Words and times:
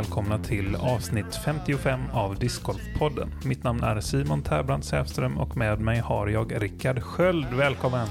välkomna 0.00 0.38
till 0.38 0.76
avsnitt 0.76 1.36
55 1.44 2.00
av 2.12 2.38
Discgolfpodden. 2.38 3.30
Mitt 3.44 3.64
namn 3.64 3.82
är 3.82 4.00
Simon 4.00 4.42
Terbrand 4.42 4.84
Säfström 4.84 5.38
och 5.38 5.56
med 5.56 5.80
mig 5.80 5.98
har 5.98 6.28
jag 6.28 6.62
Rickard 6.62 7.02
Sköld. 7.02 7.46
Välkommen! 7.52 8.08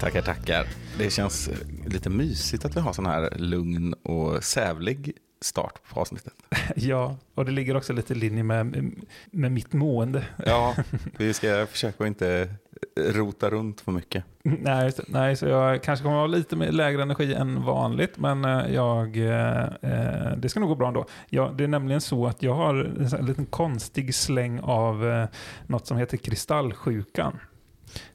Tackar, 0.00 0.22
tackar. 0.22 0.66
Det 0.98 1.10
känns 1.10 1.48
eh, 1.48 1.54
lite 1.86 2.10
mysigt 2.10 2.64
att 2.64 2.76
vi 2.76 2.80
har 2.80 2.92
sån 2.92 3.06
här 3.06 3.30
lugn 3.36 3.94
och 3.94 4.44
sävlig 4.44 5.12
start 5.40 5.74
på 5.92 6.00
avsnittet. 6.00 6.32
Ja, 6.76 7.16
och 7.34 7.44
det 7.44 7.52
ligger 7.52 7.76
också 7.76 7.92
lite 7.92 8.12
i 8.12 8.16
linje 8.16 8.42
med, 8.42 8.92
med 9.30 9.52
mitt 9.52 9.72
mående. 9.72 10.24
Ja, 10.46 10.76
vi 11.18 11.34
ska 11.34 11.66
försöka 11.66 12.04
att 12.04 12.08
inte 12.08 12.54
rota 12.96 13.50
runt 13.50 13.80
för 13.80 13.92
mycket. 13.92 14.24
Nej, 14.42 14.84
just 14.84 15.00
nej, 15.08 15.36
så 15.36 15.46
jag 15.46 15.82
kanske 15.82 16.02
kommer 16.02 16.16
att 16.16 16.30
ha 16.30 16.36
lite 16.36 16.56
mer 16.56 16.72
lägre 16.72 17.02
energi 17.02 17.34
än 17.34 17.64
vanligt, 17.64 18.18
men 18.18 18.44
eh, 18.44 18.74
jag, 18.74 19.16
eh, 19.16 19.64
eh, 19.64 20.36
det 20.36 20.48
ska 20.48 20.60
nog 20.60 20.68
gå 20.68 20.74
bra 20.74 20.88
ändå. 20.88 21.06
Jag, 21.28 21.56
det 21.56 21.64
är 21.64 21.68
nämligen 21.68 22.00
så 22.00 22.26
att 22.26 22.42
jag 22.42 22.54
har 22.54 22.74
en 23.18 23.26
liten 23.26 23.46
konstig 23.46 24.14
släng 24.14 24.60
av 24.60 25.08
eh, 25.08 25.26
något 25.66 25.86
som 25.86 25.96
heter 25.96 26.16
kristallsjukan. 26.16 27.38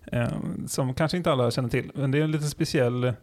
Eh, 0.06 0.28
som 0.68 0.94
kanske 0.94 1.18
inte 1.18 1.32
alla 1.32 1.52
känner 1.52 1.70
till, 1.70 1.92
men 1.96 2.12
det 2.12 2.18
är 2.18 2.24
en 2.24 2.32
lite 2.32 2.48
speciell, 2.48 3.14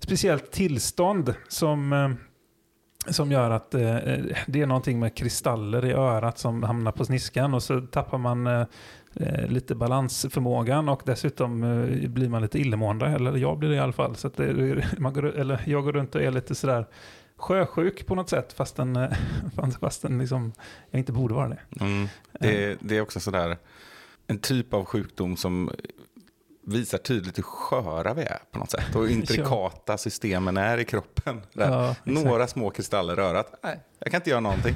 speciellt 0.00 0.52
tillstånd 0.52 1.34
som 1.48 1.92
eh, 1.92 2.08
som 3.06 3.32
gör 3.32 3.50
att 3.50 3.74
eh, 3.74 3.96
eh, 3.96 4.24
det 4.46 4.62
är 4.62 4.66
någonting 4.66 4.98
med 4.98 5.14
kristaller 5.14 5.84
i 5.84 5.92
örat 5.92 6.38
som 6.38 6.62
hamnar 6.62 6.92
på 6.92 7.04
sniskan 7.04 7.54
och 7.54 7.62
så 7.62 7.80
tappar 7.80 8.18
man 8.18 8.46
eh, 8.46 8.66
lite 9.48 9.74
balansförmågan 9.74 10.88
och 10.88 11.02
dessutom 11.04 11.62
eh, 11.62 12.08
blir 12.08 12.28
man 12.28 12.42
lite 12.42 12.58
illamående, 12.58 13.06
eller 13.06 13.36
jag 13.36 13.58
blir 13.58 13.68
det 13.68 13.74
i 13.74 13.78
alla 13.78 13.92
fall. 13.92 14.16
Så 14.16 14.26
att 14.26 14.36
det, 14.36 14.84
man 14.98 15.12
går, 15.12 15.24
eller 15.24 15.62
jag 15.66 15.84
går 15.84 15.92
runt 15.92 16.14
och 16.14 16.22
är 16.22 16.30
lite 16.30 16.54
sådär 16.54 16.86
sjösjuk 17.36 18.06
på 18.06 18.14
något 18.14 18.30
sätt 18.30 18.52
fastän, 18.52 18.96
eh, 18.96 19.10
fastän 19.80 20.18
liksom, 20.18 20.52
jag 20.90 20.98
inte 20.98 21.12
borde 21.12 21.34
vara 21.34 21.48
det. 21.48 21.58
Mm. 21.80 22.08
Det, 22.40 22.78
det 22.80 22.96
är 22.96 23.00
också 23.00 23.20
sådär 23.20 23.56
en 24.26 24.38
typ 24.38 24.74
av 24.74 24.84
sjukdom 24.84 25.36
som 25.36 25.70
visar 26.68 26.98
tydligt 26.98 27.38
hur 27.38 27.42
sköra 27.42 28.14
vi 28.14 28.22
är 28.22 28.38
på 28.52 28.58
något 28.58 28.70
sätt. 28.70 28.94
Och 28.94 29.02
hur 29.06 29.10
intrikata 29.10 29.98
systemen 29.98 30.56
är 30.56 30.78
i 30.78 30.84
kroppen. 30.84 31.42
Ja. 31.52 31.94
Några 32.04 32.46
små 32.46 32.70
kristaller 32.70 33.20
i 33.20 33.22
örat. 33.22 33.54
Nej, 33.62 33.80
jag 33.98 34.10
kan 34.10 34.18
inte 34.18 34.30
göra 34.30 34.40
någonting. 34.40 34.74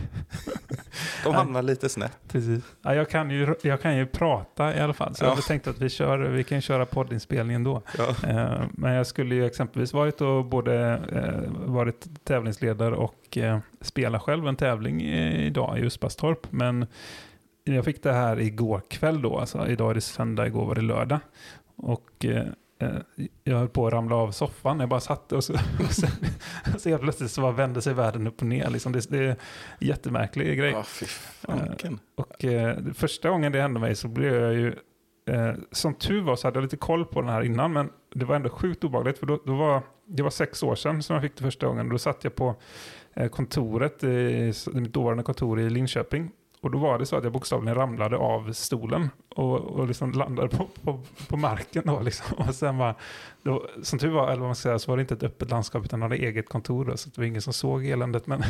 De 1.24 1.34
hamnar 1.34 1.62
lite 1.62 1.88
snett. 1.88 2.18
Precis. 2.28 2.64
Ja, 2.82 2.94
jag, 2.94 3.08
kan 3.10 3.30
ju, 3.30 3.54
jag 3.62 3.80
kan 3.80 3.96
ju 3.96 4.06
prata 4.06 4.76
i 4.76 4.80
alla 4.80 4.92
fall, 4.92 5.14
så 5.14 5.24
Ja. 5.24 5.32
jag 5.34 5.44
tänkte 5.44 5.70
att 5.70 5.78
vi, 5.78 5.88
kör, 5.90 6.18
vi 6.18 6.44
kan 6.44 6.60
köra 6.60 6.86
poddinspelningen 6.86 7.64
då. 7.64 7.82
Ja. 7.98 8.28
Eh, 8.28 8.62
Men 8.72 8.92
jag 8.92 9.06
skulle 9.06 9.34
ju 9.34 9.46
exempelvis 9.46 9.92
varit 9.92 10.20
och 10.20 10.44
både 10.44 11.00
eh, 11.12 11.50
varit 11.72 12.24
tävlingsledare 12.24 12.94
och 12.96 13.38
eh, 13.38 13.58
spela 13.80 14.20
själv 14.20 14.48
en 14.48 14.56
tävling 14.56 15.02
idag 15.02 15.78
i 15.78 15.82
Uspastorp. 15.82 16.46
Men 16.50 16.86
jag 17.64 17.84
fick 17.84 18.02
det 18.02 18.12
här 18.12 18.40
igår 18.40 18.82
kväll 18.88 19.22
då, 19.22 19.38
alltså 19.38 19.68
idag 19.68 19.90
är 19.90 19.94
det 19.94 20.00
söndag, 20.00 20.46
igår 20.46 20.66
var 20.66 20.74
det 20.74 20.80
lördag. 20.80 21.18
Och 21.76 22.26
jag 23.44 23.58
höll 23.58 23.69
på 23.69 23.86
att 23.86 23.92
ramla 23.92 24.16
av 24.16 24.30
soffan, 24.30 24.80
jag 24.80 24.89
bara 24.89 25.01
satt 25.01 25.33
och 25.33 25.45
så, 25.45 25.52
och 25.84 25.92
så, 25.92 26.06
så 26.79 26.89
helt 26.89 27.02
plötsligt 27.02 27.30
så 27.30 27.40
bara 27.40 27.52
vände 27.52 27.83
sig 27.83 27.95
världen 27.95 28.27
upp 28.27 28.40
och 28.40 28.46
ner. 28.46 28.70
Liksom 28.70 28.92
det, 28.92 29.11
det 29.11 29.18
är 29.18 29.23
en 29.23 29.36
jättemärklig 29.80 30.58
grej. 30.58 30.70
Ja, 30.70 30.83
fy 30.83 31.06
fanken. 31.06 31.98
Och 32.14 32.45
eh, 32.45 32.77
första 32.95 33.30
gången 33.30 33.52
det 33.52 33.61
hände 33.61 33.80
mig 33.80 33.95
så 33.95 34.08
blev 34.08 34.34
jag 34.34 34.55
ju, 34.55 34.74
eh, 35.27 35.55
som 35.70 35.95
tur 35.95 36.23
var 36.23 36.36
så 36.36 36.46
hade 36.46 36.56
jag 36.56 36.62
lite 36.62 36.77
koll 36.77 37.05
på 37.05 37.20
den 37.20 37.30
här 37.30 37.42
innan, 37.42 37.73
men 37.73 37.90
det 38.14 38.24
var 38.24 38.36
ändå 38.36 38.51
sjukt 38.51 38.85
obehagligt, 38.85 39.18
för 39.18 39.27
då, 39.27 39.42
då 39.46 39.55
var, 39.55 39.83
det 40.06 40.23
var 40.23 40.30
sex 40.30 40.62
år 40.62 40.74
sedan 40.74 41.02
som 41.02 41.14
jag 41.14 41.23
fick 41.23 41.36
det 41.36 41.45
första 41.45 41.67
gången. 41.67 41.89
Då 41.89 41.98
satt 41.98 42.24
jag 42.24 42.35
på 42.35 42.55
eh, 43.14 43.29
kontoret, 43.29 44.05
i, 44.05 44.52
i 44.74 44.80
mitt 44.80 44.92
dåvarande 44.92 45.23
kontor 45.23 45.61
i 45.61 45.70
Linköping. 45.70 46.30
Och 46.62 46.70
då 46.70 46.78
var 46.78 46.98
det 46.98 47.06
så 47.06 47.17
att 47.17 47.24
jag 47.24 47.33
bokstavligen 47.33 47.74
ramlade 47.74 48.17
av 48.17 48.52
stolen 48.52 49.11
och, 49.34 49.61
och 49.61 49.89
liksom 49.89 50.12
landade 50.12 50.48
på, 50.48 50.68
på, 50.83 51.00
på 51.28 51.36
marken. 51.36 51.83
Då 51.86 52.00
liksom. 52.00 52.36
Och 52.48 52.55
sen 52.55 52.78
var, 52.78 52.95
då, 53.42 53.67
som 53.83 53.98
tur 53.98 54.11
var, 54.11 54.28
eller 54.28 54.40
vad 54.40 54.48
man 54.48 54.55
ska 54.55 54.62
säga, 54.62 54.78
så 54.78 54.90
var 54.90 54.96
det 54.96 55.00
inte 55.00 55.14
ett 55.14 55.23
öppet 55.23 55.50
landskap 55.50 55.84
utan 55.84 56.00
jag 56.00 56.08
hade 56.08 56.23
eget 56.23 56.48
kontor. 56.48 56.84
Då, 56.84 56.96
så 56.96 57.11
det 57.11 57.18
var 57.18 57.24
ingen 57.24 57.42
som 57.42 57.52
såg 57.52 57.86
eländet. 57.86 58.27
Men 58.27 58.42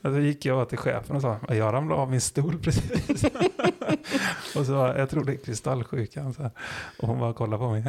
då 0.00 0.18
gick 0.18 0.44
jag 0.44 0.68
till 0.68 0.78
chefen 0.78 1.16
och 1.16 1.22
sa, 1.22 1.36
jag 1.48 1.72
ramlade 1.72 2.00
av 2.00 2.10
min 2.10 2.20
stol 2.20 2.58
precis. 2.62 3.24
och 4.56 4.66
så 4.66 4.74
var, 4.74 4.94
jag 4.94 5.10
tror 5.10 5.24
det 5.24 5.32
är 5.32 5.36
kristallsjukan. 5.36 6.34
Så 6.34 6.42
här. 6.42 6.50
Och 6.98 7.08
hon 7.08 7.18
bara 7.18 7.32
kollade 7.32 7.58
på 7.58 7.70
mig. 7.70 7.84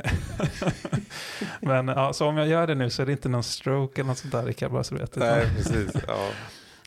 men 1.60 1.88
ja, 1.88 2.14
så 2.14 2.28
om 2.28 2.38
jag 2.38 2.48
gör 2.48 2.68
det 2.68 2.76
nu 2.76 2.90
så 2.90 3.02
är 3.02 3.06
det 3.06 3.12
inte 3.12 3.30
någon 3.30 3.44
stroke 3.44 4.02
eller 4.02 4.08
något 4.08 4.18
sånt 4.18 4.32
där, 4.32 4.46
Rickard, 4.46 4.72
bara 4.72 4.84
så 4.84 4.96
du 4.96 5.02
vet. 5.02 5.16
Nej, 5.16 5.46
precis. 5.56 5.96
Ja. 6.08 6.30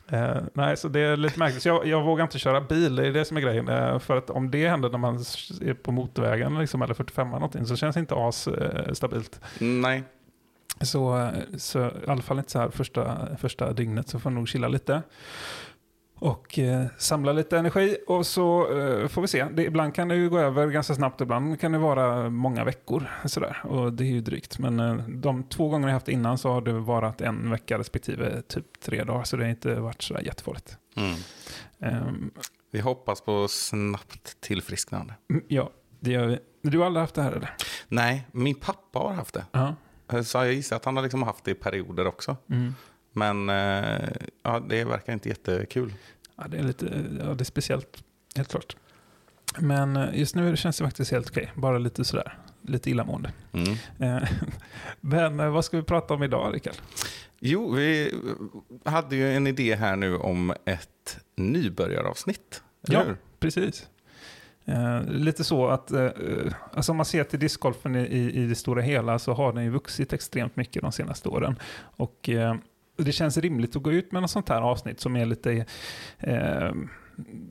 Eh, 0.09 0.37
nej, 0.55 0.77
så 0.77 0.89
det 0.89 1.01
är 1.01 1.17
lite 1.17 1.39
märkligt. 1.39 1.63
Så 1.63 1.69
jag, 1.69 1.87
jag 1.87 2.03
vågar 2.05 2.25
inte 2.25 2.39
köra 2.39 2.61
bil, 2.61 2.97
det 2.97 3.07
är 3.07 3.13
det 3.13 3.25
som 3.25 3.37
är 3.37 3.41
grejen. 3.41 3.69
Eh, 3.69 3.99
för 3.99 4.17
att 4.17 4.31
om 4.31 4.51
det 4.51 4.69
händer 4.69 4.91
när 4.91 4.99
man 4.99 5.15
är 5.61 5.75
på 5.75 5.93
motorvägen 5.93 6.59
liksom, 6.59 6.83
eller 6.83 6.95
45 6.95 7.27
eller 7.29 7.35
någonting 7.39 7.67
så 7.67 7.77
känns 7.77 7.95
det 7.95 8.01
inte 8.01 8.15
as 8.15 8.49
eh, 8.49 8.93
stabilt. 8.93 9.41
Nej, 9.59 10.03
Så, 10.81 11.31
så 11.59 11.79
i 11.87 11.91
alla 12.09 12.23
fall 12.23 12.39
inte 12.39 12.51
så 12.51 12.59
här 12.59 12.69
första, 12.71 13.37
första 13.37 13.73
dygnet 13.73 14.09
så 14.09 14.19
får 14.21 14.33
jag 14.33 14.37
nog 14.37 14.49
chilla 14.49 14.69
lite. 14.69 15.03
Och 16.19 16.59
eh, 16.59 16.87
samla 16.99 17.33
lite 17.33 17.59
energi 17.59 17.97
och 18.07 18.27
så 18.27 18.79
eh, 18.79 19.09
får 19.09 19.23
vi 19.23 19.29
se. 19.29 19.45
Det, 19.45 19.65
ibland 19.65 19.95
kan 19.95 20.09
det 20.09 20.15
ju 20.15 20.31
gå 20.31 20.39
över 20.39 20.67
ganska 20.67 20.95
snabbt, 20.95 21.21
ibland 21.21 21.61
kan 21.61 21.73
det 21.73 21.79
vara 21.79 22.31
många 22.31 22.65
veckor. 22.65 23.11
Sådär. 23.25 23.61
Och 23.65 23.93
det 23.93 24.05
är 24.05 24.09
ju 24.09 24.21
drygt. 24.21 24.59
Men 24.59 24.81
eh, 24.81 24.95
de 24.97 25.43
två 25.45 25.69
gånger 25.69 25.89
jag 25.89 25.95
haft 25.95 26.09
innan 26.09 26.39
så 26.39 26.53
har 26.53 26.61
det 26.61 26.73
varit 26.73 27.21
en 27.21 27.51
vecka 27.51 27.79
respektive 27.79 28.43
typ 28.43 28.81
tre 28.81 29.05
dagar. 29.05 29.25
Så 29.25 29.37
det 29.37 29.43
har 29.43 29.51
inte 29.51 29.75
varit 29.75 30.03
sådär 30.03 30.23
jättefarligt. 30.23 30.79
mm. 30.97 31.15
Ehm, 31.81 32.31
vi 32.71 32.81
hoppas 32.81 33.21
på 33.21 33.49
snabbt 33.49 34.41
tillfrisknande. 34.41 35.15
mm, 35.31 35.45
ja, 35.49 35.71
det 36.01 36.11
gör 36.11 36.27
vi. 36.27 36.39
Du 36.63 36.79
har 36.79 36.87
aldrig 36.87 37.01
haft 37.01 37.15
det 37.15 37.23
här 37.23 37.33
eller? 37.33 37.51
Nej, 37.89 38.27
min 38.33 38.55
pappa 38.55 38.99
har 38.99 39.13
haft 39.13 39.35
det. 39.35 39.45
Ja. 39.53 39.75
Så 40.23 40.39
jag 40.39 40.53
gissar 40.53 40.77
att 40.77 40.85
han 40.85 40.97
har 40.97 41.03
liksom 41.03 41.23
haft 41.23 41.45
det 41.45 41.51
i 41.51 41.55
perioder 41.55 42.07
också. 42.07 42.37
Mm. 42.51 42.75
Men 43.17 43.49
eh, 43.49 44.09
ja, 44.43 44.61
det 44.69 44.85
verkar 44.85 45.13
inte 45.13 45.29
jättekul. 45.29 45.95
Ja, 46.37 46.45
det 46.49 46.57
är 46.59 46.63
lite 46.63 46.87
ja, 47.21 47.35
det 47.35 47.43
är 47.43 47.45
speciellt, 47.45 48.05
helt 48.37 48.49
klart. 48.51 48.77
Men 49.59 49.97
eh, 49.97 50.19
just 50.19 50.35
nu 50.35 50.57
känns 50.57 50.79
det 50.79 50.85
faktiskt 50.85 51.11
helt 51.11 51.31
okej. 51.31 51.53
Bara 51.55 51.79
lite 51.79 52.05
sådär, 52.05 52.39
lite 52.63 52.91
illamående. 52.91 53.33
Mm. 53.53 53.73
Eh, 53.99 54.29
Men 55.01 55.53
vad 55.53 55.65
ska 55.65 55.77
vi 55.77 55.83
prata 55.83 56.15
om 56.15 56.23
idag, 56.23 56.55
Rickard? 56.55 56.75
Jo, 57.41 57.71
vi 57.73 58.15
hade 58.85 59.17
ju 59.17 59.33
en 59.33 59.47
idé 59.47 59.75
här 59.75 59.97
nu 59.97 60.17
om 60.17 60.55
ett 60.65 61.19
nybörjaravsnitt. 61.37 62.63
Eller 62.89 62.99
Ja. 62.99 63.05
hur? 63.05 63.17
Precis. 63.41 63.89
Eh, 64.65 65.03
lite 65.05 65.45
så 65.45 65.67
att, 65.69 65.91
eh, 65.91 66.09
alltså 66.73 66.93
om 66.93 66.97
man 66.97 67.07
ser 67.07 67.25
till 67.25 67.39
discgolfen 67.39 67.97
i, 67.97 68.01
i, 68.01 68.43
i 68.43 68.47
det 68.47 68.55
stora 68.55 68.83
hela 68.83 69.19
så 69.19 69.33
har 69.33 69.53
den 69.53 69.65
ju 69.65 69.71
vuxit 69.71 70.13
extremt 70.13 70.57
mycket 70.57 70.83
de 70.83 70.93
senaste 70.93 71.29
åren. 71.29 71.57
Och 71.77 72.29
eh, 72.29 72.55
det 72.97 73.13
känns 73.13 73.39
rimligt 73.39 73.77
att 73.77 73.83
gå 73.83 73.93
ut 73.93 74.13
med 74.13 74.23
något 74.23 74.31
sånt 74.31 74.49
här 74.49 74.61
avsnitt 74.61 75.01
som 75.01 75.17
är 75.17 75.27
lite, 75.27 75.67
eh, 76.19 76.73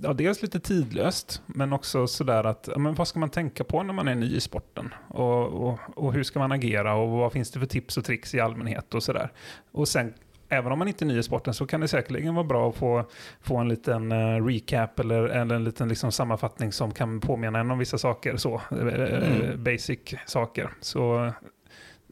ja 0.02 0.14
dels 0.14 0.42
lite 0.42 0.60
tidlöst, 0.60 1.42
men 1.46 1.74
också 1.74 2.08
sådär 2.08 2.44
att, 2.44 2.70
ja, 2.72 2.78
men 2.78 2.96
vad 2.96 3.08
ska 3.08 3.20
man 3.20 3.30
tänka 3.30 3.64
på 3.64 3.84
när 3.84 3.94
man 3.94 4.08
är 4.08 4.16
ny 4.16 4.36
i 4.36 4.40
sporten? 4.40 4.94
Och, 5.08 5.48
och, 5.48 5.80
och 5.96 6.14
hur 6.14 6.24
ska 6.24 6.40
man 6.40 6.52
agera 6.52 6.94
och 6.96 7.10
vad 7.10 7.32
finns 7.32 7.52
det 7.52 7.60
för 7.60 7.66
tips 7.66 7.98
och 7.98 8.06
tricks 8.06 8.36
i 8.36 8.40
allmänhet 8.40 8.94
och 8.94 9.04
sådär. 9.04 9.32
Och 9.72 9.88
sen 9.88 10.14
Även 10.50 10.72
om 10.72 10.80
man 10.80 10.88
inte 10.88 11.06
är 11.06 11.08
ny 11.08 11.20
i 11.20 11.24
sporten 11.24 11.54
så 11.54 11.68
kan 11.68 11.82
det 11.82 11.88
säkerligen 11.88 12.36
vara 12.36 12.44
bra 12.46 12.70
att 12.70 12.76
få, 12.76 13.06
få 13.42 13.58
en 13.58 13.70
liten 13.70 14.12
eh, 14.12 14.46
recap 14.46 15.00
eller, 15.00 15.24
eller 15.24 15.56
en 15.56 15.64
liten 15.64 15.90
liksom 15.90 16.12
sammanfattning 16.12 16.72
som 16.72 16.92
kan 16.92 17.20
påminna 17.20 17.60
en 17.60 17.72
om 17.72 17.80
vissa 17.80 17.98
saker. 17.98 18.38
Så, 18.38 18.62
eh, 18.72 19.24
Mm. 19.24 19.64
Basic 19.64 20.00
saker. 20.26 20.70
Så, 20.82 21.32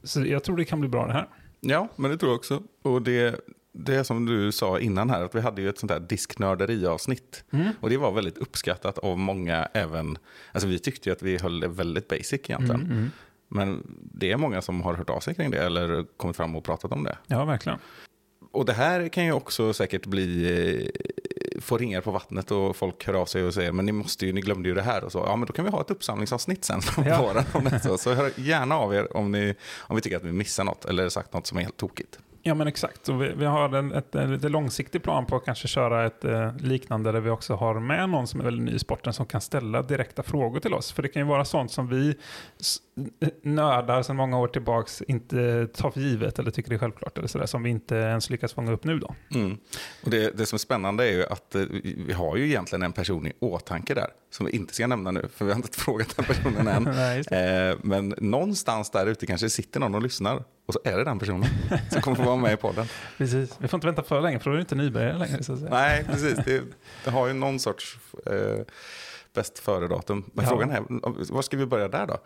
så 0.03 0.25
jag 0.25 0.43
tror 0.43 0.57
det 0.57 0.65
kan 0.65 0.79
bli 0.79 0.89
bra 0.89 1.07
det 1.07 1.13
här. 1.13 1.27
Ja, 1.61 1.87
men 1.95 2.11
det 2.11 2.17
tror 2.17 2.31
jag 2.31 2.37
också. 2.37 2.63
Och 2.81 3.01
det, 3.01 3.39
det 3.71 3.95
är 3.95 4.03
som 4.03 4.25
du 4.25 4.51
sa 4.51 4.79
innan 4.79 5.09
här, 5.09 5.23
att 5.23 5.35
vi 5.35 5.41
hade 5.41 5.61
ju 5.61 5.69
ett 5.69 5.77
sånt 5.77 5.91
här 5.91 5.99
disknörderi-avsnitt. 5.99 7.43
Och 7.79 7.89
det 7.89 7.97
var 7.97 8.11
väldigt 8.11 8.37
uppskattat 8.37 8.97
av 8.97 9.19
många 9.19 9.67
även, 9.73 10.17
alltså 10.51 10.67
vi 10.67 10.79
tyckte 10.79 11.09
ju 11.09 11.13
att 11.13 11.21
vi 11.21 11.37
höll 11.37 11.59
det 11.59 11.67
väldigt 11.67 12.07
basic 12.07 12.33
egentligen. 12.33 12.81
Mm, 12.81 12.91
mm. 12.91 13.11
Men 13.47 13.83
det 14.13 14.31
är 14.31 14.37
många 14.37 14.61
som 14.61 14.81
har 14.81 14.93
hört 14.93 15.09
av 15.09 15.19
sig 15.19 15.35
kring 15.35 15.51
det 15.51 15.63
eller 15.63 16.05
kommit 16.17 16.35
fram 16.37 16.55
och 16.55 16.63
pratat 16.63 16.91
om 16.91 17.03
det. 17.03 17.17
Ja, 17.27 17.45
verkligen. 17.45 17.79
Och 18.51 18.65
det 18.65 18.73
här 18.73 19.07
kan 19.09 19.25
ju 19.25 19.31
också 19.31 19.73
säkert 19.73 20.05
bli, 20.05 20.91
eh, 21.61 21.65
få 21.65 21.77
ringar 21.77 22.01
på 22.01 22.11
vattnet 22.11 22.51
och 22.51 22.75
folk 22.75 23.05
hör 23.07 23.13
av 23.13 23.25
sig 23.25 23.43
och 23.43 23.53
säger 23.53 23.71
men 23.71 23.85
ni 23.85 23.91
måste 23.91 24.25
ju, 24.25 24.33
ni 24.33 24.41
glömde 24.41 24.69
ju 24.69 24.75
det 24.75 24.81
här 24.81 25.03
och 25.03 25.11
så. 25.11 25.23
Ja 25.27 25.35
men 25.35 25.45
då 25.47 25.53
kan 25.53 25.65
vi 25.65 25.71
ha 25.71 25.81
ett 25.81 25.91
uppsamlingsavsnitt 25.91 26.65
sen 26.65 26.81
på 26.95 27.03
Ja. 27.07 27.21
våren 27.21 27.43
om 27.53 27.63
det 27.63 27.71
är 27.75 27.79
så. 27.79 27.97
Så 27.97 28.13
hör 28.13 28.31
gärna 28.35 28.75
av 28.77 28.93
er 28.95 29.17
om, 29.17 29.31
ni, 29.31 29.55
om 29.79 29.95
vi 29.95 30.01
tycker 30.01 30.17
att 30.17 30.23
vi 30.23 30.31
missar 30.31 30.63
något 30.63 30.85
eller 30.85 31.09
sagt 31.09 31.33
något 31.33 31.47
som 31.47 31.57
är 31.57 31.61
helt 31.61 31.77
tokigt. 31.77 32.19
Ja 32.43 32.53
men 32.53 32.67
exakt, 32.67 33.09
och 33.09 33.21
vi, 33.21 33.33
vi 33.35 33.45
har 33.45 33.75
en 33.75 33.91
ett, 33.91 34.15
en 34.15 34.31
lite 34.33 34.49
långsiktig 34.49 35.03
plan 35.03 35.25
på 35.25 35.35
att 35.35 35.45
kanske 35.45 35.67
köra 35.67 36.05
ett 36.05 36.25
eh, 36.25 36.55
liknande 36.59 37.11
där 37.11 37.19
vi 37.19 37.29
också 37.29 37.55
har 37.55 37.79
med 37.79 38.09
någon 38.09 38.27
som 38.27 38.39
är 38.39 38.43
väldigt 38.43 38.65
ny 38.65 38.71
i 38.71 38.79
sporten 38.79 39.13
som 39.13 39.25
kan 39.25 39.41
ställa 39.41 39.81
direkta 39.81 40.23
frågor 40.23 40.59
till 40.59 40.73
oss. 40.73 40.91
För 40.91 41.01
det 41.03 41.07
kan 41.09 41.21
ju 41.21 41.27
vara 41.27 41.45
sånt 41.45 41.71
som 41.71 41.87
vi 41.87 42.15
s- 42.59 42.77
nördar 43.43 44.03
sedan 44.03 44.15
många 44.15 44.39
år 44.39 44.47
tillbaks 44.47 45.01
inte 45.01 45.67
tar 45.67 45.91
för 45.91 45.99
givet 45.99 46.39
eller 46.39 46.51
tycker 46.51 46.69
det 46.69 46.75
är 46.75 46.79
självklart 46.79 47.17
eller 47.17 47.27
sådär 47.27 47.45
som 47.45 47.63
vi 47.63 47.69
inte 47.69 47.95
ens 47.95 48.29
lyckas 48.29 48.53
fånga 48.53 48.71
upp 48.71 48.83
nu 48.83 48.99
då. 48.99 49.15
Mm. 49.35 49.57
Och 50.03 50.09
det, 50.09 50.37
det 50.37 50.45
som 50.45 50.55
är 50.55 50.59
spännande 50.59 51.07
är 51.09 51.11
ju 51.13 51.25
att 51.25 51.55
eh, 51.55 51.61
vi 52.07 52.13
har 52.13 52.35
ju 52.37 52.45
egentligen 52.45 52.83
en 52.83 52.93
person 52.93 53.27
i 53.27 53.33
åtanke 53.39 53.93
där, 53.93 54.07
som 54.31 54.45
vi 54.45 54.51
inte 54.51 54.73
ska 54.73 54.87
nämna 54.87 55.11
nu, 55.11 55.27
för 55.35 55.45
vi 55.45 55.51
har 55.51 55.55
inte 55.57 55.77
frågat 55.79 56.15
den 56.15 56.25
personen 56.25 56.67
än. 56.67 56.83
Nej, 56.95 57.21
Eh, 57.31 57.77
men 57.83 58.15
någonstans 58.17 58.89
där 58.91 59.05
ute 59.07 59.25
kanske 59.25 59.49
sitter 59.49 59.79
någon 59.79 59.95
och 59.95 60.01
lyssnar, 60.01 60.43
och 60.71 60.73
så 60.83 60.89
är 60.89 60.97
det 60.97 61.03
den 61.03 61.19
personen 61.19 61.45
som 61.89 62.01
kommer 62.01 62.17
få 62.17 62.23
vara 62.23 62.35
med 62.35 62.53
i 62.53 62.57
podden. 62.57 62.85
Precis, 63.17 63.55
vi 63.59 63.67
får 63.67 63.77
inte 63.77 63.87
vänta 63.87 64.03
för 64.03 64.21
länge 64.21 64.39
för 64.39 64.49
då 64.49 64.51
är 64.53 64.55
du 64.55 64.61
inte 64.61 64.75
nybörjare 64.75 65.17
längre. 65.17 65.43
Så 65.43 65.53
att 65.53 65.59
säga. 65.59 65.71
Nej, 65.71 66.03
precis. 66.11 66.39
Det, 66.45 66.61
det 67.05 67.11
har 67.11 67.27
ju 67.27 67.33
någon 67.33 67.59
sorts 67.59 67.97
eh, 68.25 68.63
bäst 69.33 69.59
före-datum. 69.59 70.23
Men 70.33 70.45
Ja. 70.45 70.49
frågan 70.49 70.71
är, 70.71 70.83
var 71.33 71.41
ska 71.41 71.57
vi 71.57 71.65
börja 71.65 71.87
där 71.87 72.07
då? 72.07 72.17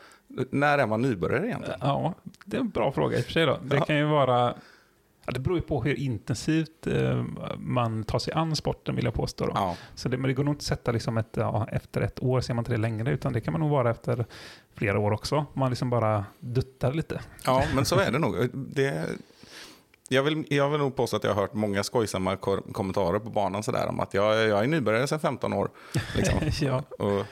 När 0.50 0.78
är 0.78 0.88
man 0.88 1.02
nybörjare 1.02 1.48
egentligen? 1.48 1.80
Ja, 1.84 2.14
det 2.46 2.58
är 2.58 2.62
en 2.62 2.70
bra 2.70 2.92
fråga 2.92 3.18
i 3.18 3.22
och 3.22 3.26
för 3.26 3.32
sig 3.32 3.46
då. 3.46 3.60
Det 3.64 3.76
Ja. 3.78 3.86
kan 3.86 3.98
ju 3.98 4.06
vara... 4.06 4.54
Ja, 5.26 5.34
det 5.34 5.40
beror 5.40 5.58
ju 5.58 5.62
på 5.62 5.84
hur 5.84 5.96
intensivt 6.00 6.88
eh, 6.88 7.24
man 7.58 8.04
tar 8.04 8.20
sig 8.20 8.34
an 8.34 8.56
sporten 8.56 8.96
vill 8.96 9.06
jag 9.06 9.14
påstå. 9.14 9.52
Ja, 9.54 9.76
Så 9.96 10.10
det, 10.10 10.18
men 10.18 10.28
det 10.28 10.34
går 10.34 10.44
nog 10.44 10.54
inte 10.54 10.60
att 10.64 10.68
sätta 10.68 10.92
liksom 10.92 11.18
ett, 11.18 11.30
ja, 11.34 11.68
efter 11.72 12.02
ett 12.02 12.24
år 12.24 12.42
ser 12.42 12.54
man 12.54 12.62
inte 12.62 12.72
det 12.72 12.78
längre, 12.78 13.12
utan 13.12 13.34
det 13.34 13.42
kan 13.42 13.52
man 13.52 13.62
nog 13.62 13.70
vara 13.70 13.90
efter 13.92 14.26
flera 14.76 15.00
år 15.00 15.12
också. 15.12 15.46
Man 15.54 15.70
liksom 15.70 15.90
bara 15.90 16.26
duttar 16.40 16.94
lite. 16.94 17.22
ja, 17.46 17.64
men 17.76 17.86
så 17.86 18.00
är 18.00 18.12
det 18.12 18.20
nog. 18.20 18.50
Det, 18.54 19.10
jag, 20.10 20.24
vill, 20.24 20.46
jag 20.50 20.70
vill 20.70 20.80
nog 20.80 20.96
påstå 20.96 21.18
att 21.18 21.24
jag 21.24 21.34
har 21.34 21.42
hört 21.42 21.54
många 21.54 21.84
skojsamma 21.84 22.36
kommentarer 22.72 23.20
på 23.20 23.30
banan 23.30 23.64
sådär 23.64 23.88
om 23.88 24.00
att 24.00 24.14
jag, 24.14 24.48
jag 24.48 24.64
är 24.64 24.68
nybörjare 24.68 25.08
sedan 25.08 25.20
15 25.20 25.54
år. 25.54 25.70
Liksom. 26.16 26.40
ja. 26.68 26.84
Och 27.00 27.26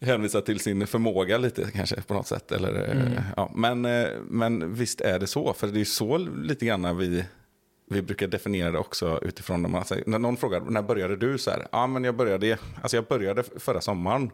hänvisa 0.00 0.40
till 0.40 0.60
sin 0.60 0.86
förmåga 0.86 1.38
lite 1.38 1.70
kanske 1.74 2.02
på 2.02 2.14
något 2.14 2.26
sätt. 2.26 2.52
Eller, 2.52 2.74
eh, 2.74 2.90
Mm. 3.00 3.12
ja. 3.36 3.50
men, 3.54 3.84
eh, 3.84 4.08
men 4.28 4.74
visst 4.74 5.00
är 5.00 5.18
det 5.18 5.26
så, 5.26 5.52
för 5.52 5.66
det 5.66 5.80
är 5.80 5.84
så 5.84 6.18
lite 6.18 6.66
grann 6.66 6.96
vi, 6.98 7.24
vi 7.90 8.02
brukar 8.02 8.26
definiera 8.28 8.70
det 8.70 8.78
också 8.78 9.18
utifrån 9.22 9.70
man 9.70 9.84
säger, 9.84 10.04
när 10.06 10.18
någon 10.18 10.36
frågar 10.36 10.60
när 10.60 10.82
började 10.82 11.16
du 11.16 11.38
så 11.38 11.50
här? 11.50 11.66
Ja, 11.72 11.86
men 11.86 12.04
jag 12.04 12.16
började, 12.16 12.58
alltså 12.82 12.96
jag 12.96 13.04
började 13.04 13.42
förra 13.56 13.80
sommaren. 13.80 14.30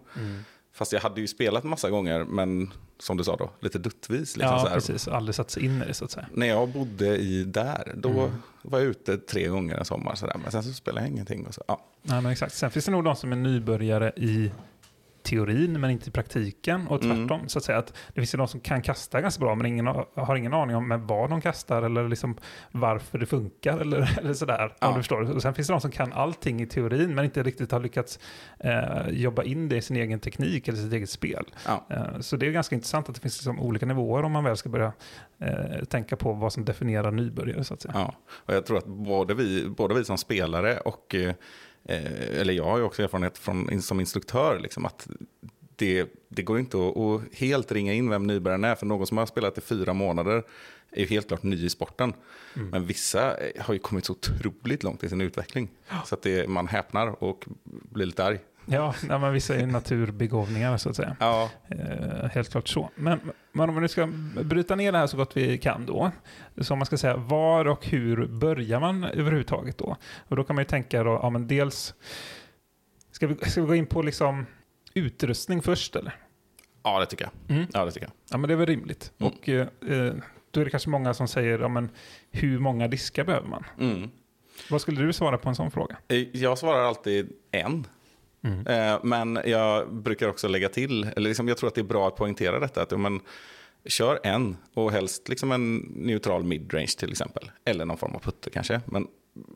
Fast 0.73 0.93
jag 0.93 1.01
hade 1.01 1.21
ju 1.21 1.27
spelat 1.27 1.65
massa 1.65 1.91
gånger, 1.91 2.25
men 2.25 2.71
som 2.99 3.17
du 3.17 3.25
sa 3.25 3.37
då, 3.37 3.51
lite 3.61 3.79
duttvis. 3.79 4.37
Liksom, 4.37 4.57
ja, 4.65 4.71
precis. 4.75 5.09
Aldrig 5.09 5.35
satt 5.35 5.51
sig 5.51 5.65
in 5.65 5.83
i 5.83 5.87
det 5.87 5.95
så 5.95 6.05
att 6.05 6.11
säga. 6.11 6.27
När 6.33 6.47
jag 6.47 6.69
bodde 6.69 7.17
i 7.17 7.45
där, 7.45 7.93
då 7.97 8.11
Mm. 8.11 8.31
var 8.63 8.79
jag 8.79 8.89
ute 8.89 9.19
tre 9.19 9.49
gånger 9.49 9.77
en 9.77 9.85
sommar. 9.85 10.15
Så 10.15 10.27
där. 10.27 10.37
Men 10.43 10.53
sen 10.53 10.63
så 10.63 10.73
spelade 10.73 11.07
jag 11.07 11.11
ingenting. 11.13 11.47
Och 11.47 11.55
så, 11.55 11.63
ja. 11.69 11.85
Nej, 12.03 12.21
men 12.23 12.33
exakt. 12.33 12.55
Sen 12.55 12.71
finns 12.71 12.85
det 12.85 12.91
nog 12.91 13.05
de 13.05 13.17
som 13.17 13.33
är 13.33 13.37
nybörjare 13.37 14.13
i 14.17 14.51
teorin 15.25 15.81
men 15.81 15.91
inte 15.91 16.09
i 16.09 16.13
praktiken 16.13 16.87
och 16.89 17.05
Mm. 17.05 17.17
tvärtom. 17.29 17.49
Så 17.49 17.59
att 17.59 17.65
säga 17.65 17.79
att 17.79 17.87
det 17.87 18.21
finns 18.21 18.35
ju 18.35 18.39
de 18.39 18.49
som 18.49 18.61
kan 18.61 18.83
kasta 18.83 19.21
ganska 19.21 19.41
bra 19.41 19.55
men 19.55 19.67
ingen 19.67 19.87
har- 19.87 20.37
ingen 20.37 20.55
aning 20.55 20.77
om 20.77 21.07
vad 21.07 21.31
de 21.31 21.41
kastar 21.41 21.83
eller 21.83 22.09
liksom 22.09 22.37
varför 22.73 23.19
det 23.19 23.27
funkar 23.27 23.79
eller, 23.79 24.15
eller 24.19 24.35
sådär. 24.35 24.75
Ja. 24.81 24.87
Om 24.89 24.95
du 24.95 25.01
förstår. 25.01 25.35
Och 25.35 25.43
sen 25.43 25.55
finns 25.55 25.67
det 25.69 25.73
de 25.75 25.81
som 25.81 25.91
kan 25.91 26.13
allting 26.13 26.61
i 26.63 26.67
teorin 26.67 27.15
men 27.15 27.25
inte 27.25 27.43
riktigt 27.43 27.73
har 27.73 27.81
lyckats 27.81 28.19
eh, 28.59 29.09
jobba 29.09 29.43
in 29.43 29.69
det 29.69 29.77
i 29.77 29.83
sin 29.83 29.97
egen 29.97 30.21
teknik 30.21 30.69
eller 30.69 30.79
sitt 30.79 30.93
eget 30.93 31.11
spel. 31.11 31.45
Ja. 31.67 31.87
Eh, 31.91 32.21
så 32.21 32.37
det 32.37 32.47
är 32.47 32.51
ganska 32.51 32.75
intressant 32.75 33.09
att 33.09 33.15
det 33.15 33.21
finns 33.21 33.37
liksom 33.39 33.61
olika 33.61 33.87
nivåer 33.87 34.23
om 34.23 34.33
man 34.33 34.45
väl 34.45 34.57
ska 34.57 34.69
börja 34.69 34.93
eh, 35.41 35.85
tänka 35.89 36.17
på 36.17 36.33
vad 36.33 36.53
som 36.53 36.65
definierar 36.65 37.11
nybörjare 37.11 37.65
så 37.65 37.75
att 37.75 37.83
säga. 37.83 37.93
Ja, 37.97 38.15
och 38.29 38.55
jag 38.55 38.67
tror 38.67 38.79
att 38.79 38.87
både 38.87 39.35
vi, 39.35 39.69
både 39.69 39.95
vi 39.95 40.05
som 40.05 40.19
spelare 40.19 40.79
och, 40.79 41.15
eh, 41.85 42.41
eller 42.41 42.53
jag 42.53 42.65
har 42.65 42.79
ju 42.79 42.85
också 42.85 43.03
erfarenhet 43.03 43.39
från, 43.39 43.83
som 43.83 44.01
instruktör, 44.01 44.59
liksom, 44.59 44.87
att 44.87 45.09
det, 45.77 46.09
det 46.29 46.43
går 46.43 46.59
inte 46.59 46.77
att, 46.77 46.97
att 46.97 47.23
helt 47.35 47.73
ringa 47.73 47.93
in 47.93 48.11
vem 48.11 48.27
nybörjaren 48.27 48.65
är, 48.65 48.75
för 48.75 48.87
någon 48.87 49.07
som 49.07 49.19
har 49.19 49.27
spelat 49.27 49.59
i 49.59 49.61
fyra 49.61 49.93
månader 49.93 50.43
är 50.91 51.01
ju 51.01 51.07
helt 51.07 51.29
klart 51.29 51.43
ny 51.43 51.65
i 51.65 51.71
sporten. 51.71 52.15
Mm. 52.57 52.69
Men 52.69 52.87
vissa 52.87 53.37
eh, 53.37 53.63
har 53.63 53.75
ju 53.75 53.81
kommit 53.81 54.05
så 54.05 54.13
otroligt 54.13 54.83
långt 54.83 55.05
i 55.05 55.09
sin 55.09 55.21
utveckling, 55.21 55.69
så 56.05 56.15
att 56.15 56.23
det, 56.23 56.49
man 56.49 56.67
häpnar 56.67 57.25
och 57.25 57.45
blir 57.65 58.07
lite 58.07 58.25
arg. 58.25 58.39
Ja, 58.67 58.95
nej, 59.09 59.19
men 59.19 59.33
vissa 59.33 59.55
är 59.55 59.67
naturbegåvningar 59.67 60.77
så 60.77 60.91
att 60.91 60.97
säga. 60.97 61.17
Ja, 61.21 61.51
Eh, 61.69 62.31
helt 62.31 62.51
klart 62.51 62.69
så. 62.69 62.91
Men, 62.95 63.21
men 63.53 63.69
om 63.69 63.75
vi 63.75 63.81
nu 63.81 63.89
ska 63.89 64.07
bryta 64.43 64.77
ner 64.77 64.93
det 64.93 64.99
här 64.99 65.07
så 65.07 65.17
gott 65.17 65.37
vi 65.37 65.59
kan 65.59 65.87
då. 65.87 66.11
Så 66.61 66.77
man 66.77 66.87
ska 66.87 66.97
säga 66.99 67.17
var 67.17 67.65
och 67.65 67.87
hur 67.87 68.27
börjar 68.27 68.81
man 68.81 69.05
överhuvudtaget 69.05 69.79
då? 69.79 69.97
Och 70.29 70.37
då 70.37 70.45
kan 70.45 70.57
man 70.57 70.63
ju 70.63 70.69
tänka 70.69 71.05
då, 71.05 71.21
ja 71.23 71.31
men 71.31 71.47
dels, 71.47 71.95
ska 73.11 73.27
vi, 73.27 73.51
ska 73.51 73.61
vi 73.61 73.67
gå 73.67 73.75
in 73.75 73.87
på 73.87 74.03
liksom 74.03 74.47
utrustning 74.95 75.63
först 75.63 75.97
eller? 75.97 76.15
ja 76.85 77.01
det 77.01 77.07
tycker 77.07 77.25
jag. 77.25 77.57
Mm. 77.57 77.67
Ja, 77.73 77.85
det 77.85 77.93
tycker 77.93 78.07
jag. 78.07 78.13
Ja 78.31 78.37
men 78.37 78.49
det 78.49 78.55
är 78.55 78.57
väl 78.57 78.67
rimligt. 78.67 79.13
Mm. 79.19 79.33
Och 79.33 79.49
eh, 79.49 79.61
eh, 79.61 80.15
då 80.51 80.61
är 80.61 80.65
det 80.65 80.71
kanske 80.71 80.91
många 80.91 81.15
som 81.15 81.29
säger, 81.29 81.59
ja 81.59 81.69
men 81.69 81.91
hur 82.31 82.59
många 82.59 82.89
diskar 82.89 83.25
behöver 83.25 83.49
man? 83.49 83.65
Mm. 83.81 84.11
Vad 84.71 84.81
skulle 84.81 85.03
du 85.03 85.13
svara 85.13 85.39
på 85.39 85.49
en 85.49 85.55
sån 85.55 85.71
fråga? 85.71 85.97
Jag 86.33 86.59
svarar 86.59 86.81
alltid 86.85 87.33
en. 87.51 87.87
Mm. 88.45 88.67
Eh, 88.67 88.99
Men 89.03 89.39
jag 89.45 89.93
brukar 89.95 90.29
också 90.29 90.49
lägga 90.49 90.69
till, 90.69 91.05
eller 91.17 91.29
liksom 91.29 91.49
jag 91.49 91.57
tror 91.59 91.69
att 91.69 91.75
det 91.75 91.81
är 91.81 91.83
bra 91.83 92.09
att 92.09 92.17
poängtera 92.17 92.59
detta, 92.59 92.83
att 92.83 92.91
ja, 92.91 92.99
men, 92.99 93.21
kör 93.87 94.21
en 94.23 94.57
och 94.75 94.93
helst 94.93 95.29
liksom 95.29 95.53
en 95.53 95.77
neutral 95.97 96.45
midrange 96.45 96.87
till 96.99 97.11
exempel. 97.11 97.51
Eller 97.65 97.85
någon 97.85 97.97
form 97.97 98.15
av 98.15 98.19
putter 98.21 98.51
kanske. 98.51 98.81
Men 98.87 99.07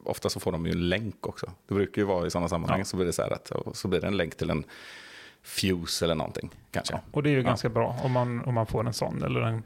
ofta 0.04 0.28
så 0.28 0.40
får 0.40 0.52
de 0.52 0.66
ju 0.66 0.72
en 0.72 0.88
länk 0.88 1.26
också. 1.26 1.46
Det 1.68 1.74
brukar 1.74 2.02
ju 2.02 2.06
vara 2.06 2.26
i 2.26 2.30
sådana 2.30 2.48
sammanhang 2.48 2.78
Ja. 2.78 2.84
så 2.84 2.96
blir 2.96 3.06
det 3.06 3.12
så 3.12 3.22
här 3.22 3.30
att 3.32 3.52
så 3.76 3.88
blir 3.88 4.00
det 4.00 4.06
en 4.06 4.16
länk 4.16 4.36
till 4.36 4.50
en 4.50 4.64
fuse 5.42 6.04
eller 6.04 6.14
någonting 6.14 6.50
kanske. 6.70 7.00
Och 7.12 7.22
det 7.22 7.28
är 7.28 7.32
ju 7.32 7.36
Ja. 7.40 7.42
ganska 7.46 7.68
bra 7.68 7.96
om 8.02 8.12
man, 8.12 8.44
om 8.44 8.54
man 8.54 8.66
får 8.66 8.86
en 8.86 8.92
sån, 8.92 9.22
eller 9.22 9.40
en 9.40 9.62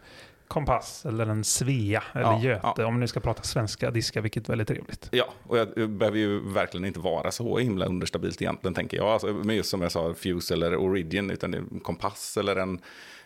kompass, 0.52 1.06
eller 1.06 1.26
en 1.26 1.44
Svea, 1.44 2.02
eller 2.12 2.22
Ja, 2.22 2.40
Göte, 2.42 2.72
ja. 2.76 2.86
om 2.86 3.00
nu 3.00 3.06
ska 3.06 3.20
prata 3.20 3.42
svenska 3.42 3.90
diskar, 3.90 4.20
vilket 4.20 4.44
är 4.48 4.52
väldigt 4.52 4.68
trevligt. 4.68 5.08
Ja, 5.12 5.24
och 5.46 5.58
jag 5.58 5.90
behöver 5.90 6.18
ju 6.18 6.52
verkligen 6.52 6.84
inte 6.84 7.00
vara 7.00 7.30
så 7.30 7.58
himla 7.58 7.86
understabilt 7.86 8.42
egentligen, 8.42 8.74
tänker 8.74 8.96
jag. 8.96 9.06
Alltså, 9.06 9.26
men 9.26 9.56
just 9.56 9.70
som 9.70 9.82
jag 9.82 9.92
sa, 9.92 10.14
Fuse 10.14 10.54
eller 10.54 10.76
Origin, 10.76 11.30
utan 11.30 11.50
det 11.50 11.58
är 11.58 11.62
en 11.72 11.80
kompass 11.80 12.36
eller 12.36 12.56
en, 12.56 12.80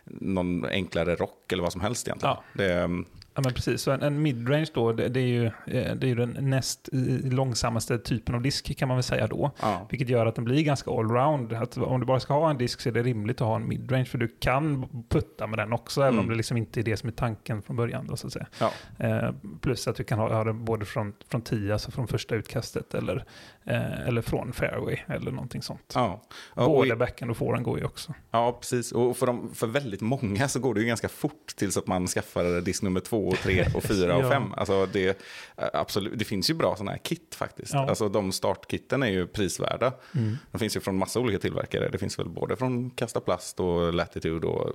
någon 0.05 0.65
enklare 0.65 1.15
rock 1.15 1.53
eller 1.53 1.63
vad 1.63 1.73
som 1.73 1.81
helst 1.81 2.09
egentligen. 2.09 2.35
Ja. 2.37 2.45
Det, 2.53 2.73
är- 2.73 3.05
Ja, 3.37 3.43
men 3.45 3.53
precis. 3.55 3.83
Så 3.83 3.91
en, 3.91 4.03
en 4.03 4.23
midrange 4.23 4.67
då, 4.75 4.93
det, 4.93 5.09
det, 5.09 5.21
är 5.21 5.27
ju, 5.27 5.45
eh, 5.47 5.95
det 5.95 6.07
är 6.07 6.09
ju 6.09 6.15
den 6.15 6.37
näst 6.41 6.89
långsammaste 7.25 7.99
typen 7.99 8.35
av 8.35 8.43
disk 8.43 8.77
kan 8.79 8.89
man 8.89 8.97
väl 8.97 9.03
säga 9.05 9.27
då. 9.27 9.51
ja. 9.63 9.87
Vilket 9.91 10.09
gör 10.09 10.27
att 10.27 10.35
den 10.35 10.45
blir 10.45 10.63
ganska 10.63 10.91
allround. 10.91 11.53
Att 11.53 11.77
om 11.77 12.01
du 12.01 12.07
bara 12.07 12.21
ska 12.21 12.35
ha 12.35 12.51
en 12.51 12.59
disk 12.59 12.81
så 12.81 12.89
är 12.89 12.93
det 12.93 13.03
rimligt 13.03 13.41
att 13.41 13.47
ha 13.47 13.57
en 13.57 13.69
midrange, 13.69 14.05
för 14.05 14.19
du 14.19 14.29
kan 14.29 14.87
putta 15.09 15.47
med 15.47 15.59
den 15.59 15.73
också, 15.73 16.01
även 16.03 16.15
om 16.15 16.19
Mm. 16.19 16.31
det 16.31 16.37
liksom 16.37 16.57
inte 16.57 16.81
är 16.81 16.85
det 16.85 16.97
som 16.97 17.09
är 17.09 17.13
tanken 17.13 17.63
från 17.63 17.77
början. 17.77 18.07
Då, 18.07 18.17
så 18.17 18.27
att 18.27 18.33
säga. 18.33 18.47
Ja. 18.61 18.73
Eh, 18.99 19.31
plus 19.61 19.89
att 19.89 19.97
du 19.97 20.05
kan 20.05 20.19
ha, 20.19 20.35
ha 20.35 20.45
den 20.45 20.65
både 20.65 20.85
från, 20.85 21.13
från 21.29 21.43
10, 21.43 21.73
alltså 21.73 21.91
från 21.91 22.09
första 22.09 22.35
utkastet, 22.35 22.95
eller, 22.95 23.25
eh, 23.67 24.07
eller 24.09 24.23
från 24.23 24.53
fairway, 24.53 24.97
eller 25.09 25.31
någonting 25.31 25.63
sånt. 25.63 25.93
Ja. 25.95 26.23
Ja, 26.55 26.63
och, 26.63 26.71
Både 26.71 26.97
backhand 26.97 27.31
och 27.31 27.37
forehand 27.37 27.65
går 27.65 27.79
ju 27.79 27.85
också. 27.85 28.15
ja, 28.31 28.57
precis. 28.61 28.93
Och 28.93 29.17
för, 29.17 29.27
de, 29.27 29.55
för 29.55 29.67
väldigt 29.67 30.01
många 30.01 30.49
så 30.49 30.61
går 30.61 30.75
det 30.75 30.81
ju 30.81 30.87
ganska 30.87 31.09
fort 31.09 31.47
tills 31.57 31.77
att 31.77 31.87
man 31.87 32.07
skaffar 32.07 32.61
disk 32.61 32.83
nummer 32.83 33.01
två, 33.01 33.29
och 33.29 33.37
tre, 33.37 33.67
och 33.75 33.83
fyra 33.83 34.17
och 34.17 34.23
Ja. 34.25 34.31
fem. 34.31 34.53
Alltså 34.57 34.87
det, 34.87 35.09
eh, 35.57 35.69
absolut, 35.73 36.19
det 36.19 36.25
finns 36.25 36.51
ju 36.51 36.55
bra 36.55 36.77
sådana 36.77 36.91
här 36.91 36.99
kit 36.99 37.35
faktiskt. 37.35 37.75
Ja. 37.75 37.89
Alltså 37.89 38.09
de 38.09 38.33
startkitten 38.33 39.03
är 39.03 39.11
ju 39.11 39.27
prisvärda. 39.27 39.93
Mm. 40.15 40.37
De 40.53 40.59
finns 40.59 40.77
ju 40.77 40.81
från 40.81 40.99
massa 40.99 41.21
olika 41.21 41.39
tillverkare. 41.39 41.89
Det 41.89 41.99
finns 41.99 42.19
väl 42.19 42.29
både 42.29 42.57
från 42.57 42.91
Kasta 42.91 43.21
Plast 43.21 43.61
och 43.61 43.95
Latitude 43.95 44.47
och 44.47 44.73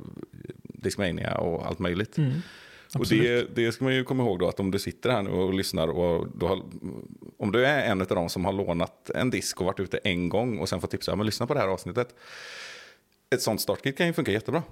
Discmania 0.63 1.37
och 1.37 1.65
allt 1.67 1.79
möjligt. 1.79 2.17
Mm. 2.17 2.31
Och 2.99 3.07
det, 3.07 3.55
det 3.55 3.71
ska 3.71 3.83
man 3.83 3.95
ju 3.95 4.03
komma 4.03 4.23
ihåg 4.23 4.39
då 4.39 4.47
att 4.47 4.59
om 4.59 4.71
du 4.71 4.79
sitter 4.79 5.09
här 5.09 5.21
nu 5.21 5.29
och 5.29 5.53
lyssnar 5.53 5.87
och 5.87 6.27
du 6.35 6.45
har, 6.45 6.61
om 7.37 7.51
du 7.51 7.65
är 7.65 7.91
en 7.91 8.01
av 8.01 8.07
dem 8.07 8.29
som 8.29 8.45
har 8.45 8.53
lånat 8.53 9.09
en 9.09 9.29
disk 9.29 9.59
och 9.59 9.65
varit 9.65 9.79
ute 9.79 9.97
en 9.97 10.29
gång 10.29 10.59
och 10.59 10.69
sen 10.69 10.81
får 10.81 10.87
tipsa, 10.87 11.15
men 11.15 11.25
lyssna 11.25 11.47
på 11.47 11.53
det 11.53 11.59
här 11.59 11.67
avsnittet. 11.67 12.15
Ett 13.35 13.41
sånt 13.41 13.61
startkit 13.61 13.97
kan 13.97 14.07
ju 14.07 14.13
funka 14.13 14.31
jättebra. 14.31 14.63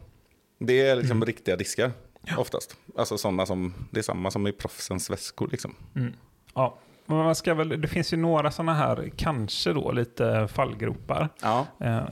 Det 0.60 0.82
är 0.88 0.96
liksom 0.96 1.26
riktiga 1.26 1.56
diskar 1.56 1.92
oftast. 2.38 2.78
Alltså 2.98 3.18
sådana 3.18 3.46
som, 3.46 3.74
det 3.92 4.00
är 4.00 4.04
samma 4.04 4.32
som 4.32 4.48
i 4.48 4.52
proffsens 4.52 5.10
väskor 5.10 5.48
liksom. 5.52 5.76
Mm. 5.96 6.14
Ja, 6.54 6.78
men 7.06 7.18
man 7.18 7.36
ska 7.36 7.54
väl, 7.54 7.82
det 7.82 7.88
finns 7.88 8.14
ju 8.14 8.18
några 8.18 8.52
sådana 8.52 8.74
här, 8.74 9.12
kanske 9.16 9.74
då, 9.74 9.92
lite 9.92 10.48
fallgropar. 10.48 11.30
Ja, 11.42 11.68
Eh, 11.80 12.04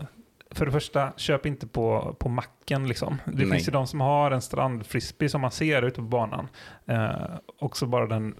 för 0.57 0.65
det 0.65 0.71
första, 0.71 1.11
köp 1.17 1.45
inte 1.45 1.67
på, 1.67 2.15
på 2.19 2.29
macken. 2.29 2.87
Liksom. 2.87 3.17
Det 3.25 3.31
Nej. 3.45 3.51
finns 3.51 3.67
ju 3.67 3.71
de 3.71 3.87
som 3.87 4.01
har 4.01 4.31
en 4.31 4.41
strandfrisbee 4.41 5.29
som 5.29 5.41
man 5.41 5.51
ser 5.51 5.81
ute 5.81 5.95
på 5.95 6.01
banan. 6.01 6.47
Eh, 6.85 7.11
och 7.59 7.77
så 7.77 7.85
bara 7.85 8.07
den, 8.07 8.35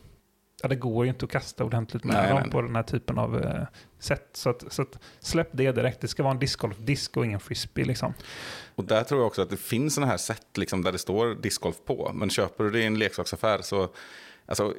ja, 0.62 0.68
det 0.70 0.76
går 0.76 1.06
ju 1.06 1.10
inte 1.10 1.26
att 1.26 1.32
kasta 1.32 1.64
ordentligt 1.64 2.04
med 2.04 2.16
Nej, 2.16 2.30
dem 2.30 2.40
nej. 2.42 2.52
på 2.52 2.62
den 2.62 2.76
här 2.76 2.84
typen 2.84 3.18
av 3.18 3.44
eh, 3.44 3.64
sätt. 4.00 4.30
Så, 4.34 4.50
att, 4.50 4.64
så 4.74 4.82
att 4.82 5.00
släpp 5.20 5.50
det 5.52 5.72
direkt. 5.72 6.02
Det 6.02 6.08
ska 6.08 6.24
vara 6.24 6.34
en 6.34 6.40
discgolfdisk 6.40 7.18
och 7.18 7.26
ingen 7.26 7.40
frisbee. 7.40 7.86
Liksom. 7.86 8.14
och 8.76 8.84
där 8.84 9.04
tror 9.04 9.20
jag 9.20 9.28
också 9.28 9.42
att 9.42 9.50
det 9.50 9.58
finns 9.58 9.96
sådana 9.96 10.12
här 10.12 10.18
sätt 10.18 10.58
liksom, 10.58 10.82
där 10.82 10.92
det 10.92 10.98
står 10.98 11.36
discgolf 11.36 11.76
på. 11.86 12.12
Men 12.14 12.30
köper 12.30 12.64
du 12.64 12.70
det 12.70 12.80
i 12.80 12.86
en 12.86 13.00
leksaksaffär 13.00 13.62
så 13.62 13.90
Alltså, 14.50 14.74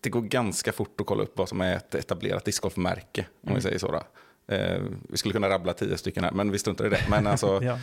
det 0.00 0.10
går 0.10 0.20
ganska 0.22 0.72
fort 0.72 1.00
att 1.00 1.06
kolla 1.06 1.22
upp 1.22 1.38
vad 1.38 1.48
som 1.48 1.60
är 1.60 1.76
ett 1.76 1.94
etablerat 1.94 2.44
discgolfmärke, 2.44 3.26
om 3.42 3.48
Mm. 3.48 3.54
vi 3.54 3.62
säger 3.62 3.78
så. 3.78 3.92
Då. 3.92 4.02
Eh, 4.46 4.82
vi 5.08 5.16
skulle 5.16 5.32
kunna 5.32 5.48
rabbla 5.48 5.72
tio 5.72 5.98
stycken 5.98 6.24
här, 6.24 6.30
men 6.32 6.50
vi 6.50 6.58
struntar 6.58 6.86
i 6.86 6.88
det. 6.88 7.00
Men 7.10 7.26
alltså, 7.26 7.62
Ja. 7.64 7.78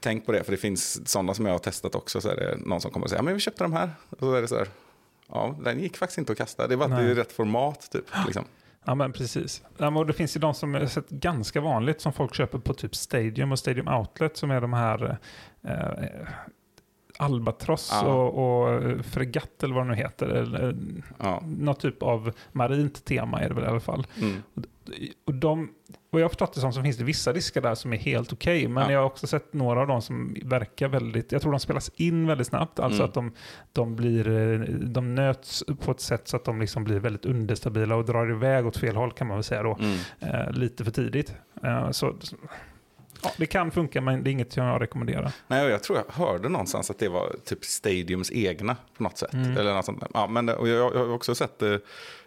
tänk 0.00 0.26
på 0.26 0.32
det, 0.32 0.44
för 0.44 0.52
det 0.52 0.58
finns 0.58 1.08
sådana 1.10 1.34
som 1.34 1.46
jag 1.46 1.52
har 1.52 1.58
testat 1.58 1.94
också. 1.94 2.20
Så 2.20 2.28
är 2.28 2.36
det 2.36 2.56
någon 2.56 2.80
som 2.80 2.90
kommer 2.90 3.04
och 3.04 3.10
säger, 3.10 3.18
ja 3.18 3.24
men 3.24 3.34
vi 3.34 3.40
köpte 3.40 3.64
de 3.64 3.72
här. 3.72 3.90
Och 4.10 4.18
så 4.18 4.34
är 4.34 4.42
det 4.42 4.48
så 4.48 4.56
här, 4.58 4.68
ja 5.28 5.56
den 5.64 5.80
gick 5.80 5.96
faktiskt 5.96 6.18
inte 6.18 6.32
att 6.32 6.38
kasta. 6.38 6.66
Det 6.66 6.76
var 6.76 6.84
att 6.84 6.90
det 6.90 7.02
Nej. 7.02 7.10
är 7.10 7.14
rätt 7.14 7.32
format 7.32 7.90
typ. 7.92 8.04
Liksom. 8.26 8.44
Ja, 8.84 8.94
men 8.94 9.12
precis. 9.12 9.62
Ja, 9.78 9.90
men 9.90 10.06
det 10.06 10.12
finns 10.12 10.36
ju 10.36 10.40
de 10.40 10.54
som 10.54 10.74
är 10.74 10.86
sett 10.86 11.08
ganska 11.08 11.60
vanligt 11.60 12.00
som 12.00 12.12
folk 12.12 12.34
köper 12.34 12.58
på 12.58 12.74
typ 12.74 12.94
Stadium 12.96 13.52
och 13.52 13.58
Stadium 13.58 13.88
Outlet 13.88 14.36
som 14.36 14.50
är 14.50 14.60
de 14.60 14.72
här 14.72 15.18
eh, 15.64 16.28
Albatross 17.22 17.90
Ja. 17.92 18.06
och, 18.14 18.62
och 18.62 18.72
eh, 18.82 19.02
Fregatt 19.02 19.62
eller 19.62 19.74
vad 19.74 19.84
det 19.84 19.90
nu 19.90 19.96
heter. 19.96 20.26
Eller, 20.28 20.68
eh, 20.68 20.74
Ja. 21.18 21.42
något 21.46 21.80
typ 21.80 22.02
av 22.02 22.32
marint 22.52 23.04
tema 23.04 23.40
är 23.40 23.48
det 23.48 23.54
väl 23.54 23.64
i 23.64 23.66
alla 23.66 23.80
fall. 23.80 24.06
Mm. 24.20 24.42
Och 25.26 25.34
de, 25.34 25.68
vad 26.10 26.20
jag 26.22 26.24
har 26.24 26.28
förstått 26.28 26.54
det 26.54 26.60
som 26.60 26.72
så 26.72 26.82
finns 26.82 26.96
det 26.96 27.04
vissa 27.04 27.32
diskar 27.32 27.60
där 27.60 27.74
som 27.74 27.92
är 27.92 27.96
helt 27.96 28.32
okej. 28.32 28.68
men 28.68 28.82
Ja. 28.84 28.92
jag 28.92 28.98
har 28.98 29.06
också 29.06 29.26
sett 29.26 29.52
några 29.52 29.80
av 29.80 29.86
dem 29.86 30.02
som 30.02 30.36
verkar 30.44 30.88
väldigt, 30.88 31.32
jag 31.32 31.42
tror 31.42 31.52
de 31.52 31.60
spelas 31.60 31.88
in 31.96 32.26
väldigt 32.26 32.46
snabbt. 32.46 32.80
Alltså 32.80 32.98
Mm. 33.02 33.08
att 33.08 33.14
de, 33.14 33.32
de 33.72 33.96
blir, 33.96 34.28
eh, 34.28 34.60
de 34.68 35.14
nöts 35.14 35.64
på 35.80 35.90
ett 35.90 36.00
sätt 36.00 36.28
så 36.28 36.36
att 36.36 36.44
de 36.44 36.60
liksom 36.60 36.84
blir 36.84 36.98
väldigt 37.00 37.24
understabila 37.24 37.96
och 37.96 38.04
drar 38.04 38.30
iväg 38.30 38.66
åt 38.66 38.76
fel 38.76 38.96
håll 38.96 39.12
kan 39.12 39.26
man 39.26 39.36
väl 39.36 39.44
säga 39.44 39.62
då. 39.62 39.78
Mm. 39.80 39.96
Eh, 40.20 40.50
lite 40.52 40.84
för 40.84 40.90
tidigt. 40.90 41.34
Eh, 41.62 41.90
så, 41.90 42.14
ja, 43.22 43.30
det 43.36 43.46
kan 43.46 43.70
funka 43.70 44.00
men 44.00 44.24
det 44.24 44.30
är 44.30 44.32
inget 44.32 44.56
jag 44.56 44.82
rekommenderar. 44.82 45.32
Nej, 45.46 45.68
jag 45.68 45.82
tror 45.82 45.98
jag 45.98 46.24
hörde 46.24 46.48
någonstans 46.48 46.90
att 46.90 46.98
det 46.98 47.08
var 47.08 47.36
typ 47.44 47.64
Stadiums 47.64 48.30
egna 48.32 48.76
på 48.96 49.02
något 49.02 49.18
sätt. 49.18 49.34
Mm. 49.34 49.56
Eller 49.56 49.74
något 49.74 49.84
sånt. 49.84 50.04
Ja, 50.14 50.26
men, 50.26 50.48
och 50.48 50.68
jag, 50.68 50.94
jag 50.94 50.98
har 50.98 51.14
också 51.14 51.34
sett, 51.34 51.62
eh, 51.62 51.76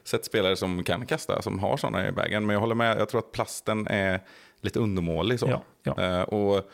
sett 0.03 0.25
spelare 0.25 0.55
som 0.55 0.83
kan 0.83 1.05
kasta, 1.05 1.41
som 1.41 1.59
har 1.59 1.77
sådana 1.77 2.07
i 2.07 2.11
vägen. 2.11 2.45
Men 2.45 2.53
jag 2.53 2.61
håller 2.61 2.75
med, 2.75 2.99
jag 2.99 3.09
tror 3.09 3.19
att 3.19 3.31
plasten 3.31 3.87
är 3.87 4.19
lite 4.61 4.79
undermålig. 4.79 5.39
Så. 5.39 5.47
Ja, 5.47 5.63
ja. 5.83 6.03
Eh, 6.03 6.21
och 6.21 6.71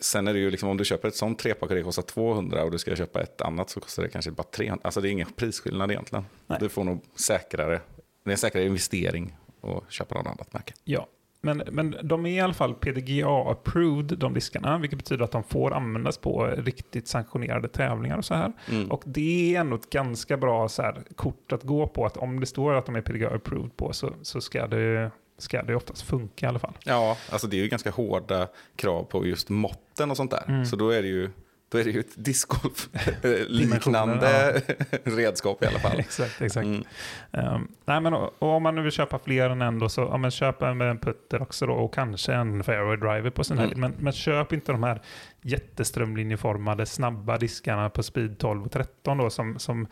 sen 0.00 0.28
är 0.28 0.32
det 0.32 0.38
ju 0.38 0.50
liksom, 0.50 0.68
om 0.68 0.76
du 0.76 0.84
köper 0.84 1.08
ett 1.08 1.16
sånt 1.16 1.38
trepack 1.38 1.70
och 1.70 1.76
det 1.76 1.82
kostar 1.82 2.02
200 2.02 2.64
och 2.64 2.70
du 2.70 2.78
ska 2.78 2.96
köpa 2.96 3.22
ett 3.22 3.40
annat 3.40 3.70
så 3.70 3.80
kostar 3.80 4.02
det 4.02 4.08
kanske 4.08 4.30
bara 4.30 4.42
300. 4.42 4.80
Alltså 4.84 5.00
det 5.00 5.08
är 5.08 5.10
ingen 5.10 5.32
prisskillnad 5.32 5.90
egentligen. 5.90 6.24
Nej. 6.46 6.58
Du 6.60 6.68
får 6.68 6.84
nog 6.84 7.04
säkrare, 7.14 7.80
det 8.24 8.30
är 8.30 8.32
en 8.32 8.38
säkrare 8.38 8.64
investering 8.64 9.36
att 9.60 9.92
köpa 9.92 10.14
något 10.14 10.26
annat 10.26 10.52
märke. 10.52 10.74
Ja, 10.84 11.06
men, 11.44 11.62
men 11.70 11.96
de 12.02 12.26
är 12.26 12.30
i 12.30 12.40
alla 12.40 12.54
fall 12.54 12.74
PDGA-approved, 12.74 14.16
de 14.16 14.34
diskarna, 14.34 14.78
vilket 14.78 14.98
betyder 14.98 15.24
att 15.24 15.30
de 15.30 15.44
får 15.44 15.74
användas 15.74 16.18
på 16.18 16.46
riktigt 16.46 17.08
sanktionerade 17.08 17.68
tävlingar 17.68 18.18
och 18.18 18.24
så 18.24 18.34
här. 18.34 18.52
Mm. 18.70 18.90
Och 18.90 19.02
det 19.06 19.56
är 19.56 19.60
ändå 19.60 19.76
ett 19.76 19.90
ganska 19.90 20.36
bra 20.36 20.68
så 20.68 20.82
här, 20.82 21.02
kort 21.16 21.52
att 21.52 21.62
gå 21.62 21.86
på, 21.86 22.06
att 22.06 22.16
om 22.16 22.40
det 22.40 22.46
står 22.46 22.74
att 22.74 22.86
de 22.86 22.96
är 22.96 23.00
PDGA-approved 23.00 23.70
på 23.76 23.92
så, 23.92 24.12
så 24.22 24.40
ska, 24.40 24.66
det, 24.66 25.10
ska 25.38 25.62
det 25.62 25.74
oftast 25.76 26.02
funka 26.02 26.46
i 26.46 26.48
alla 26.48 26.58
fall. 26.58 26.78
Ja, 26.84 27.16
alltså 27.30 27.46
det 27.46 27.56
är 27.56 27.62
ju 27.62 27.68
ganska 27.68 27.90
hårda 27.90 28.48
krav 28.76 29.04
på 29.04 29.26
just 29.26 29.48
måtten 29.48 30.10
och 30.10 30.16
sånt 30.16 30.30
där. 30.30 30.44
Mm. 30.48 30.66
Så 30.66 30.76
då 30.76 30.90
är 30.90 31.02
det 31.02 31.08
ju, 31.08 31.30
då 31.72 31.78
är 31.78 31.84
det 31.84 31.90
ju 31.90 32.00
ett 32.00 32.24
discgolf-liknande 32.24 34.62
redskap 35.04 35.62
i 35.62 35.66
alla 35.66 35.78
fall. 35.78 35.98
exakt, 36.00 36.42
exakt. 36.42 36.66
Mm. 36.66 36.84
Ehm, 37.32 37.68
nej, 37.84 38.00
men, 38.00 38.14
och, 38.14 38.34
och 38.38 38.48
om 38.48 38.62
man 38.62 38.74
nu 38.74 38.82
vill 38.82 38.92
köpa 38.92 39.18
fler 39.18 39.50
än 39.50 39.62
en 39.62 39.78
då, 39.78 39.88
så 39.88 40.00
ja, 40.00 40.16
men 40.16 40.30
köp 40.30 40.62
en 40.62 40.80
en 40.80 40.98
putter 40.98 41.42
också 41.42 41.66
då, 41.66 41.72
och 41.72 41.94
kanske 41.94 42.34
en 42.34 42.64
fairway 42.64 42.96
driver 42.96 43.30
på 43.30 43.44
sin 43.44 43.56
Mm. 43.58 43.68
helg. 43.68 43.80
Men, 43.80 43.94
men 43.98 44.12
köp 44.12 44.52
inte 44.52 44.72
de 44.72 44.82
här 44.82 45.00
jätteströmlinjeformade 45.42 46.86
snabba 46.86 47.38
diskarna 47.38 47.90
på 47.90 48.02
speed 48.02 48.38
12 48.38 48.64
och 48.64 48.72
13 48.72 49.18
då, 49.18 49.30
som, 49.30 49.58
som, 49.58 49.86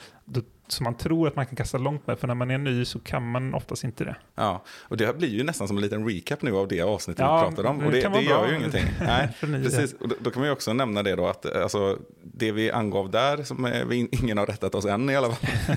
som 0.72 0.84
man 0.84 0.94
tror 0.94 1.28
att 1.28 1.36
man 1.36 1.46
kan 1.46 1.56
kasta 1.56 1.78
långt 1.78 2.06
med. 2.06 2.18
För 2.18 2.26
när 2.26 2.34
man 2.34 2.50
är 2.50 2.58
ny 2.58 2.84
så 2.84 2.98
kan 2.98 3.30
man 3.30 3.54
oftast 3.54 3.84
inte 3.84 4.04
det. 4.04 4.16
Ja, 4.34 4.64
och 4.68 4.96
det 4.96 5.18
blir 5.18 5.28
ju 5.28 5.42
nästan 5.42 5.68
som 5.68 5.76
en 5.76 5.82
liten 5.82 6.08
recap 6.08 6.42
nu 6.42 6.56
av 6.56 6.68
det 6.68 6.80
avsnittet 6.80 7.20
Ja, 7.20 7.36
vi 7.36 7.46
pratade 7.46 7.68
om. 7.68 7.78
det 7.78 7.86
Och 7.86 7.92
det, 7.92 8.00
det 8.00 8.08
vara 8.08 8.22
gör 8.22 8.38
bra. 8.38 8.50
ju 8.50 8.56
ingenting. 8.56 8.84
Nej, 9.00 9.28
precis. 9.40 9.92
Och 9.92 10.08
då, 10.20 10.30
kan 10.30 10.40
man 10.40 10.48
ju 10.48 10.52
också 10.52 10.72
nämna 10.72 11.02
det 11.02 11.16
då 11.16 11.26
att 11.26 11.56
alltså, 11.56 11.98
det 12.22 12.52
vi 12.52 12.70
angav 12.70 13.10
där, 13.10 13.42
som 13.42 13.84
vi, 13.86 14.08
ingen 14.10 14.38
har 14.38 14.46
rättat 14.46 14.74
oss 14.74 14.84
än 14.84 15.10
i 15.10 15.16
alla 15.16 15.30
fall. 15.30 15.50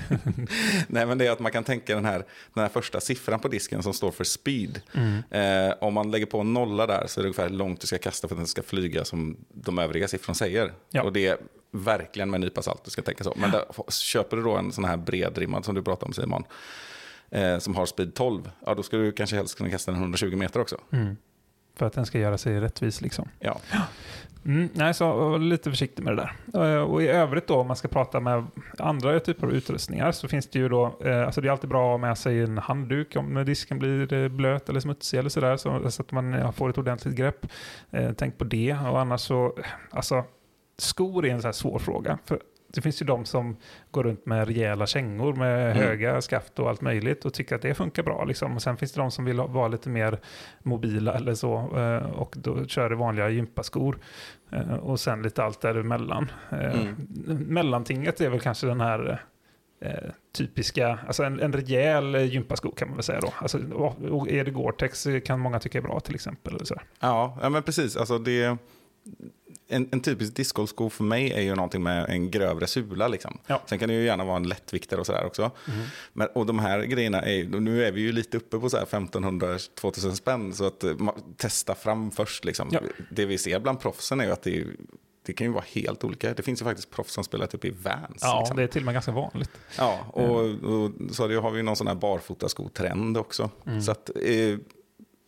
Nej, 0.88 1.06
men 1.06 1.18
det 1.18 1.26
är 1.26 1.30
att 1.30 1.40
man 1.40 1.52
kan 1.52 1.64
tänka 1.64 1.94
den 1.94 2.04
här, 2.04 2.24
den 2.54 2.62
här 2.62 2.68
första 2.68 3.00
siffran 3.00 3.40
på 3.40 3.48
disken 3.48 3.82
som 3.82 3.94
står 3.94 4.10
för 4.10 4.24
speed. 4.24 4.80
Mm. 4.94 5.22
Eh, 5.30 5.74
om 5.80 5.94
man 5.94 6.10
lägger 6.10 6.26
på 6.26 6.40
en 6.40 6.52
nolla 6.52 6.86
där 6.86 7.04
så 7.06 7.20
är 7.20 7.22
det 7.22 7.28
ungefär 7.28 7.48
hur 7.48 7.56
långt 7.56 7.80
du 7.80 7.86
ska 7.86 7.98
kasta 7.98 8.28
för 8.28 8.34
att 8.34 8.40
den 8.40 8.46
ska 8.46 8.62
flyga 8.62 9.04
som 9.04 9.36
de 9.54 9.78
övriga 9.78 10.08
siffrorna 10.08 10.34
säger. 10.34 10.72
Ja. 10.90 11.02
Och 11.02 11.12
det 11.12 11.40
verkligen 11.74 12.30
med 12.30 12.38
en 12.38 12.40
nypa 12.40 12.62
salt 12.62 12.84
du 12.84 12.90
ska 12.90 13.02
tänka 13.02 13.24
så. 13.24 13.32
Men 13.36 13.50
där, 13.50 13.64
köper 13.90 14.36
du 14.36 14.42
då 14.42 14.56
en 14.56 14.72
sån 14.72 14.84
här 14.84 14.96
bredrimmad 14.96 15.64
som 15.64 15.74
du 15.74 15.82
pratade 15.82 16.06
om 16.06 16.12
Simon, 16.12 16.44
eh, 17.30 17.58
som 17.58 17.74
har 17.74 17.86
speed 17.86 18.14
12, 18.14 18.50
ja 18.66 18.74
då 18.74 18.82
ska 18.82 18.96
du 18.96 19.12
kanske 19.12 19.36
helst 19.36 19.56
kunna 19.56 19.70
kasta 19.70 19.92
den 19.92 20.00
120 20.00 20.36
meter 20.36 20.60
också. 20.60 20.76
Mm. 20.90 21.16
För 21.76 21.86
att 21.86 21.92
den 21.92 22.06
ska 22.06 22.18
göra 22.18 22.38
sig 22.38 22.60
rättvis 22.60 23.00
liksom. 23.00 23.28
Ja. 23.38 23.60
Mm, 24.46 24.68
nej, 24.72 24.94
så 24.94 25.12
var 25.16 25.38
lite 25.38 25.70
försiktig 25.70 26.02
med 26.02 26.16
det 26.16 26.30
där. 26.52 26.76
Eh, 26.76 26.82
Och 26.82 27.02
i 27.02 27.08
övrigt 27.08 27.46
då, 27.46 27.54
om 27.56 27.66
man 27.66 27.76
ska 27.76 27.88
prata 27.88 28.20
med 28.20 28.46
andra 28.78 29.20
typer 29.20 29.46
av 29.46 29.52
utrustningar, 29.52 30.12
så 30.12 30.28
finns 30.28 30.46
det 30.46 30.58
ju 30.58 30.68
då, 30.68 30.98
eh, 31.04 31.26
alltså 31.26 31.40
det 31.40 31.48
är 31.48 31.52
alltid 31.52 31.70
bra 31.70 31.84
att 31.94 32.00
ha 32.00 32.08
med 32.08 32.18
sig 32.18 32.40
en 32.40 32.58
handduk 32.58 33.16
om 33.16 33.44
disken 33.46 33.78
blir 33.78 34.12
eh, 34.12 34.28
blöt 34.28 34.68
eller 34.68 34.80
smutsig 34.80 35.18
eller 35.18 35.28
sådär, 35.28 35.56
så, 35.56 35.90
så 35.90 36.02
att 36.02 36.12
man 36.12 36.52
får 36.52 36.70
ett 36.70 36.78
ordentligt 36.78 37.14
grepp. 37.14 37.46
Eh, 37.90 38.12
tänk 38.12 38.38
på 38.38 38.44
det, 38.44 38.72
och 38.72 39.00
annars 39.00 39.20
så, 39.20 39.56
alltså, 39.90 40.24
skor 40.78 41.26
är 41.26 41.30
en 41.30 41.40
sån 41.40 41.48
här 41.48 41.52
svår 41.52 41.78
fråga. 41.78 42.18
För 42.24 42.40
det 42.74 42.80
finns 42.80 43.02
ju 43.02 43.06
de 43.06 43.24
som 43.24 43.56
går 43.90 44.02
runt 44.04 44.26
med 44.26 44.46
rejäla 44.48 44.86
kängor 44.86 45.32
med 45.34 45.70
Mm. 45.70 45.76
höga 45.88 46.20
skaft 46.22 46.58
och 46.58 46.68
allt 46.68 46.80
möjligt 46.80 47.24
och 47.24 47.34
tycker 47.34 47.56
att 47.56 47.62
det 47.62 47.74
funkar 47.74 48.02
bra. 48.02 48.24
Liksom. 48.24 48.54
Och 48.56 48.62
sen 48.62 48.76
finns 48.76 48.92
det 48.92 49.00
de 49.00 49.10
som 49.10 49.24
vill 49.24 49.36
vara 49.36 49.68
lite 49.68 49.88
mer 49.88 50.18
mobila 50.62 51.14
eller 51.14 51.34
så 51.34 51.56
eh, 51.78 52.10
och 52.10 52.34
då 52.38 52.66
kör 52.66 52.90
det 52.90 52.96
vanliga 52.96 53.28
gympaskor. 53.28 53.98
Eh, 54.52 54.74
Och 54.74 55.00
sen 55.00 55.22
lite 55.22 55.44
allt 55.44 55.60
däremellan. 55.60 56.30
Eh, 56.52 56.80
Mm. 56.80 56.96
Mellantinget 57.48 58.20
är 58.20 58.30
väl 58.30 58.40
kanske 58.40 58.66
den 58.66 58.80
här 58.80 59.22
typiska, 60.36 60.98
alltså 61.06 61.22
en, 61.24 61.40
en 61.40 61.52
rejäl 61.52 62.14
gympasko 62.14 62.70
kan 62.70 62.88
man 62.88 62.96
väl 62.96 63.02
säga 63.04 63.20
då. 63.20 63.32
Alltså, 63.38 63.58
är 64.28 64.44
det 64.44 64.50
Gore-Tex 64.50 65.20
kan 65.20 65.40
många 65.40 65.58
tycka 65.60 65.78
är 65.78 65.82
bra 65.82 66.00
till 66.00 66.14
exempel. 66.14 66.54
Eller 66.54 66.64
så. 66.64 66.80
Ja, 67.00 67.38
ja, 67.42 67.48
men 67.48 67.62
precis. 67.62 67.96
Alltså 67.96 68.18
det, 68.18 68.56
en, 69.68 69.88
en 69.92 70.00
typisk 70.00 70.34
discgolfsko 70.36 70.90
för 70.90 71.04
mig 71.04 71.32
är 71.32 71.40
ju 71.40 71.54
någonting 71.54 71.82
med 71.82 72.06
en 72.08 72.30
grövre 72.30 72.66
sula. 72.66 73.08
Liksom. 73.08 73.38
Ja. 73.46 73.62
Sen 73.66 73.78
kan 73.78 73.88
det 73.88 73.94
ju 73.94 74.04
gärna 74.04 74.24
vara 74.24 74.36
en 74.36 74.48
lättviktare 74.48 75.00
och 75.00 75.06
sådär 75.06 75.24
också. 75.26 75.50
Men, 76.12 76.28
och 76.34 76.46
de 76.46 76.58
här 76.58 76.82
grejerna 76.82 77.22
är 77.22 77.44
nu 77.60 77.84
är 77.84 77.92
vi 77.92 78.00
ju 78.00 78.12
lite 78.12 78.36
uppe 78.36 78.58
på 78.58 78.70
så 78.70 78.76
här 78.76 78.84
1500-2000 78.84 80.12
spänn. 80.14 80.52
Så 80.52 80.66
att 80.66 80.84
eh, 80.84 80.90
ma- 80.90 81.34
testa 81.36 81.74
fram 81.74 82.10
först. 82.10 82.44
Liksom. 82.44 82.68
Ja. 82.72 82.80
Det 83.10 83.26
vi 83.26 83.38
ser 83.38 83.60
bland 83.60 83.80
proffsen 83.80 84.20
är 84.20 84.24
ju 84.24 84.30
att 84.32 84.42
det, 84.42 84.56
är- 84.58 84.66
det 85.26 85.32
kan 85.32 85.46
ju 85.46 85.52
vara 85.52 85.64
helt 85.72 86.04
olika. 86.04 86.34
Det 86.34 86.42
finns 86.42 86.60
ju 86.60 86.64
faktiskt 86.64 86.90
proffs 86.90 87.12
som 87.12 87.24
spelar 87.24 87.46
typ 87.46 87.64
i 87.64 87.70
Vans. 87.70 88.18
Ja, 88.20 88.38
liksom. 88.40 88.56
det 88.56 88.62
är 88.62 88.66
till 88.66 88.82
och 88.82 88.84
med 88.86 88.94
ganska 88.94 89.12
vanligt. 89.12 89.50
Ja, 89.78 89.98
och, 90.12 90.40
och 90.40 90.90
så 91.10 91.40
har 91.40 91.50
vi 91.50 91.56
ju 91.56 91.62
någon 91.62 91.76
sån 91.76 91.86
här 91.86 91.94
barfotaskotrend 91.94 93.16
också. 93.18 93.50
Så 93.84 93.90
att, 93.92 94.10
eh, 94.10 94.58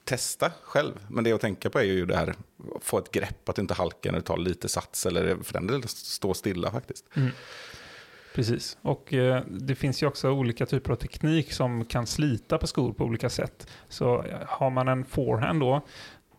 testa 0.06 0.52
själv. 0.62 0.92
Men 1.08 1.24
det 1.24 1.32
att 1.32 1.40
tänka 1.40 1.70
på 1.70 1.78
är 1.78 1.84
ju 1.84 2.06
det 2.06 2.16
här, 2.16 2.34
få 2.80 2.98
ett 2.98 3.10
grepp, 3.10 3.48
att 3.48 3.56
du 3.56 3.62
inte 3.62 3.74
halkar 3.74 4.12
när 4.12 4.18
du 4.18 4.24
tar 4.24 4.36
lite 4.36 4.68
sats 4.68 5.06
eller 5.06 5.36
för 5.42 5.52
den 5.52 5.66
delen 5.66 5.82
stå 5.88 6.34
stilla 6.34 6.70
faktiskt. 6.70 7.04
Mm. 7.16 7.30
Precis, 8.34 8.78
och 8.82 9.14
eh, 9.14 9.42
det 9.46 9.74
finns 9.74 10.02
ju 10.02 10.06
också 10.06 10.30
olika 10.30 10.66
typer 10.66 10.92
av 10.92 10.96
teknik 10.96 11.52
som 11.52 11.84
kan 11.84 12.06
slita 12.06 12.58
på 12.58 12.66
skor 12.66 12.92
på 12.92 13.04
olika 13.04 13.30
sätt. 13.30 13.66
Så 13.88 14.22
eh, 14.22 14.38
har 14.46 14.70
man 14.70 14.88
en 14.88 15.04
forehand 15.04 15.60
då, 15.60 15.86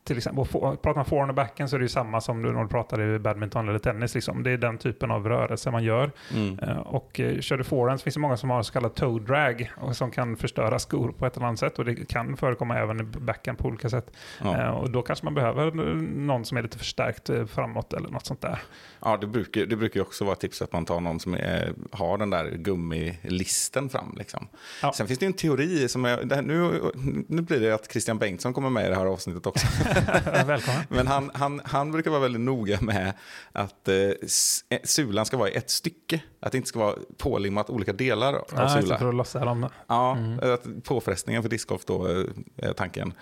till 0.07 0.17
exempel, 0.17 0.39
och 0.41 0.49
for, 0.49 0.75
pratar 0.75 0.95
man 0.95 1.05
forehand 1.05 1.29
och 1.29 1.35
backhand 1.35 1.69
så 1.69 1.75
är 1.75 1.79
det 1.79 1.83
ju 1.85 1.89
samma 1.89 2.21
som 2.21 2.41
du 2.43 2.51
när 2.51 2.61
du 2.63 2.67
pratar 2.67 3.01
i 3.01 3.19
badminton 3.19 3.69
eller 3.69 3.79
tennis. 3.79 4.15
Liksom. 4.15 4.43
Det 4.43 4.51
är 4.51 4.57
den 4.57 4.77
typen 4.77 5.11
av 5.11 5.27
rörelse 5.29 5.71
man 5.71 5.83
gör. 5.83 6.11
Mm. 6.33 6.59
Eh, 6.59 6.77
Och 6.77 7.19
eh, 7.19 7.39
kör 7.39 7.57
du 7.57 7.63
forehand 7.63 7.99
så 7.99 8.03
finns 8.03 8.13
det 8.13 8.19
många 8.19 8.37
som 8.37 8.49
har 8.49 8.63
så 8.63 8.73
kallad 8.73 8.95
toe 8.95 9.19
drag 9.19 9.71
och 9.77 9.95
som 9.95 10.11
kan 10.11 10.37
förstöra 10.37 10.79
skor 10.79 11.11
på 11.17 11.25
ett 11.25 11.37
eller 11.37 11.45
annat 11.47 11.59
sätt. 11.59 11.79
Och 11.79 11.85
det 11.85 11.95
kan 12.09 12.37
förekomma 12.37 12.77
även 12.77 12.99
i 12.99 13.03
backhand 13.03 13.57
på 13.57 13.67
olika 13.67 13.89
sätt. 13.89 14.11
Ja. 14.43 14.57
Eh, 14.61 14.69
Och 14.69 14.89
då 14.91 15.01
kanske 15.01 15.25
man 15.25 15.33
behöver 15.33 15.67
eh, 15.67 15.95
någon 16.15 16.45
som 16.45 16.57
är 16.57 16.61
lite 16.63 16.77
förstärkt 16.77 17.29
framåt 17.49 17.93
eller 17.93 18.09
något 18.09 18.25
sånt 18.25 18.41
där. 18.41 18.59
Ja, 19.01 19.17
det 19.21 19.27
brukar, 19.27 19.65
det 19.65 19.75
brukar 19.75 20.01
också 20.01 20.23
vara 20.25 20.33
ett 20.33 20.39
tips 20.39 20.61
att 20.61 20.73
man 20.73 20.85
tar 20.85 20.99
någon 20.99 21.19
som 21.19 21.33
är, 21.33 21.73
har 21.91 22.17
den 22.17 22.29
där 22.29 22.51
gummilisten 22.51 23.89
fram. 23.89 24.15
Liksom. 24.17 24.47
Ja. 24.81 24.93
Sen 24.93 25.07
finns 25.07 25.19
det 25.19 25.25
en 25.25 25.33
teori 25.33 25.87
som 25.87 26.05
är, 26.05 26.35
här, 26.35 26.41
nu, 26.41 26.81
nu 27.27 27.41
blir 27.41 27.59
det 27.59 27.71
att 27.75 27.91
Christian 27.91 28.17
Bengtsson 28.17 28.53
kommer 28.53 28.69
med 28.69 28.85
i 28.85 28.89
det 28.89 28.95
här 28.95 29.05
avsnittet 29.05 29.45
också. 29.47 29.67
Välkommen. 30.45 30.83
Men 30.89 31.07
han, 31.07 31.31
han, 31.33 31.61
han 31.65 31.91
brukar 31.91 32.11
vara 32.11 32.21
väldigt 32.21 32.41
noga 32.41 32.77
med 32.81 33.13
att 33.51 33.87
eh, 33.87 33.95
eh, 33.95 34.79
sulan 34.83 35.25
ska 35.25 35.37
vara 35.37 35.49
i 35.49 35.55
ett 35.55 35.69
stycke. 35.69 36.21
Att 36.39 36.51
det 36.51 36.57
inte 36.57 36.69
ska 36.69 36.79
vara 36.79 36.95
pålimmat 37.17 37.69
olika 37.69 37.93
delar 37.93 38.33
av 38.33 38.47
det, 38.55 38.81
sula. 38.81 38.97
för 38.97 39.09
att 39.09 39.15
lossa 39.15 39.45
dem. 39.45 39.69
Ja, 39.87 40.17
att 40.41 40.83
påfrestningen 40.83 41.41
för 41.41 41.49
discgolf 41.49 41.85
då 41.85 42.07
eh, 42.07 42.25
är 42.57 42.73
tanken. 42.73 43.13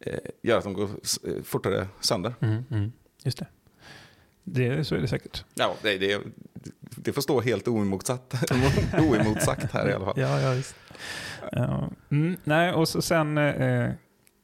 Eh, 0.00 0.18
gör 0.42 0.58
att 0.58 0.64
de 0.64 0.72
går 0.72 0.84
eh, 0.84 1.42
fortare 1.44 1.88
sönder. 2.00 2.34
Mm, 2.40 2.64
mm. 2.70 2.92
Just 3.24 3.38
det. 3.38 3.46
Det, 4.44 4.84
så 4.84 4.94
är 4.94 4.98
det 4.98 5.08
säkert. 5.08 5.44
Ja, 5.54 5.74
det, 5.82 5.98
det, 5.98 6.20
det 6.80 7.12
får 7.12 7.22
stå 7.22 7.40
helt 7.40 7.68
oemotsatt, 7.68 8.34
oemotsagt 8.92 9.72
här 9.72 9.88
i 9.88 9.92
alla 9.92 10.04
fall. 10.04 10.14
Ja, 10.16 10.40
ja 10.40 10.50
visst. 10.50 10.74
Ja, 11.52 11.90
mm, 12.10 12.36
nej, 12.44 12.72
och 12.72 12.88
så 12.88 13.02
sen, 13.02 13.38
eh, 13.38 13.90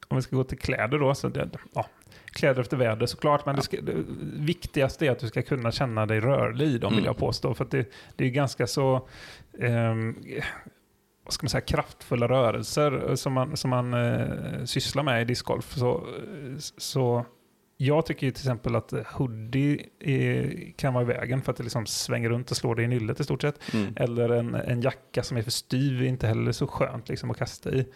om 0.09 0.17
vi 0.17 0.23
ska 0.23 0.37
gå 0.37 0.45
till 0.45 0.59
kläder 0.59 0.99
då, 0.99 1.15
så 1.15 1.29
det, 1.29 1.49
ja, 1.75 1.87
kläder 2.33 2.61
efter 2.61 2.77
väder 2.77 3.07
såklart, 3.07 3.47
men 3.47 3.57
det, 3.57 3.63
ska, 3.63 3.81
det 3.81 3.93
viktigaste 4.37 5.07
är 5.07 5.11
att 5.11 5.19
du 5.19 5.29
ska 5.29 5.43
kunna 5.43 5.73
känna 5.73 6.07
dig 6.07 6.21
rörlig 6.21 6.67
i 6.67 6.79
dem, 6.79 6.89
Mm. 6.89 6.97
vill 6.97 7.05
jag 7.07 7.17
påstå. 7.17 7.55
För 7.55 7.65
att 7.65 7.71
det, 7.71 7.87
det 8.17 8.25
är 8.25 8.31
ganska 8.31 8.67
så, 8.67 9.09
vad 11.25 11.33
ska 11.33 11.45
man 11.45 11.49
säga, 11.49 11.61
kraftfulla 11.61 12.29
rörelser 12.29 13.15
som 13.17 13.33
man, 13.33 13.57
som 13.57 13.71
man 13.71 13.95
eh, 13.95 14.65
sysslar 14.65 15.03
med 15.03 15.23
i 15.23 15.25
discgolf. 15.25 15.75
Så, 15.75 15.95
eh, 15.95 16.57
så 16.59 17.27
jag 17.77 18.07
tycker 18.07 18.27
ju 18.27 18.33
till 18.33 18.41
exempel 18.41 18.77
att 18.77 18.93
hoodie 19.07 19.87
är, 20.01 20.73
kan 20.77 20.95
vara 20.95 21.05
i 21.05 21.07
vägen 21.07 21.43
för 21.43 21.53
att 21.53 21.57
det 21.57 21.63
liksom 21.65 21.87
svänger 21.87 22.29
runt 22.29 22.51
och 22.51 22.57
slår 22.57 22.75
dig 22.75 22.85
i 22.85 22.89
nyllet 22.89 23.21
i 23.21 23.25
stort 23.25 23.43
sett. 23.43 23.75
Mm. 23.75 23.93
Eller 23.97 24.29
en, 24.29 24.55
en 24.55 24.83
jacka 24.83 25.23
som 25.23 25.37
är 25.37 25.43
för 25.43 25.51
styv 25.51 26.03
är 26.03 26.07
inte 26.07 26.27
heller 26.27 26.53
så 26.53 26.67
skönt 26.67 27.09
liksom 27.09 27.31
att 27.31 27.37
kasta 27.39 27.71
i. 27.71 27.87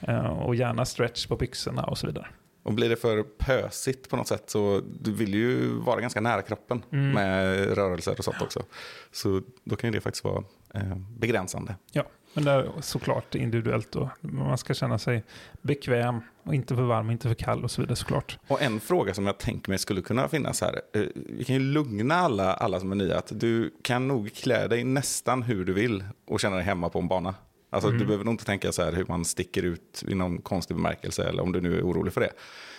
Eh, 0.00 0.26
och 0.26 0.54
gärna 0.54 0.84
stretch 0.84 1.26
på 1.26 1.36
byxorna 1.36 1.82
och 1.84 1.98
så 1.98 2.06
vidare. 2.06 2.26
Och 2.62 2.72
blir 2.72 2.88
det 2.88 2.96
för 2.96 3.22
pösigt 3.22 4.10
på 4.10 4.16
något 4.16 4.28
sätt 4.28 4.50
så 4.50 4.82
du 5.00 5.12
vill 5.12 5.34
ju 5.34 5.68
vara 5.78 6.00
ganska 6.00 6.20
nära 6.20 6.42
kroppen 6.42 6.82
Mm. 6.92 7.10
med 7.10 7.56
rörelser 7.74 8.14
och 8.18 8.24
sånt 8.24 8.42
också. 8.42 8.62
Så 9.12 9.42
då 9.64 9.76
kan 9.76 9.88
ju 9.90 9.94
det 9.96 10.00
faktiskt 10.00 10.24
vara 10.24 10.44
eh, 10.74 10.96
begränsande. 11.18 11.74
Ja, 11.92 12.04
men 12.36 12.44
det 12.44 12.50
är 12.50 12.72
såklart 12.80 13.34
individuellt 13.34 13.92
då. 13.92 14.10
Man 14.20 14.58
ska 14.58 14.74
känna 14.74 14.98
sig 14.98 15.24
bekväm 15.62 16.20
och 16.42 16.54
inte 16.54 16.74
för 16.76 16.82
varm, 16.82 17.10
inte 17.10 17.28
för 17.28 17.34
kall 17.34 17.64
och 17.64 17.70
så 17.70 17.80
vidare 17.80 17.96
såklart. 17.96 18.38
Och 18.48 18.62
en 18.62 18.80
fråga 18.80 19.14
som 19.14 19.26
jag 19.26 19.38
tänker 19.38 19.70
mig 19.70 19.78
skulle 19.78 20.02
kunna 20.02 20.28
finnas 20.28 20.60
här. 20.60 20.80
Eh, 20.94 21.02
vi 21.14 21.44
kan 21.44 21.54
ju 21.54 21.60
lugna 21.60 22.14
alla, 22.14 22.54
alla 22.54 22.80
som 22.80 22.92
är 22.92 22.96
nya 22.96 23.18
att 23.18 23.40
du 23.40 23.74
kan 23.82 24.08
nog 24.08 24.34
klä 24.34 24.68
dig 24.68 24.84
nästan 24.84 25.42
hur 25.42 25.64
du 25.64 25.72
vill 25.72 26.04
och 26.26 26.40
känna 26.40 26.56
dig 26.56 26.64
hemma 26.64 26.88
på 26.88 26.98
en 26.98 27.08
bana. 27.08 27.34
Alltså 27.70 27.88
Mm. 27.88 27.98
du 28.00 28.06
behöver 28.06 28.24
nog 28.24 28.34
inte 28.34 28.44
tänka 28.44 28.72
så 28.72 28.82
här 28.82 28.92
hur 28.92 29.04
man 29.08 29.24
sticker 29.24 29.62
ut 29.62 30.04
i 30.08 30.14
någon 30.14 30.38
konstig 30.38 30.76
bemärkelse 30.76 31.24
eller 31.28 31.42
om 31.42 31.52
du 31.52 31.60
nu 31.60 31.78
är 31.78 31.82
orolig 31.82 32.12
för 32.12 32.20
det. 32.20 32.30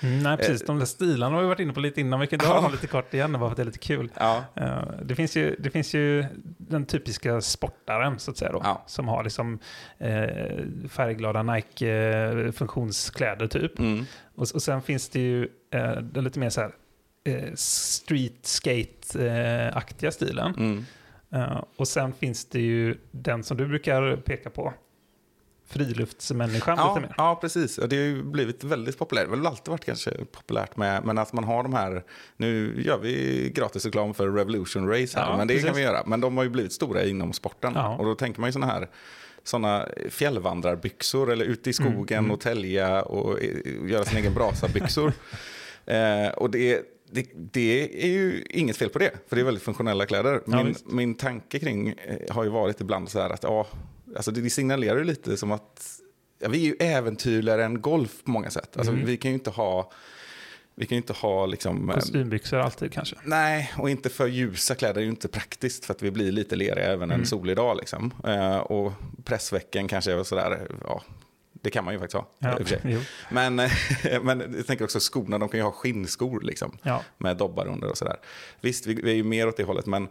Mm, 0.07 0.23
nej, 0.23 0.37
precis. 0.37 0.61
De 0.65 0.79
där 0.79 0.85
stilarna 0.85 1.35
har 1.35 1.41
vi 1.41 1.47
varit 1.47 1.59
inne 1.59 1.73
på 1.73 1.79
lite 1.79 2.01
innan. 2.01 2.19
Vi 2.19 2.27
kan 2.27 2.39
dra 2.39 2.47
Ja. 2.47 2.61
dem 2.61 2.71
lite 2.71 2.87
kort 2.87 3.13
igen 3.13 3.31
bara 3.33 3.39
för 3.39 3.47
att 3.51 3.55
det 3.57 3.63
är 3.63 3.65
lite 3.65 3.79
kul. 3.79 4.11
Ja, 4.19 4.43
Eh, 4.55 4.81
det, 5.03 5.15
finns 5.15 5.35
ju, 5.37 5.55
det 5.59 5.69
finns 5.69 5.93
ju 5.93 6.25
den 6.57 6.85
typiska 6.85 7.41
sportaren 7.41 8.19
så 8.19 8.31
att 8.31 8.37
säga 8.37 8.51
då, 8.51 8.61
Ja. 8.63 8.83
som 8.87 9.07
har 9.07 9.23
liksom 9.23 9.59
eh, 9.97 10.27
färgglada 10.89 11.43
Nike-funktionskläder 11.43 13.47
typ. 13.47 13.79
mm. 13.79 14.05
Och, 14.35 14.47
och 14.53 14.61
sen 14.61 14.81
finns 14.81 15.09
det 15.09 15.19
ju 15.19 15.43
eh, 15.71 15.91
den 16.01 16.23
lite 16.23 16.39
mer 16.39 16.49
så 16.49 16.61
här 16.61 16.71
eh, 17.23 17.53
street 17.55 18.45
skate-aktiga 18.45 20.11
stilen. 20.11 20.53
Mm. 20.57 20.85
Eh, 21.33 21.63
och 21.75 21.87
sen 21.87 22.13
finns 22.13 22.45
det 22.45 22.59
ju 22.59 22.97
den 23.11 23.43
som 23.43 23.57
du 23.57 23.67
brukar 23.67 24.15
peka 24.15 24.49
på. 24.49 24.73
Friluftsmänniskan 25.69 26.77
Ja, 26.77 26.95
lite 26.95 27.07
mer. 27.07 27.15
ja, 27.17 27.37
precis. 27.41 27.77
Och 27.77 27.89
Det 27.89 27.95
har 27.95 28.03
ju 28.03 28.23
blivit 28.23 28.63
väldigt 28.63 28.97
populärt. 28.97 29.23
Det 29.23 29.29
har 29.29 29.37
väl 29.37 29.47
alltid 29.47 29.71
varit 29.71 29.85
kanske 29.85 30.11
populärt 30.11 30.77
med, 30.77 31.05
men 31.05 31.17
att 31.17 31.33
man 31.33 31.43
har 31.43 31.63
de 31.63 31.73
här, 31.73 32.03
nu 32.37 32.81
gör 32.81 32.97
vi 32.97 33.49
gratis 33.55 33.85
reklam 33.85 34.13
för 34.13 34.31
Revolution 34.31 34.87
Race 34.87 35.19
här, 35.19 35.29
Ja, 35.29 35.37
men 35.37 35.47
det 35.47 35.53
precis. 35.53 35.67
kan 35.67 35.75
vi 35.75 35.81
göra. 35.81 36.03
Men 36.05 36.21
de 36.21 36.37
har 36.37 36.43
ju 36.43 36.49
blivit 36.49 36.73
stora 36.73 37.03
inom 37.03 37.33
sporten. 37.33 37.73
Ja. 37.75 37.95
Och 37.95 38.05
då 38.05 38.15
tänker 38.15 38.41
man 38.41 38.47
ju 38.47 38.51
sådana 38.51 38.73
här 38.73 38.87
såna 39.43 39.87
fjällvandrarbyxor 40.09 41.31
eller 41.31 41.45
ute 41.45 41.69
i 41.69 41.73
skogen 41.73 42.19
mm. 42.19 42.31
och 42.31 42.39
tälja 42.39 43.01
och 43.01 43.41
eh, 43.41 43.89
göra 43.89 44.05
sin 44.05 44.17
egen 44.17 44.33
brasabyxor. 44.33 45.13
eh, 45.85 46.27
och 46.27 46.51
det, 46.51 46.81
det, 47.11 47.25
det 47.35 48.03
är 48.03 48.07
ju 48.09 48.43
inget 48.49 48.77
fel 48.77 48.89
på 48.89 48.99
det, 48.99 49.11
för 49.27 49.35
det 49.35 49.41
är 49.41 49.43
väldigt 49.45 49.63
funktionella 49.63 50.05
kläder. 50.05 50.41
Ja, 50.45 50.57
Min, 50.57 50.67
visst. 50.67 50.87
min 50.87 51.15
tanke 51.15 51.59
kring 51.59 51.87
eh, 51.89 52.35
har 52.35 52.43
ju 52.43 52.49
varit 52.49 52.81
ibland 52.81 53.09
så 53.09 53.19
här 53.21 53.29
att 53.29 53.43
ja, 53.43 53.67
alltså 54.15 54.31
det 54.31 54.49
signalerar 54.49 54.97
ju 54.97 55.03
lite 55.03 55.37
som 55.37 55.51
att 55.51 55.99
ja, 56.39 56.49
vi 56.49 56.57
är 56.61 56.65
ju 56.65 56.75
äventyrligare 56.79 57.65
än 57.65 57.81
golf 57.81 58.23
på 58.23 58.31
många 58.31 58.49
sätt. 58.49 58.77
Alltså, 58.77 58.93
Mm. 58.93 59.05
Vi 59.05 59.17
kan 59.17 59.31
ju 59.31 59.35
inte 59.35 59.49
ha, 59.49 59.91
vi 60.75 60.85
kan 60.85 60.95
ju 60.95 60.97
inte 61.01 61.13
ha 61.13 61.45
liksom... 61.45 61.89
eh, 61.89 61.95
Kostymbyxor 61.95 62.57
alltid 62.59 62.91
kanske. 62.91 63.15
Nej, 63.23 63.71
och 63.77 63.89
inte 63.89 64.09
för 64.09 64.27
ljusa 64.27 64.75
kläder 64.75 65.01
är 65.01 65.03
ju 65.05 65.09
inte 65.09 65.27
praktiskt 65.27 65.85
för 65.85 65.93
att 65.93 66.01
vi 66.03 66.11
blir 66.11 66.31
lite 66.31 66.55
leriga 66.55 66.85
även 66.85 67.11
en 67.11 67.25
solig 67.25 67.55
dag. 67.55 67.77
Liksom. 67.77 68.13
Eh, 68.27 68.57
och 68.57 68.91
pressvecken 69.23 69.87
kanske 69.87 70.11
är 70.11 70.23
sådär, 70.23 70.67
ja, 70.83 71.03
det 71.61 71.69
kan 71.69 71.85
man 71.85 71.93
ju 71.93 71.99
faktiskt 71.99 72.15
ha. 72.17 72.27
Ja. 72.39 72.99
Men, 73.29 73.59
eh, 73.59 73.71
men 74.21 74.53
jag 74.57 74.67
tänker 74.67 74.83
också 74.85 74.99
skorna, 74.99 75.37
de 75.37 75.49
kan 75.49 75.59
ju 75.59 75.63
ha 75.63 75.71
skinnskor 75.71 76.41
liksom, 76.41 76.77
Ja. 76.83 77.01
med 77.17 77.37
dobbar 77.37 77.67
under 77.67 77.89
och 77.89 77.97
sådär. 77.97 78.15
Visst, 78.61 78.87
vi, 78.87 78.93
vi 78.93 79.11
är 79.11 79.15
ju 79.15 79.23
mer 79.23 79.47
åt 79.47 79.57
det 79.57 79.63
hållet, 79.63 79.85
men 79.85 80.07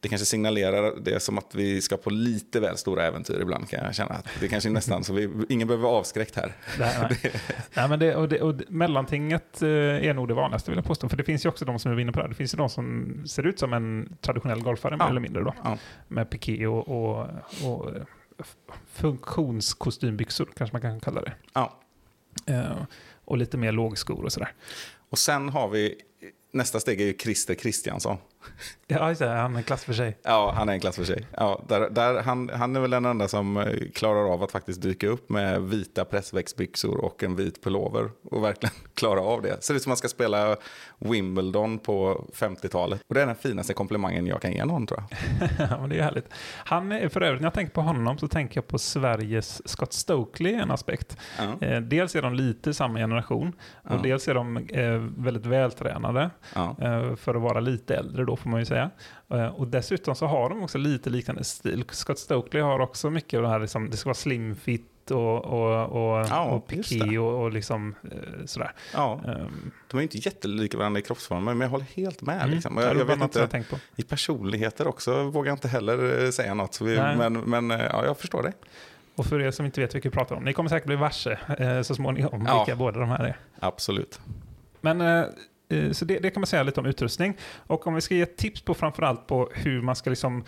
det 0.00 0.08
kanske 0.08 0.24
signalerar 0.26 0.92
det 1.02 1.20
som 1.22 1.38
att 1.38 1.54
vi 1.54 1.80
ska 1.80 1.96
på 1.96 2.10
lite 2.10 2.60
väl 2.60 2.76
stora 2.76 3.04
äventyr 3.04 3.40
ibland 3.40 3.68
kan 3.68 3.84
jag 3.84 3.94
känna. 3.94 4.14
Att 4.14 4.28
det 4.40 4.48
kanske 4.48 4.68
är 4.68 4.72
nästan 4.72 5.04
så 5.04 5.12
vi, 5.12 5.30
ingen 5.48 5.68
behöver 5.68 5.82
vara 5.88 5.96
avskräckt 5.98 6.36
här. 6.36 6.52
Nej, 6.78 6.96
nej. 7.00 7.32
nej, 7.76 7.88
men 7.88 7.98
det, 7.98 8.16
och 8.16 8.28
det, 8.28 8.40
och 8.40 8.54
mellantinget 8.68 9.62
eh, 9.62 9.68
är 9.68 10.14
nog 10.14 10.28
det 10.28 10.34
vanligaste 10.34 10.70
vill 10.70 10.78
jag 10.78 10.84
påstå. 10.86 11.08
För 11.08 11.16
det 11.16 11.24
finns 11.24 11.44
ju 11.44 11.48
också 11.48 11.64
de 11.64 11.78
som 11.78 11.92
är 11.92 12.00
inne 12.00 12.12
på 12.12 12.18
det 12.18 12.22
här. 12.24 12.28
Det 12.28 12.34
finns 12.34 12.54
ju 12.54 12.56
de 12.58 12.68
som 12.68 13.14
ser 13.26 13.46
ut 13.46 13.58
som 13.58 13.72
en 13.72 14.16
traditionell 14.20 14.62
golfare 14.62 14.96
mer 14.96 15.04
Ja. 15.04 15.10
eller 15.10 15.20
mindre 15.20 15.42
då. 15.42 15.54
Ja. 15.64 15.78
Med 16.08 16.30
piké 16.30 16.66
och, 16.66 16.88
och, 16.88 17.26
och 17.64 17.96
eh, 17.96 18.02
funktionskostymbyxor 18.86 20.48
kanske 20.56 20.74
man 20.74 20.80
kan 20.80 21.00
kalla 21.00 21.20
det. 21.20 21.32
Ja. 21.52 21.80
Eh, 22.46 22.82
och 23.24 23.38
lite 23.38 23.56
mer 23.56 23.72
lågskor 23.72 24.24
och 24.24 24.32
sådär. 24.32 24.52
Och 25.08 25.18
sen 25.18 25.48
har 25.48 25.68
vi, 25.68 25.94
nästa 26.52 26.80
steg 26.80 27.00
är 27.00 27.04
ju 27.06 27.16
Christer 27.18 27.54
Kristiansson. 27.54 28.16
Ja, 28.86 29.08
just 29.08 29.20
det, 29.20 29.28
han 29.28 29.54
är 29.54 29.58
en 29.58 29.62
klass 29.64 29.84
för 29.84 29.92
sig. 29.92 30.18
Ja, 30.22 30.52
han 30.56 30.68
är 30.68 30.72
en 30.72 30.80
klass 30.80 30.96
för 30.96 31.04
sig. 31.04 31.26
Ja, 31.36 31.62
där, 31.68 31.90
där, 31.90 32.22
han, 32.22 32.50
han 32.54 32.76
är 32.76 32.80
väl 32.80 32.90
den 32.90 33.04
enda 33.04 33.28
som 33.28 33.56
eh, 33.56 33.66
klarar 33.94 34.32
av 34.32 34.42
att 34.42 34.52
faktiskt 34.52 34.82
dyka 34.82 35.08
upp 35.08 35.30
med 35.30 35.62
vita 35.62 36.04
pressväxtbyxor 36.04 36.96
och 37.04 37.22
en 37.22 37.36
vit 37.36 37.62
pullover 37.64 38.10
och 38.30 38.44
verkligen 38.44 38.74
klara 38.94 39.20
av 39.20 39.42
det. 39.42 39.64
Ser 39.64 39.74
ut 39.74 39.82
som 39.82 39.90
man 39.90 39.96
ska 39.96 40.08
spela 40.08 40.56
Wimbledon 40.98 41.78
på 41.78 42.24
50-talet. 42.34 43.00
Och 43.08 43.14
det 43.14 43.22
är 43.22 43.26
den 43.26 43.36
finaste 43.36 43.74
komplimangen 43.74 44.26
jag 44.26 44.42
kan 44.42 44.52
ge 44.52 44.64
någon 44.64 44.86
tror 44.86 45.02
jag. 45.10 45.48
ja, 45.70 45.80
men 45.80 45.88
det 45.90 45.98
är 45.98 46.02
härligt. 46.02 46.28
Han 46.64 46.92
är, 46.92 47.08
för 47.08 47.20
övrigt, 47.20 47.40
när 47.40 47.46
jag 47.46 47.54
tänker 47.54 47.72
på 47.74 47.80
honom 47.80 48.18
så 48.18 48.28
tänker 48.28 48.56
jag 48.56 48.68
på 48.68 48.78
Sveriges 48.78 49.68
Scott 49.68 49.92
Stokely 49.92 50.50
i 50.50 50.54
en 50.54 50.70
aspekt. 50.70 51.16
Ja, 51.38 51.66
Eh, 51.66 51.80
dels 51.80 52.14
är 52.16 52.22
de 52.22 52.34
lite 52.34 52.74
samma 52.74 52.98
generation 52.98 53.52
och 53.72 53.90
Ja. 53.94 54.00
dels 54.02 54.28
är 54.28 54.34
de 54.34 54.56
eh, 54.56 54.90
väldigt 55.24 55.46
vältränade 55.46 56.30
ja, 56.54 56.76
eh, 56.80 57.16
för 57.16 57.34
att 57.34 57.42
vara 57.42 57.60
lite 57.60 57.96
äldre 57.96 58.24
då 58.24 58.33
får 58.36 58.50
man 58.50 58.60
ju 58.60 58.66
säga. 58.66 58.90
Eh, 59.30 59.46
och 59.46 59.66
dessutom 59.68 60.14
så 60.14 60.26
har 60.26 60.48
de 60.48 60.62
också 60.62 60.78
lite 60.78 61.10
liknande 61.10 61.44
stil. 61.44 61.84
Scott 61.90 62.18
Stokely 62.18 62.60
har 62.62 62.78
också 62.80 63.10
mycket 63.10 63.36
av 63.36 63.42
det 63.42 63.48
här, 63.48 63.58
liksom, 63.58 63.90
det 63.90 63.96
ska 63.96 64.08
vara 64.08 64.14
slim 64.14 64.56
fit 64.56 65.10
och, 65.10 65.44
och, 65.44 65.82
och, 65.84 66.26
Ja, 66.30 66.44
och 66.44 66.66
piké 66.66 67.18
och, 67.18 67.42
och 67.42 67.52
liksom 67.52 67.94
eh, 68.04 68.44
sådär. 68.46 68.72
ja. 68.94 69.20
Um, 69.24 69.70
De 69.90 69.98
är 69.98 70.02
inte 70.02 70.18
jättelika 70.18 70.78
varandra 70.78 70.98
i 71.00 71.02
kroppsformen, 71.02 71.58
men 71.58 71.60
jag 71.60 71.70
håller 71.70 71.86
helt 71.94 72.22
med. 72.22 72.50
Liksom. 72.50 72.76
Och 72.76 72.82
det 72.82 72.88
jag, 72.88 72.96
jag 72.96 73.04
vet 73.04 73.34
jag 73.36 73.44
inte, 73.44 73.64
på. 73.70 73.76
i 73.96 74.02
personligheter 74.02 74.86
också 74.86 75.22
vågar 75.22 75.50
jag 75.50 75.56
inte 75.56 75.68
heller 75.68 76.24
eh, 76.24 76.30
säga 76.30 76.54
något. 76.54 76.80
Vi, 76.80 76.96
men 76.96 77.32
men 77.32 77.70
ja, 77.70 78.04
jag 78.04 78.18
förstår 78.18 78.42
det. 78.42 78.52
Och 79.16 79.26
för 79.26 79.40
er 79.40 79.50
som 79.50 79.66
inte 79.66 79.80
vet 79.80 79.94
vilka 79.94 80.08
vi 80.08 80.12
pratar 80.12 80.36
om, 80.36 80.44
ni 80.44 80.52
kommer 80.52 80.70
säkert 80.70 80.86
bli 80.86 80.96
varse 80.96 81.38
eh, 81.58 81.82
så 81.82 81.94
småningom 81.94 82.44
Ja. 82.46 82.58
vilka 82.64 82.76
båda 82.76 83.00
de 83.00 83.08
här 83.08 83.24
är. 83.24 83.36
Absolut. 83.60 84.20
Men 84.80 85.00
eh, 85.00 85.24
Eh, 85.74 85.92
så 85.92 86.04
det, 86.04 86.18
det 86.18 86.30
kan 86.30 86.40
man 86.40 86.46
säga 86.46 86.62
lite 86.62 86.80
om 86.80 86.86
utrustning. 86.86 87.36
Och 87.66 87.86
om 87.86 87.94
vi 87.94 88.00
ska 88.00 88.14
ge 88.14 88.22
ett 88.22 88.36
tips 88.36 88.62
på 88.62 88.74
framförallt 88.74 89.26
på 89.26 89.50
hur 89.54 89.82
man 89.82 89.96
ska 89.96 90.10
liksom 90.10 90.44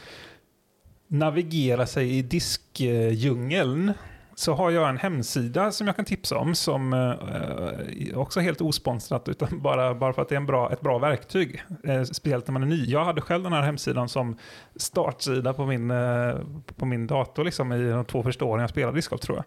navigera 1.09 1.87
sig 1.87 2.19
i 2.19 2.23
diskdjungeln 2.23 3.93
så 4.39 4.55
har 4.55 4.71
jag 4.71 4.89
en 4.89 4.97
hemsida 4.97 5.73
som 5.73 5.87
jag 5.87 5.97
kan 5.97 6.05
tipsa 6.05 6.39
om 6.39 6.55
som 6.55 6.93
eh, 6.93 8.19
också 8.19 8.41
är 8.41 8.45
helt 8.45 8.61
osponsrat 8.61 9.29
utan 9.29 9.49
bara, 9.63 9.95
bara 9.95 10.13
för 10.13 10.23
att 10.23 10.29
det 10.29 10.35
är 10.35 10.41
en 10.41 10.47
bra, 10.47 10.73
ett 10.73 10.81
bra 10.81 10.99
verktyg. 10.99 11.63
Eh, 11.85 12.03
speciellt 12.03 12.47
när 12.47 12.53
man 12.53 12.63
är 12.63 12.67
ny. 12.67 12.85
Jag 12.85 13.05
hade 13.05 13.21
själv 13.21 13.43
den 13.43 13.53
här 13.53 13.63
hemsidan 13.63 14.09
som 14.09 14.39
startsida 14.77 15.53
på 15.53 15.67
min, 15.67 15.91
eh, 15.91 16.35
på 16.77 16.87
min 16.87 17.07
dator 17.07 17.45
liksom, 17.45 17.73
i 17.73 17.91
de 17.91 18.05
två 18.05 18.23
första 18.23 18.45
åren 18.45 18.61
jag 18.61 18.71
spelade 18.71 18.99
discgolf 18.99 19.23
tror 19.23 19.37
jag. 19.37 19.45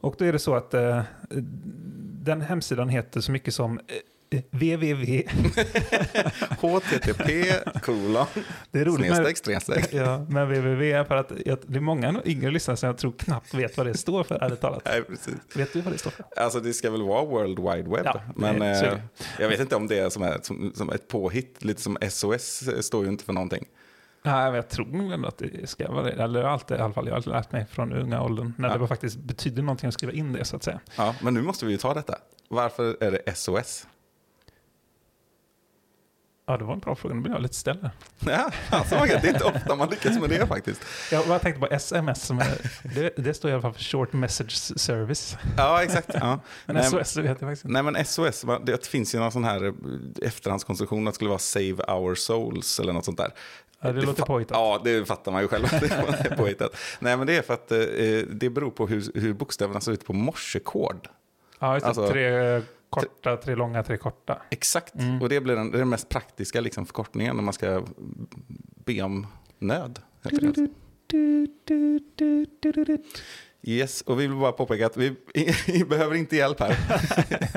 Och 0.00 0.14
då 0.18 0.24
är 0.24 0.32
det 0.32 0.38
så 0.38 0.54
att 0.54 0.74
eh, 0.74 1.02
den 2.24 2.40
hemsidan 2.40 2.88
heter 2.88 3.20
så 3.20 3.32
mycket 3.32 3.54
som 3.54 3.78
eh, 3.78 3.84
www. 4.50 5.22
HTTP, 6.60 7.52
kolon, 7.82 8.26
Det 8.70 8.80
är 8.80 8.84
roligt 8.84 9.06
snedstreck, 9.16 9.36
snedstreck. 9.38 9.88
ja, 9.92 10.18
med 10.18 10.46
www 10.48 11.04
för 11.04 11.16
att 11.16 11.32
jag, 11.46 11.58
det 11.66 11.76
är 11.76 11.80
många 11.80 12.20
yngre 12.24 12.50
lyssnare 12.50 12.76
som 12.76 12.86
jag 12.86 12.98
tror 12.98 13.12
knappt 13.18 13.54
vet 13.54 13.76
vad 13.76 13.86
det 13.86 13.94
står 13.96 14.24
för, 14.24 14.34
ärligt 14.44 14.60
talat. 14.60 14.82
Nej, 14.84 15.02
precis. 15.02 15.34
Vet 15.54 15.72
du 15.72 15.80
vad 15.80 15.92
det 15.92 15.98
står 15.98 16.10
för? 16.10 16.24
Alltså 16.36 16.60
det 16.60 16.72
ska 16.72 16.90
väl 16.90 17.02
vara 17.02 17.24
World 17.24 17.58
Wide 17.58 17.90
Web. 17.96 18.04
Ja, 18.04 18.20
men 18.36 18.62
är 18.62 18.84
eh, 18.92 18.98
jag 19.38 19.48
vet 19.48 19.60
inte 19.60 19.76
om 19.76 19.86
det 19.86 19.98
är 19.98 20.08
som, 20.08 20.22
är 20.22 20.38
som, 20.42 20.72
som 20.74 20.90
ett 20.90 21.08
påhitt. 21.08 21.64
Lite 21.64 21.82
som 21.82 21.96
SOS 22.10 22.62
står 22.80 23.04
ju 23.04 23.10
inte 23.10 23.24
för 23.24 23.32
någonting. 23.32 23.64
Nej, 24.22 24.44
men 24.44 24.54
jag 24.54 24.68
tror 24.68 24.86
nog 24.86 25.12
ändå 25.12 25.28
att 25.28 25.38
det 25.38 25.68
ska 25.70 25.92
vara 25.92 26.02
det. 26.04 26.10
Eller 26.12 26.42
alltid, 26.44 26.76
i 26.76 26.80
alla 26.80 26.92
fall, 26.94 27.06
jag 27.08 27.14
har 27.14 27.30
lärt 27.30 27.52
mig 27.52 27.66
från 27.70 27.92
unga 27.92 28.22
åldern. 28.22 28.52
När 28.58 28.68
Ja. 28.68 28.74
det 28.74 28.80
var 28.80 28.86
faktiskt 28.86 29.16
betydde 29.18 29.62
någonting 29.62 29.88
att 29.88 29.94
skriva 29.94 30.12
in 30.12 30.32
det, 30.32 30.44
så 30.44 30.56
att 30.56 30.62
säga. 30.64 30.80
Ja, 30.96 31.14
men 31.22 31.34
nu 31.34 31.42
måste 31.42 31.66
vi 31.66 31.72
ju 31.72 31.78
ta 31.78 31.94
detta. 31.94 32.14
Varför 32.48 32.96
är 33.00 33.10
det 33.10 33.36
SOS? 33.36 33.86
Ja, 36.48 36.56
det 36.56 36.64
var 36.64 36.72
en 36.72 36.78
bra 36.78 36.94
fråga. 36.94 37.14
Nu 37.14 37.20
blir 37.20 37.32
jag 37.32 37.42
lite 37.42 37.54
ställd. 37.54 37.78
Ja, 38.26 38.50
alltså, 38.70 38.94
det 38.94 39.12
är 39.14 39.28
inte 39.28 39.44
ofta 39.44 39.74
man 39.76 39.88
lyckas 39.90 40.20
med 40.20 40.30
det 40.30 40.46
faktiskt. 40.46 40.80
Jag 41.12 41.26
bara 41.28 41.38
tänkte 41.38 41.60
på 41.60 41.66
sms. 41.74 42.30
Det, 42.94 43.12
det 43.16 43.34
står 43.34 43.50
i 43.50 43.54
alla 43.54 43.62
fall 43.62 43.72
för 43.72 43.82
short 43.82 44.12
message 44.12 44.52
service. 44.80 45.36
Ja, 45.56 45.82
exakt. 45.82 46.08
Ja. 46.14 46.40
Men 46.66 46.76
Nej, 46.76 46.84
SOS 46.84 47.14
det 47.14 47.22
vet 47.22 47.30
jag 47.30 47.40
faktiskt 47.40 47.64
inte. 47.64 47.82
Nej 47.82 47.92
men 47.92 48.04
SOS, 48.04 48.44
det 48.62 48.86
finns 48.86 49.14
ju 49.14 49.18
någon 49.18 49.32
sån 49.32 49.44
här 49.44 49.64
eh, 49.66 49.72
efterhandskonstruktion 50.22 51.08
att 51.08 51.14
det 51.14 51.14
skulle 51.14 51.28
vara 51.30 51.38
Save 51.38 51.72
Our 51.88 52.14
Souls 52.14 52.80
eller 52.80 52.92
något 52.92 53.04
sånt 53.04 53.18
där. 53.18 53.30
Ja, 53.80 53.92
det 53.92 54.02
låter 54.02 54.22
fa- 54.22 54.26
påhittat. 54.26 54.56
Ja, 54.56 54.80
det 54.84 55.04
fattar 55.08 55.32
man 55.32 55.42
ju 55.42 55.48
själv 55.48 55.64
att 55.64 55.80
det 55.80 55.86
är 56.30 56.36
påhittat. 56.36 56.76
Nej 56.98 57.16
men 57.16 57.26
det 57.26 57.36
är 57.36 57.42
för 57.42 57.54
att 57.54 57.72
eh, 57.72 57.78
det 58.36 58.50
beror 58.50 58.70
på 58.70 58.86
hur, 58.86 59.20
hur 59.20 59.32
bokstäverna 59.34 59.80
ser 59.80 59.92
ut 59.92 60.06
på 60.06 60.12
morsekod. 60.12 61.08
Ja, 61.58 61.74
det. 61.78 61.86
alltså- 61.86 62.08
tre 62.08 62.62
korta, 63.00 63.36
tre 63.36 63.54
långa, 63.54 63.82
tre 63.82 63.96
korta. 63.96 64.42
Exakt, 64.50 64.94
Mm. 64.94 65.22
och 65.22 65.28
det 65.28 65.40
blir 65.40 65.56
den, 65.56 65.70
det 65.70 65.78
den 65.78 65.88
mest 65.88 66.08
praktiska 66.08 66.60
liksom, 66.60 66.86
förkortningen 66.86 67.36
när 67.36 67.42
man 67.42 67.54
ska 67.54 67.82
be 68.84 69.02
om 69.02 69.26
nöd. 69.58 69.98
Yes, 73.62 74.02
och 74.02 74.20
vi 74.20 74.26
vill 74.26 74.36
bara 74.36 74.52
påpeka 74.52 74.86
att 74.86 74.96
vi, 74.96 75.14
vi 75.66 75.84
behöver 75.84 76.14
inte 76.14 76.36
hjälp 76.36 76.60
här, 76.60 76.76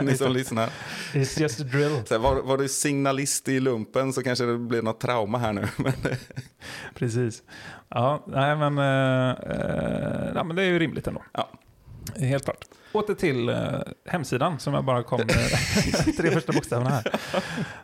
ni 0.03 0.17
som 0.17 0.31
lyssnar. 0.31 0.69
It's 1.13 1.41
just 1.41 1.61
a 1.61 1.63
drill. 1.63 2.01
Så 2.05 2.13
här, 2.13 2.19
var, 2.21 2.41
var 2.41 2.57
du 2.57 2.67
signalist 2.67 3.47
i 3.49 3.59
lumpen 3.59 4.13
så 4.13 4.23
kanske 4.23 4.45
det 4.45 4.57
blir 4.57 4.81
något 4.81 4.99
trauma 4.99 5.37
här 5.37 5.53
nu. 5.53 5.67
Precis. 6.95 7.43
Ja, 7.89 8.23
nej 8.27 8.55
men, 8.55 8.77
eh, 8.77 9.29
eh, 9.29 10.31
ja, 10.35 10.43
men 10.43 10.55
det 10.55 10.61
är 10.63 10.67
ju 10.67 10.79
rimligt 10.79 11.07
ändå. 11.07 11.23
ja. 11.33 11.49
Helt 12.15 12.43
klart. 12.43 12.65
Åter 12.91 13.13
till 13.13 13.49
eh, 13.49 13.55
hemsidan 14.05 14.59
som 14.59 14.73
jag 14.73 14.85
bara 14.85 15.03
kom 15.03 15.19
med 15.19 15.27
tre 16.17 16.31
första 16.31 16.53
bokstäverna 16.53 16.89
här. 16.89 17.03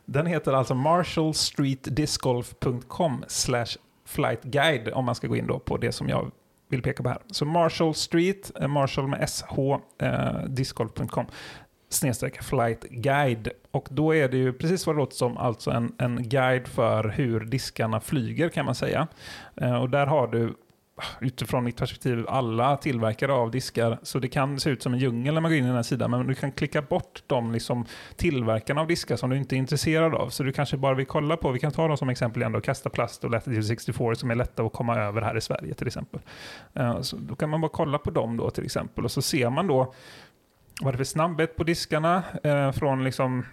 Den 0.06 0.26
heter 0.26 0.54
alltså 0.54 0.76
marshallstreetdiscgolf.com 0.76 3.24
slash 3.28 3.66
flightguide 4.06 4.94
om 4.94 5.06
man 5.06 5.16
ska 5.16 5.28
gå 5.28 5.36
in 5.36 5.48
då 5.48 5.60
på 5.60 5.78
det 5.78 5.92
som 5.92 6.10
jag 6.10 6.32
vill 6.70 6.82
peka 6.82 7.04
på 7.04 7.10
här. 7.10 7.20
Så 7.32 7.46
Marshall 7.46 7.96
Street, 7.96 8.52
eh, 8.62 8.68
Marshall 8.68 9.08
med 9.08 9.30
SH, 9.30 9.60
eh, 10.02 10.44
discgolf.com 10.48 11.26
snedstreck 11.90 12.44
flight 12.44 12.84
guide. 12.90 13.50
Och 13.72 13.88
då 13.92 14.16
är 14.16 14.30
det 14.30 14.38
ju 14.38 14.54
precis 14.54 14.88
vad 14.88 14.96
det 14.96 15.00
låter 15.00 15.16
som, 15.16 15.38
alltså 15.38 15.72
en, 15.72 15.94
en 15.98 16.30
guide 16.30 16.68
för 16.68 17.04
hur 17.04 17.40
diskarna 17.40 18.00
flyger 18.00 18.50
kan 18.50 18.66
man 18.66 18.76
säga. 18.76 19.08
Eh, 19.56 19.76
och 19.76 19.90
där 19.90 20.06
har 20.06 20.28
du 20.28 20.56
utifrån 21.22 21.64
mitt 21.64 21.78
perspektiv 21.78 22.26
alla 22.28 22.78
tillverkare 22.78 23.34
av 23.34 23.52
diskar. 23.52 24.00
Så 24.04 24.20
det 24.20 24.28
kan 24.28 24.60
se 24.60 24.70
ut 24.70 24.84
som 24.84 24.94
en 24.94 25.00
djungel 25.00 25.34
när 25.34 25.42
man 25.42 25.52
går 25.52 25.58
in 25.58 25.64
i 25.64 25.68
den 25.68 25.76
här 25.76 25.84
sidan. 25.84 26.12
Men 26.12 26.28
du 26.28 26.36
kan 26.36 26.52
klicka 26.52 26.82
bort 26.82 27.24
de 27.28 27.52
liksom 27.52 27.86
tillverkarna 28.16 28.82
av 28.82 28.88
diskar 28.88 29.16
som 29.16 29.30
du 29.30 29.38
inte 29.38 29.56
är 29.56 29.58
intresserad 29.58 30.16
av. 30.16 30.30
Så 30.30 30.44
du 30.44 30.52
kanske 30.52 30.78
bara 30.78 30.96
vill 30.96 31.06
kolla 31.06 31.38
på, 31.38 31.52
vi 31.52 31.60
kan 31.60 31.72
ta 31.72 31.88
dem 31.88 31.98
som 31.98 32.10
exempel 32.10 32.42
igen 32.42 32.52
då, 32.52 32.62
Kasta 32.62 32.90
Plast 32.90 33.24
och 33.24 33.32
Latitude 33.32 33.64
64 33.64 34.16
som 34.16 34.32
är 34.32 34.36
lätta 34.36 34.64
att 34.64 34.74
komma 34.74 34.96
över 34.96 35.22
här 35.22 35.38
i 35.38 35.42
Sverige 35.42 35.74
till 35.74 35.88
exempel. 35.88 36.20
Eh, 36.74 37.02
så 37.02 37.18
då 37.18 37.36
kan 37.36 37.50
man 37.50 37.62
bara 37.62 37.72
kolla 37.72 37.98
på 37.98 38.12
dem 38.12 38.38
då 38.38 38.50
till 38.50 38.66
exempel. 38.66 39.06
Och 39.06 39.12
så 39.12 39.22
ser 39.22 39.50
man 39.50 39.68
då 39.68 39.94
vad 40.82 40.94
det 40.94 40.96
är 40.96 40.98
för 40.98 41.04
snabbhet 41.04 41.56
på 41.56 41.64
diskarna 41.64 42.24
eh, 42.44 42.72
från 42.72 43.04
liksom, 43.04 43.46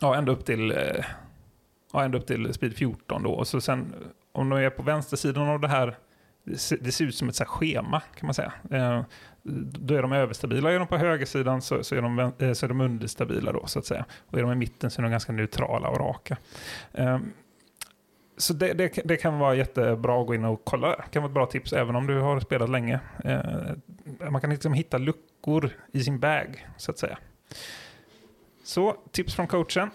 ja, 0.00 0.16
ända 0.16 0.32
upp 0.32 0.44
till 0.44 0.70
eh, 0.70 1.04
ja, 1.92 2.04
ända 2.04 2.18
upp 2.18 2.26
till 2.26 2.54
speed 2.54 2.74
14 2.76 3.22
då. 3.22 3.30
Och 3.30 3.48
så 3.48 3.60
sen 3.60 3.94
om 4.32 4.48
de 4.48 4.58
är 4.58 4.70
på 4.70 4.82
vänstersidan 4.82 5.48
av 5.48 5.60
det 5.60 5.68
här 5.68 5.96
det 6.44 6.92
ser, 6.92 7.04
ut 7.04 7.14
som 7.14 7.28
ett 7.28 7.34
så 7.36 7.44
här 7.44 7.48
schema 7.48 8.02
kan 8.14 8.26
man 8.26 8.34
säga. 8.34 8.52
Eh, 8.70 9.02
då 9.42 9.94
är 9.94 10.02
de 10.02 10.12
överstabila. 10.12 10.72
Är 10.72 10.78
de 10.78 10.88
på 10.88 10.96
högersidan 10.96 11.62
så, 11.62 11.84
så, 11.84 11.94
är 11.94 12.02
de, 12.02 12.18
eh, 12.18 12.52
så 12.52 12.66
är 12.66 12.68
de 12.68 12.80
understabila 12.80 13.52
då 13.52 13.66
så 13.66 13.78
att 13.78 13.86
säga. 13.86 14.04
Och 14.30 14.38
är 14.38 14.42
de 14.42 14.52
i 14.52 14.54
mitten 14.54 14.90
så 14.90 15.00
är 15.00 15.02
de 15.02 15.10
ganska 15.10 15.32
neutrala 15.32 15.88
och 15.88 15.98
raka. 15.98 16.36
Eh, 16.92 17.18
så 18.36 18.52
det, 18.52 18.72
det, 18.72 19.00
det 19.04 19.16
kan 19.16 19.38
vara 19.38 19.54
jättebra 19.54 20.20
att 20.20 20.26
gå 20.26 20.34
in 20.34 20.44
och 20.44 20.64
kolla. 20.64 20.88
Det 20.88 21.10
kan 21.10 21.22
vara 21.22 21.30
ett 21.30 21.34
bra 21.34 21.46
tips 21.46 21.72
även 21.72 21.96
om 21.96 22.06
du 22.06 22.20
har 22.20 22.40
spelat 22.40 22.70
länge. 22.70 23.00
Eh, 23.24 24.30
man 24.30 24.40
kan 24.40 24.50
liksom 24.50 24.72
hitta 24.72 24.98
luckor 24.98 25.70
i 25.92 26.00
sin 26.00 26.18
bag 26.18 26.66
så 26.76 26.90
att 26.90 26.98
säga. 26.98 27.18
Så 28.64 28.96
tips 29.10 29.34
från 29.34 29.46
coachen. 29.46 29.90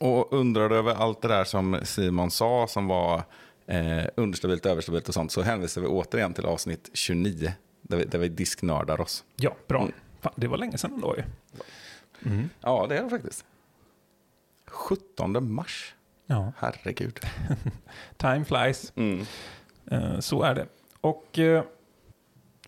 Och 0.00 0.32
undrar 0.32 0.68
du 0.68 0.76
över 0.76 0.94
allt 0.94 1.22
det 1.22 1.28
där 1.28 1.44
som 1.44 1.80
Simon 1.82 2.30
sa 2.30 2.66
som 2.66 2.86
var 2.86 3.22
eh, 3.70 4.06
understabilt, 4.16 4.66
överstabilt 4.66 5.08
och 5.08 5.14
sånt 5.14 5.32
så 5.32 5.42
hänvisar 5.42 5.80
vi 5.80 5.86
återigen 5.86 6.34
till 6.34 6.44
avsnitt 6.46 6.90
29 6.92 7.52
där 7.82 7.96
vi, 7.96 8.04
där 8.04 8.18
vi 8.18 8.28
disknördar 8.28 9.00
oss. 9.00 9.24
Ja, 9.36 9.56
bra. 9.68 9.80
Mm. 9.80 9.92
Fan, 10.20 10.32
det 10.36 10.46
var 10.48 10.58
länge 10.58 10.78
sedan 10.78 10.92
ändå 10.92 11.16
ju. 11.16 11.22
Mm. 12.30 12.48
Ja, 12.60 12.86
det 12.88 12.98
är 12.98 13.02
det 13.02 13.10
faktiskt. 13.10 13.44
17 14.66 15.52
mars. 15.54 15.94
Ja, 16.26 16.52
Herregud. 16.56 17.20
time 18.16 18.44
flies. 18.44 18.92
Mm. 18.96 19.26
Eh, 19.90 20.18
Så 20.20 20.42
är 20.42 20.54
det. 20.54 20.66
Och 21.00 21.38
eh, 21.38 21.64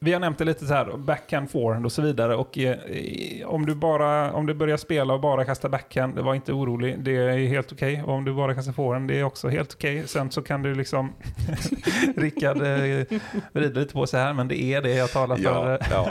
vi 0.04 0.12
har 0.12 0.20
nämnt 0.20 0.38
det 0.38 0.44
lite 0.44 0.66
så 0.66 0.74
här, 0.74 0.96
backhand, 0.96 1.50
forehand 1.50 1.84
och 1.86 1.92
så 1.92 2.02
vidare. 2.02 2.36
Och 2.36 2.58
eh, 2.58 2.72
i- 2.90 3.44
om 3.46 3.66
du 3.66 3.74
bara, 3.74 4.32
om 4.32 4.46
du 4.46 4.54
börjar 4.54 4.76
spela 4.76 5.14
och 5.14 5.20
bara 5.20 5.44
kasta 5.44 5.68
backhand, 5.68 6.18
var 6.18 6.34
inte 6.34 6.52
orolig. 6.52 6.98
Det 6.98 7.16
är 7.16 7.38
helt 7.46 7.72
okej. 7.72 8.02
Och 8.06 8.12
om 8.14 8.24
du 8.24 8.32
bara 8.34 8.54
kastar 8.54 8.72
forehand, 8.72 9.08
det 9.08 9.18
är 9.20 9.24
också 9.24 9.48
helt 9.48 9.74
okej. 9.74 10.02
Sen 10.08 10.30
så 10.30 10.42
kan 10.42 10.62
du 10.62 10.74
liksom, 10.74 11.12
Rickard 12.16 12.56
eh, 12.56 13.18
vrider 13.52 13.80
lite 13.80 13.92
på 13.92 14.06
sig 14.06 14.20
här, 14.20 14.32
men 14.32 14.48
det 14.48 14.62
är 14.62 14.82
det 14.82 14.94
jag 14.94 15.10
talar 15.10 15.36
för. 15.36 15.44
Ja, 15.44 15.78
ja. 15.90 16.08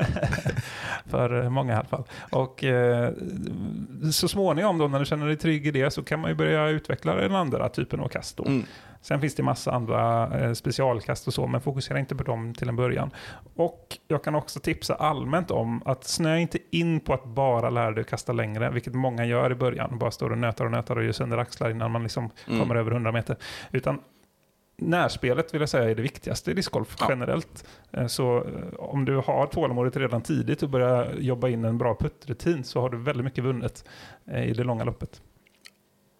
för 1.09 1.49
många 1.49 1.73
i 1.73 1.75
alla 1.75 1.85
fall. 1.85 2.03
Och 2.31 2.63
eh, 2.63 3.09
så 4.13 4.27
småningom 4.27 4.77
då 4.77 4.87
när 4.87 4.99
du 4.99 5.05
känner 5.05 5.27
dig 5.27 5.35
trygg 5.37 5.67
i 5.67 5.71
det 5.71 5.91
så 5.93 6.03
kan 6.03 6.19
man 6.19 6.29
ju 6.29 6.35
börja 6.35 6.67
utveckla 6.67 7.15
den 7.15 7.35
andra 7.35 7.69
typen 7.69 7.99
av 7.99 8.07
kast 8.07 8.37
då. 8.37 8.45
Mm. 8.45 8.63
Sen 9.01 9.21
finns 9.21 9.35
det 9.35 9.43
massa 9.43 9.71
andra 9.71 10.29
eh, 10.39 10.53
specialkast 10.53 11.27
och 11.27 11.33
så, 11.33 11.47
men 11.47 11.61
fokusera 11.61 11.99
inte 11.99 12.15
på 12.15 12.23
dem 12.23 12.53
till 12.53 12.69
en 12.69 12.75
början. 12.75 13.11
Och 13.55 13.97
jag 14.07 14.23
kan 14.23 14.35
också 14.35 14.59
tipsa 14.59 14.95
allmänt 14.95 15.51
om 15.51 15.81
att 15.85 16.03
snöa 16.03 16.37
inte 16.39 16.57
in 16.71 16.99
på 16.99 17.13
att 17.13 17.25
bara 17.25 17.69
lära 17.69 17.91
dig 17.91 18.01
att 18.01 18.07
kasta 18.09 18.33
längre, 18.33 18.69
vilket 18.71 18.93
många 18.93 19.25
gör 19.25 19.51
i 19.51 19.55
början. 19.55 19.97
Bara 19.97 20.11
står 20.11 20.29
och 20.31 20.37
nötar 20.37 20.65
och 20.65 20.71
nötar 20.71 20.95
och 20.95 21.03
gör 21.03 21.11
sönder 21.11 21.37
axlar 21.37 21.69
innan 21.69 21.91
man 21.91 22.03
liksom 22.03 22.29
Mm. 22.47 22.59
kommer 22.59 22.75
över 22.75 22.91
100 22.91 23.11
meter. 23.11 23.35
Utan 23.71 23.99
närspelet 24.77 25.53
vill 25.53 25.61
jag 25.61 25.69
säga 25.69 25.89
är 25.89 25.95
det 25.95 26.01
viktigaste 26.01 26.51
i 26.51 26.53
discgolf 26.53 26.95
Ja. 26.99 27.05
generellt. 27.09 27.65
Eh, 27.91 28.07
Så 28.07 28.37
eh, 28.37 28.73
om 28.79 29.05
du 29.05 29.15
har 29.17 29.45
tålamodet 29.47 29.97
redan 29.97 30.21
tidigt 30.21 30.63
och 30.63 30.69
börjar 30.69 31.13
jobba 31.19 31.49
in 31.49 31.65
en 31.65 31.77
bra 31.77 31.95
puttrutin 31.99 32.63
så 32.63 32.81
har 32.81 32.89
du 32.89 32.97
väldigt 32.97 33.23
mycket 33.25 33.43
vunnet 33.43 33.85
i 34.45 34.53
det 34.53 34.63
långa 34.63 34.83
loppet. 34.83 35.21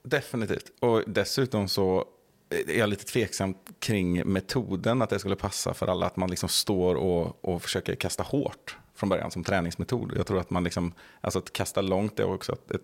Definitivt. 0.03 0.65
Och 0.79 1.01
dessutom 1.07 1.67
så 1.67 2.05
är 2.51 2.77
jag 2.77 2.89
lite 2.89 3.05
tveksam 3.05 3.55
kring 3.79 4.31
metoden 4.33 5.01
att 5.01 5.09
det 5.09 5.19
skulle 5.19 5.35
passa 5.35 5.73
för 5.73 5.87
alla. 5.87 6.05
Att 6.05 6.17
man 6.17 6.29
liksom 6.29 6.49
står 6.49 6.95
och, 6.95 7.45
och 7.45 7.61
försöker 7.61 7.95
kasta 7.95 8.23
hårt 8.23 8.77
från 8.95 9.09
början 9.09 9.31
som 9.31 9.43
träningsmetod. 9.43 10.13
Jag 10.17 10.27
tror 10.27 10.39
att 10.39 10.49
man 10.49 10.63
liksom, 10.63 10.93
alltså 11.21 11.39
att 11.39 11.53
kasta 11.53 11.81
långt 11.81 12.19
är 12.19 12.23
också 12.25 12.51
att, 12.51 12.71
ett, 12.71 12.81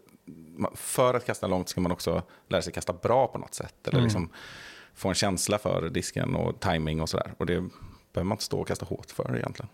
för 0.75 1.13
att 1.13 1.25
kasta 1.25 1.47
långt 1.47 1.69
ska 1.69 1.81
man 1.81 1.91
också 1.91 2.23
lära 2.49 2.61
sig 2.61 2.73
kasta 2.73 2.93
bra 2.93 3.27
på 3.27 3.37
något 3.37 3.53
sätt. 3.53 3.87
Eller 3.87 3.97
Mm. 3.97 4.03
liksom 4.03 4.29
få 4.93 5.09
en 5.09 5.15
känsla 5.15 5.57
för 5.57 5.89
disken 5.89 6.35
och 6.35 6.59
timing 6.59 7.01
och 7.01 7.09
sådär. 7.09 7.33
Och 7.37 7.45
det 7.45 7.53
behöver 8.13 8.23
man 8.23 8.35
inte 8.35 8.43
stå 8.43 8.59
och 8.59 8.67
kasta 8.67 8.85
hårt 8.85 9.11
för 9.11 9.35
egentligen. 9.37 9.69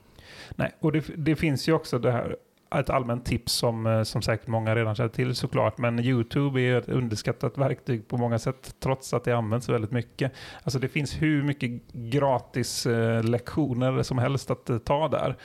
Nej, 0.49 0.75
och 0.79 0.91
det, 0.91 1.03
det 1.17 1.35
finns 1.35 1.67
ju 1.67 1.73
också 1.73 1.99
det 1.99 2.11
här 2.11 2.37
ett 2.79 2.89
allmänt 2.89 3.25
tips 3.25 3.53
som, 3.53 3.85
eh, 3.85 4.03
som 4.03 4.21
säkert 4.21 4.47
många 4.47 4.75
redan 4.75 4.95
känner 4.95 5.09
till 5.09 5.35
såklart, 5.35 5.77
men 5.77 5.99
YouTube 5.99 6.61
är 6.61 6.77
ett 6.77 6.89
underskattat 6.89 7.57
verktyg 7.57 8.07
på 8.07 8.17
många 8.17 8.39
sätt, 8.39 8.75
trots 8.79 9.13
att 9.13 9.23
det 9.23 9.31
används 9.31 9.69
väldigt 9.69 9.91
mycket. 9.91 10.31
Alltså 10.63 10.79
det 10.79 10.87
finns 10.87 11.21
hur 11.21 11.43
mycket 11.43 11.71
gratis 11.93 12.85
eh, 12.85 13.23
lektioner 13.23 14.03
som 14.03 14.17
helst 14.17 14.51
att 14.51 14.69
eh, 14.69 14.77
ta 14.77 15.07
där. 15.07 15.35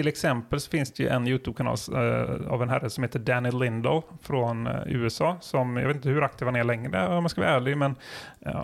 Till 0.00 0.08
exempel 0.08 0.60
så 0.60 0.70
finns 0.70 0.92
det 0.92 1.02
ju 1.02 1.08
en 1.08 1.26
YouTube-kanal 1.26 1.76
eh, 1.92 2.52
av 2.52 2.62
en 2.62 2.68
herre 2.68 2.90
som 2.90 3.04
heter 3.04 3.18
Danny 3.18 3.50
Lindow 3.50 4.04
från 4.22 4.66
eh, 4.66 4.74
USA. 4.86 5.36
Som, 5.40 5.76
jag 5.76 5.86
vet 5.86 5.96
inte 5.96 6.08
hur 6.08 6.22
aktiv 6.22 6.46
han 6.46 6.56
är 6.56 6.64
längre 6.64 7.08
om 7.08 7.24
jag 7.24 7.30
ska 7.30 7.40
vara 7.40 7.50
ärlig, 7.50 7.76
men 7.76 7.94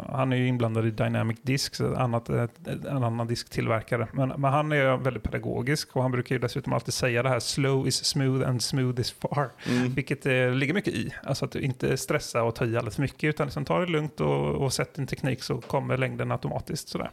han 0.08 0.32
är 0.32 0.36
ju 0.36 0.48
inblandad 0.48 0.86
i 0.86 0.90
Dynamic 0.90 1.38
Discs, 1.42 1.80
annat, 1.80 2.28
en 2.28 3.02
annan 3.04 3.26
disktillverkare. 3.26 4.08
Men, 4.12 4.28
men 4.28 4.52
han 4.52 4.72
är 4.72 4.96
väldigt 4.96 5.22
pedagogisk 5.22 5.96
och 5.96 6.02
han 6.02 6.10
brukar 6.12 6.34
ju 6.34 6.38
dessutom 6.38 6.72
alltid 6.72 6.94
säga 6.94 7.22
det 7.22 7.28
här 7.28 7.40
slow 7.40 7.88
is 7.88 8.04
smooth 8.04 8.48
and 8.48 8.62
smooth 8.62 9.00
is 9.00 9.12
far. 9.12 9.50
Vilket 9.94 10.22
det 10.22 10.50
ligger 10.50 10.74
mycket 10.74 10.94
i. 10.94 11.14
Alltså 11.22 11.44
att 11.44 11.50
du 11.50 11.60
inte 11.60 11.96
stressa 11.96 12.42
och 12.42 12.54
ta 12.54 12.64
i 12.64 12.76
alldeles 12.76 12.98
mycket 12.98 13.28
utan 13.28 13.46
liksom 13.46 13.64
ta 13.64 13.78
det 13.78 13.86
lugnt 13.86 14.20
och, 14.20 14.54
och 14.54 14.72
sätt 14.72 14.94
din 14.94 15.06
teknik 15.06 15.42
så 15.42 15.60
kommer 15.60 15.96
längden 15.96 16.32
automatiskt. 16.32 16.88
Sådär. 16.88 17.10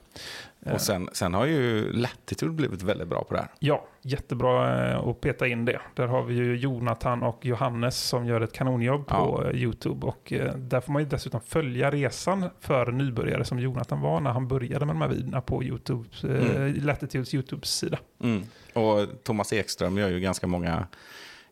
Eh, 0.66 0.74
Och 0.74 0.82
sen, 0.82 1.10
sen 1.14 1.34
har 1.34 1.46
ju 1.46 1.92
Latitude 1.94 2.52
blivit 2.52 2.82
väldigt 2.84 3.08
bra 3.08 3.24
på 3.24 3.34
det 3.34 3.40
här. 3.40 3.50
Ja, 3.60 3.88
jättebra 4.02 4.90
eh, 4.92 5.08
att 5.08 5.22
peta 5.22 5.48
in 5.48 5.66
det. 5.66 5.82
Där 5.96 6.08
har 6.08 6.24
vi 6.24 6.34
ju 6.36 6.56
Jonathan 6.58 7.24
och 7.24 7.46
Johannes 7.46 7.98
som 8.00 8.26
gör 8.26 8.42
ett 8.42 8.54
kanonjobb 8.54 9.08
på 9.08 9.44
eh, 9.46 9.56
YouTube. 9.62 10.08
Och 10.08 10.34
eh, 10.34 10.56
där 10.56 10.82
får 10.82 10.94
man 10.94 11.02
ju 11.02 11.08
dessutom 11.08 11.42
följa 11.42 11.92
resan 11.92 12.50
för 12.60 12.92
nybörjare 12.92 13.46
som 13.46 13.60
Jonathan 13.60 14.02
var 14.02 14.20
när 14.20 14.32
han 14.32 14.48
började 14.48 14.86
med 14.86 14.96
de 14.96 15.02
här 15.02 15.10
videorna 15.10 15.42
på 15.42 15.64
YouTube, 15.64 16.10
eh, 16.24 16.30
Mm. 16.56 16.74
Latitudes 16.86 17.34
YouTube-sida. 17.34 17.98
Mm. 18.24 18.44
Och 18.74 19.24
Thomas 19.24 19.54
Ekström 19.54 19.98
gör 19.98 20.10
ju 20.10 20.20
ganska 20.20 20.48
många 20.48 20.88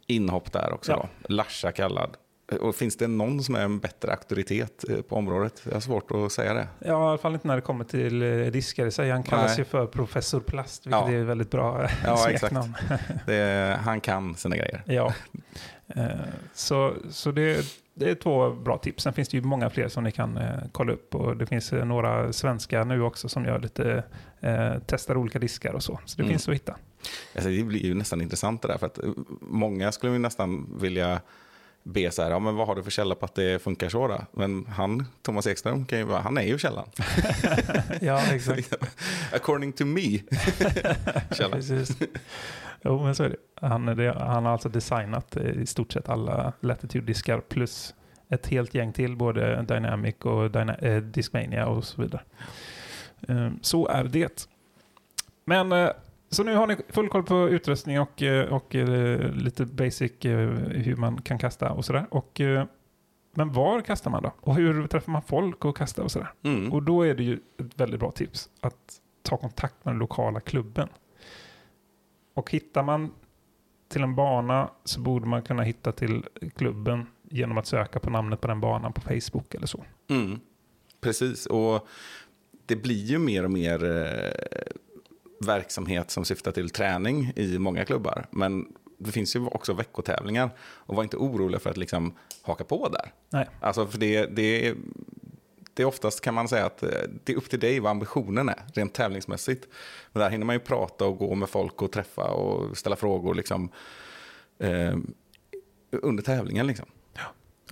inhopp 0.07 0.51
där 0.51 0.73
också. 0.73 0.91
Ja. 0.91 1.09
Larsa 1.29 1.71
kallad. 1.71 2.17
Och 2.59 2.75
finns 2.75 2.95
det 2.97 3.07
någon 3.07 3.43
som 3.43 3.55
är 3.55 3.61
en 3.61 3.79
bättre 3.79 4.11
auktoritet 4.11 4.83
eh, 4.89 5.01
på 5.01 5.15
området? 5.15 5.61
Jag 5.65 5.73
har 5.73 5.79
svårt 5.79 6.11
att 6.11 6.31
säga 6.31 6.53
det. 6.53 6.67
Ja, 6.79 6.87
i 6.87 6.91
alla 7.09 7.17
fall 7.17 7.33
inte 7.33 7.47
när 7.47 7.55
det 7.55 7.61
kommer 7.61 7.83
till 7.85 8.21
eh, 8.21 8.51
diskar 8.51 8.85
i 8.85 8.91
sig. 8.91 9.09
Han 9.11 9.23
kallas 9.23 9.47
Nej. 9.51 9.57
ju 9.57 9.65
för 9.65 9.85
professor 9.85 10.39
Plast, 10.39 10.85
vilket 10.85 11.01
Ja. 11.01 11.11
är 11.11 11.23
väldigt 11.23 11.51
bra 11.51 11.83
eh, 11.83 11.91
Ja, 12.05 12.17
smeknamn. 12.17 12.73
han 13.79 14.01
kan 14.01 14.35
sina 14.35 14.55
grejer. 14.57 14.83
Ja. 14.85 15.13
Eh, 15.87 16.05
Så, 16.53 16.93
så 17.09 17.31
det, 17.31 17.65
det 17.93 18.09
är 18.09 18.15
två 18.15 18.49
bra 18.51 18.77
tips. 18.77 19.03
Sen 19.03 19.13
finns 19.13 19.29
det 19.29 19.37
ju 19.37 19.43
många 19.43 19.69
fler 19.69 19.87
som 19.87 20.03
ni 20.03 20.11
kan 20.11 20.37
eh, 20.37 20.49
kolla 20.71 20.93
upp. 20.93 21.15
Och 21.15 21.37
det 21.37 21.45
finns 21.45 21.73
eh, 21.73 21.85
några 21.85 22.33
svenska 22.33 22.83
nu 22.83 23.01
också 23.01 23.29
som 23.29 23.45
gör 23.45 23.59
lite, 23.59 24.03
eh, 24.39 24.73
testar 24.87 25.17
olika 25.17 25.39
diskar 25.39 25.73
och 25.73 25.83
så. 25.83 25.99
Så 26.05 26.17
det 26.17 26.23
Mm. 26.23 26.29
finns 26.33 26.47
att 26.49 26.55
hitta. 26.55 26.75
Alltså, 27.35 27.49
det 27.49 27.63
blir 27.63 27.85
ju 27.85 27.93
nästan 27.93 28.21
intressant 28.21 28.61
det 28.61 28.67
där. 28.67 28.77
För 28.77 28.85
att 28.85 28.97
eh, 29.03 29.09
många 29.41 29.91
skulle 29.91 30.13
ju 30.13 30.19
nästan 30.19 30.77
vilja 30.81 31.21
be 31.83 32.11
så 32.11 32.23
här, 32.23 32.31
ja, 32.31 32.39
men 32.39 32.55
vad 32.55 32.67
har 32.67 32.75
du 32.75 32.83
för 32.83 32.91
källa 32.91 33.15
på 33.15 33.25
att 33.25 33.35
det 33.35 33.61
funkar 33.61 33.89
så 33.89 34.07
då? 34.07 34.25
Men 34.31 34.65
han, 34.65 35.05
Thomas 35.21 35.47
Ekström, 35.47 35.85
kan 35.85 35.99
ju 35.99 36.05
vara, 36.05 36.21
han 36.21 36.37
är 36.37 36.41
ju 36.41 36.57
källan. 36.57 36.89
ja, 38.01 38.33
exakt. 38.33 38.73
According 39.33 39.73
to 39.73 39.85
me. 39.85 40.01
Källa. 41.31 41.55
Precis. 41.55 41.97
Jo, 42.81 43.03
men 43.03 43.15
så 43.15 43.23
är 43.23 43.29
det. 43.29 43.67
Han, 43.67 43.87
är 43.87 43.95
det. 43.95 44.13
han 44.19 44.45
har 44.45 44.51
alltså 44.51 44.69
designat 44.69 45.35
eh, 45.35 45.61
i 45.61 45.65
stort 45.65 45.91
sett 45.91 46.09
alla 46.09 46.53
Latitude-diskar 46.59 47.39
plus 47.39 47.95
ett 48.29 48.47
helt 48.47 48.73
gäng 48.73 48.93
till, 48.93 49.15
både 49.15 49.65
Dynamic 49.67 50.15
och 50.15 50.51
Dyna 50.51 50.75
eh, 50.75 51.01
Discmania 51.01 51.67
och 51.67 51.83
så 51.83 52.01
vidare. 52.01 52.21
Eh, 53.27 53.49
så 53.61 53.87
är 53.87 54.03
det. 54.03 54.47
Men 55.45 55.91
så 56.31 56.43
nu 56.43 56.55
har 56.55 56.67
ni 56.67 56.77
full 56.89 57.09
koll 57.09 57.23
på 57.23 57.49
utrustning 57.49 57.99
och, 57.99 58.21
eh, 58.21 58.53
och 58.53 58.75
eh, 58.75 59.33
lite 59.33 59.65
basic 59.65 60.25
eh, 60.25 60.49
hur 60.57 60.95
man 60.95 61.21
kan 61.21 61.37
kasta 61.37 61.71
och 61.71 61.85
sådär. 61.85 62.05
Och, 62.09 62.41
men 63.33 63.51
var 63.51 63.81
kastar 63.81 64.11
man 64.11 64.23
då? 64.23 64.33
Och 64.39 64.55
hur 64.55 64.87
träffar 64.87 65.11
man 65.11 65.21
folk 65.21 65.65
och 65.65 65.77
kastar 65.77 66.03
och 66.03 66.11
sådär? 66.11 66.33
Mm. 66.43 66.73
Och 66.73 66.83
då 66.83 67.01
är 67.01 67.15
det 67.15 67.23
ju 67.23 67.33
ett 67.33 67.79
väldigt 67.79 67.99
bra 67.99 68.11
tips 68.11 68.49
att 68.59 69.01
ta 69.21 69.37
kontakt 69.37 69.85
med 69.85 69.93
den 69.93 69.99
lokala 69.99 70.39
klubben. 70.39 70.89
Och 72.33 72.51
hittar 72.51 72.83
man 72.83 73.11
till 73.89 74.03
en 74.03 74.15
bana 74.15 74.71
så 74.83 75.01
borde 75.01 75.27
man 75.27 75.41
kunna 75.41 75.63
hitta 75.63 75.91
till 75.91 76.25
klubben 76.55 77.07
genom 77.29 77.57
att 77.57 77.67
söka 77.67 77.99
på 77.99 78.09
namnet 78.09 78.41
på 78.41 78.47
den 78.47 78.61
banan 78.61 78.93
på 78.93 79.01
Facebook 79.01 79.55
eller 79.55 79.67
så. 79.67 79.83
Mm. 80.09 80.39
Precis, 81.01 81.45
och 81.45 81.87
det 82.65 82.75
blir 82.75 83.05
ju 83.05 83.19
mer 83.19 83.43
och 83.43 83.51
mer 83.51 83.79
verksamhet 85.45 86.11
som 86.11 86.25
syftar 86.25 86.51
till 86.51 86.69
träning 86.69 87.33
i 87.35 87.59
många 87.59 87.85
klubbar. 87.85 88.25
Men 88.31 88.67
det 88.97 89.11
finns 89.11 89.35
ju 89.35 89.45
också 89.45 89.73
veckotävlingar. 89.73 90.49
Och 90.59 90.95
var 90.95 91.03
inte 91.03 91.17
oroliga 91.17 91.59
för 91.59 91.69
att 91.69 91.77
liksom 91.77 92.13
haka 92.41 92.63
på 92.63 92.89
där. 92.89 93.13
Nej. 93.29 93.49
Alltså 93.59 93.87
för 93.87 93.97
det, 93.97 94.25
det, 94.25 94.75
det 95.73 95.83
är 95.83 95.87
oftast 95.87 96.21
kan 96.21 96.33
man 96.33 96.47
säga 96.47 96.65
att 96.65 96.83
eh, 96.83 96.89
det 97.23 97.33
är 97.33 97.37
upp 97.37 97.49
till 97.49 97.59
dig 97.59 97.79
vad 97.79 97.91
ambitionen 97.91 98.49
är, 98.49 98.63
rent 98.73 98.93
tävlingsmässigt. 98.93 99.67
Men 100.11 100.21
där 100.21 100.29
hinner 100.29 100.45
man 100.45 100.55
ju 100.55 100.59
prata 100.59 101.05
och 101.05 101.17
gå 101.17 101.35
med 101.35 101.49
folk 101.49 101.81
och 101.81 101.91
träffa 101.91 102.23
och 102.23 102.77
ställa 102.77 102.95
frågor 102.95 103.35
liksom, 103.35 103.69
eh, 104.59 104.97
under 105.91 106.23
tävlingen. 106.23 106.67
Liksom. 106.67 106.85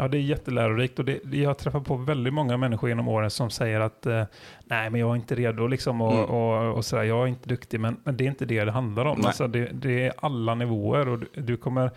Ja, 0.02 0.08
det 0.08 0.18
är 0.18 0.22
jättelärorikt 0.22 1.00
och 1.00 1.06
det, 1.06 1.20
jag 1.32 1.58
träffar 1.58 1.80
på 1.80 1.96
väldigt 1.96 2.34
många 2.34 2.58
människor 2.58 2.90
genom 2.90 3.08
åren 3.08 3.30
som 3.30 3.50
säger 3.50 3.80
att 3.80 4.06
eh, 4.06 4.24
nej, 4.64 4.90
men 4.90 5.02
jag 5.02 5.12
är 5.12 5.16
inte 5.16 5.36
redo 5.36 5.68
liksom 5.68 6.02
och, 6.02 6.14
Mm. 6.14 6.26
och, 6.26 6.78
och 6.78 6.86
sådär, 6.86 7.04
jag 7.04 7.24
är 7.24 7.28
inte 7.28 7.50
duktig, 7.50 7.80
men, 7.80 7.98
men 8.04 8.18
det 8.18 8.24
är 8.24 8.28
inte 8.30 8.46
det 8.46 8.66
det 8.66 8.72
handlar 8.72 9.06
om. 9.06 9.18
Nej. 9.18 9.28
Alltså, 9.28 9.48
det, 9.48 9.70
det 9.74 10.06
är 10.06 10.14
alla 10.18 10.56
nivåer 10.56 11.08
och 11.10 11.20
du, 11.20 11.28
du 11.42 11.58
kommer 11.58 11.92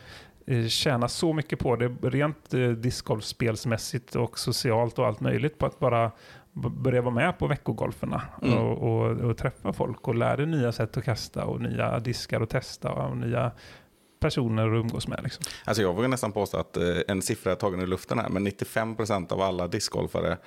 eh, 0.47 0.67
tjäna 0.67 1.09
så 1.09 1.33
mycket 1.33 1.59
på 1.59 1.77
det, 1.77 1.89
rent 2.03 2.55
eh, 2.55 2.69
discgolfspelsmässigt 3.27 4.17
och 4.17 4.39
socialt 4.39 4.99
och 4.99 5.07
allt 5.07 5.21
möjligt 5.21 5.59
på 5.59 5.67
att 5.67 5.79
bara 5.79 6.11
börja 6.55 7.03
vara 7.03 7.15
med 7.15 7.39
på 7.39 7.47
veckogolferna 7.47 8.23
Mm. 8.43 8.59
och, 8.59 8.79
och, 8.79 9.11
och 9.21 9.37
träffa 9.37 9.73
folk 9.73 10.09
och 10.09 10.15
lära 10.15 10.37
dig 10.37 10.47
nya 10.47 10.73
sätt 10.73 10.97
att 10.97 11.05
kasta 11.05 11.45
och 11.45 11.61
nya 11.61 11.99
diskar 11.99 12.41
att 12.41 12.51
testa 12.51 12.93
och 12.93 13.17
nya 13.17 13.51
personer 14.23 14.67
att 14.67 14.85
umgås 14.85 15.09
med. 15.09 15.21
Liksom. 15.23 15.45
Alltså 15.65 15.83
jag 15.83 15.95
vågar 15.95 16.09
nästan 16.09 16.33
påstå 16.33 16.57
att 16.59 16.77
eh, 16.77 16.97
en 17.09 17.23
siffra 17.23 17.53
är 17.53 17.57
tagen 17.57 17.81
ur 17.81 17.87
luften 17.87 18.19
här, 18.19 18.29
men 18.29 18.47
95% 18.47 19.33
av 19.33 19.41
alla 19.41 19.69
discgolfare 19.69 20.39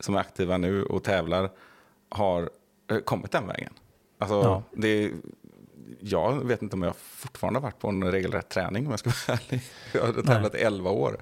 som 0.00 0.14
är 0.14 0.18
aktiva 0.18 0.56
nu 0.58 0.82
och 0.82 1.04
tävlar 1.04 1.50
har 2.08 2.50
eh, 2.90 2.98
kommit 2.98 3.30
den 3.30 3.46
vägen. 3.46 3.72
Alltså, 4.18 4.34
Ja. 4.34 4.62
det, 4.72 5.10
jag 6.00 6.46
vet 6.46 6.62
inte 6.62 6.76
om 6.76 6.82
jag 6.82 6.96
fortfarande 6.96 7.58
har 7.58 7.62
varit 7.62 7.78
på 7.78 7.88
en 7.88 8.12
regelrätt 8.12 8.48
träning 8.48 8.86
om 8.86 8.90
jag 8.90 8.98
ska 8.98 9.10
vara 9.10 9.38
ärlig. 9.48 9.62
Jag 9.92 10.00
har 10.02 10.22
tävlat 10.22 10.54
i 10.54 10.58
11 10.58 10.90
år. 10.90 11.12
Och 11.12 11.20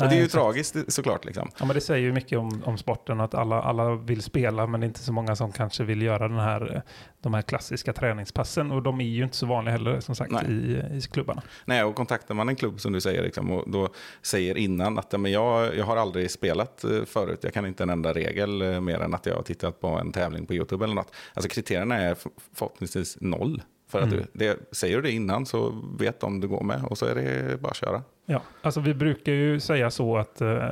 Nej, 0.00 0.08
det 0.08 0.14
är 0.14 0.18
ju 0.18 0.24
exakt. 0.24 0.42
tragiskt 0.42 0.92
såklart. 0.92 1.24
Liksom. 1.24 1.50
Ja, 1.58 1.64
men 1.64 1.74
det 1.74 1.80
säger 1.80 2.02
ju 2.02 2.12
mycket 2.12 2.38
om, 2.38 2.62
om 2.64 2.78
sporten, 2.78 3.20
att 3.20 3.34
alla, 3.34 3.62
alla 3.62 3.94
vill 3.94 4.22
spela, 4.22 4.66
men 4.66 4.80
det 4.80 4.84
är 4.84 4.88
inte 4.88 5.00
så 5.00 5.12
många 5.12 5.36
som 5.36 5.52
kanske 5.52 5.84
vill 5.84 6.02
göra 6.02 6.28
den 6.28 6.38
här, 6.38 6.82
de 7.20 7.34
här 7.34 7.42
klassiska 7.42 7.92
träningspassen. 7.92 8.70
Och 8.70 8.82
de 8.82 9.00
är 9.00 9.04
ju 9.04 9.24
inte 9.24 9.36
så 9.36 9.46
vanliga 9.46 9.72
heller, 9.72 10.00
som 10.00 10.14
sagt, 10.14 10.30
Nej. 10.30 10.44
i, 10.52 10.96
i 10.96 11.00
klubbarna. 11.00 11.42
Nej, 11.64 11.84
och 11.84 11.94
kontaktar 11.94 12.34
man 12.34 12.48
en 12.48 12.56
klubb 12.56 12.80
som 12.80 12.92
du 12.92 13.00
säger 13.00 13.22
liksom, 13.22 13.50
och 13.50 13.70
då 13.70 13.88
säger 14.22 14.56
innan 14.56 14.98
att 14.98 15.12
ja, 15.12 15.18
men 15.18 15.32
jag, 15.32 15.76
jag 15.76 15.84
har 15.84 15.96
aldrig 15.96 16.30
spelat 16.30 16.84
eh, 16.84 17.04
förut, 17.04 17.40
jag 17.42 17.54
kan 17.54 17.66
inte 17.66 17.82
en 17.82 17.90
enda 17.90 18.12
regel 18.12 18.62
eh, 18.62 18.80
mer 18.80 19.00
än 19.00 19.14
att 19.14 19.26
jag 19.26 19.34
har 19.34 19.42
tittat 19.42 19.80
på 19.80 19.88
en 19.88 20.12
tävling 20.12 20.46
på 20.46 20.54
YouTube 20.54 20.84
eller 20.84 20.94
något. 20.94 21.12
Alltså 21.34 21.48
kriterierna 21.48 21.96
är 21.96 22.16
förhoppningsvis 22.54 23.16
noll. 23.20 23.62
För 23.88 23.98
att 23.98 24.12
Mm. 24.12 24.16
du, 24.18 24.26
det, 24.46 24.58
säger 24.76 24.96
du 24.96 25.02
det 25.02 25.10
innan 25.10 25.46
så 25.46 25.82
vet 25.98 26.20
de 26.20 26.40
du 26.40 26.48
går 26.48 26.62
med 26.64 26.84
och 26.84 26.98
så 26.98 27.06
är 27.06 27.14
det 27.14 27.60
bara 27.60 27.70
att 27.70 27.76
köra. 27.76 28.02
Ja, 28.28 28.42
alltså 28.62 28.80
vi 28.80 28.94
brukar 28.94 29.32
ju 29.32 29.60
säga 29.60 29.90
så 29.90 30.16
att, 30.16 30.40
eh, 30.40 30.68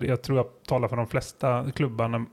jag 0.00 0.22
tror 0.22 0.38
jag 0.38 0.46
talar 0.66 0.88
för 0.88 0.96
de 0.96 1.06
flesta 1.06 1.66
klubbarna, 1.74 2.26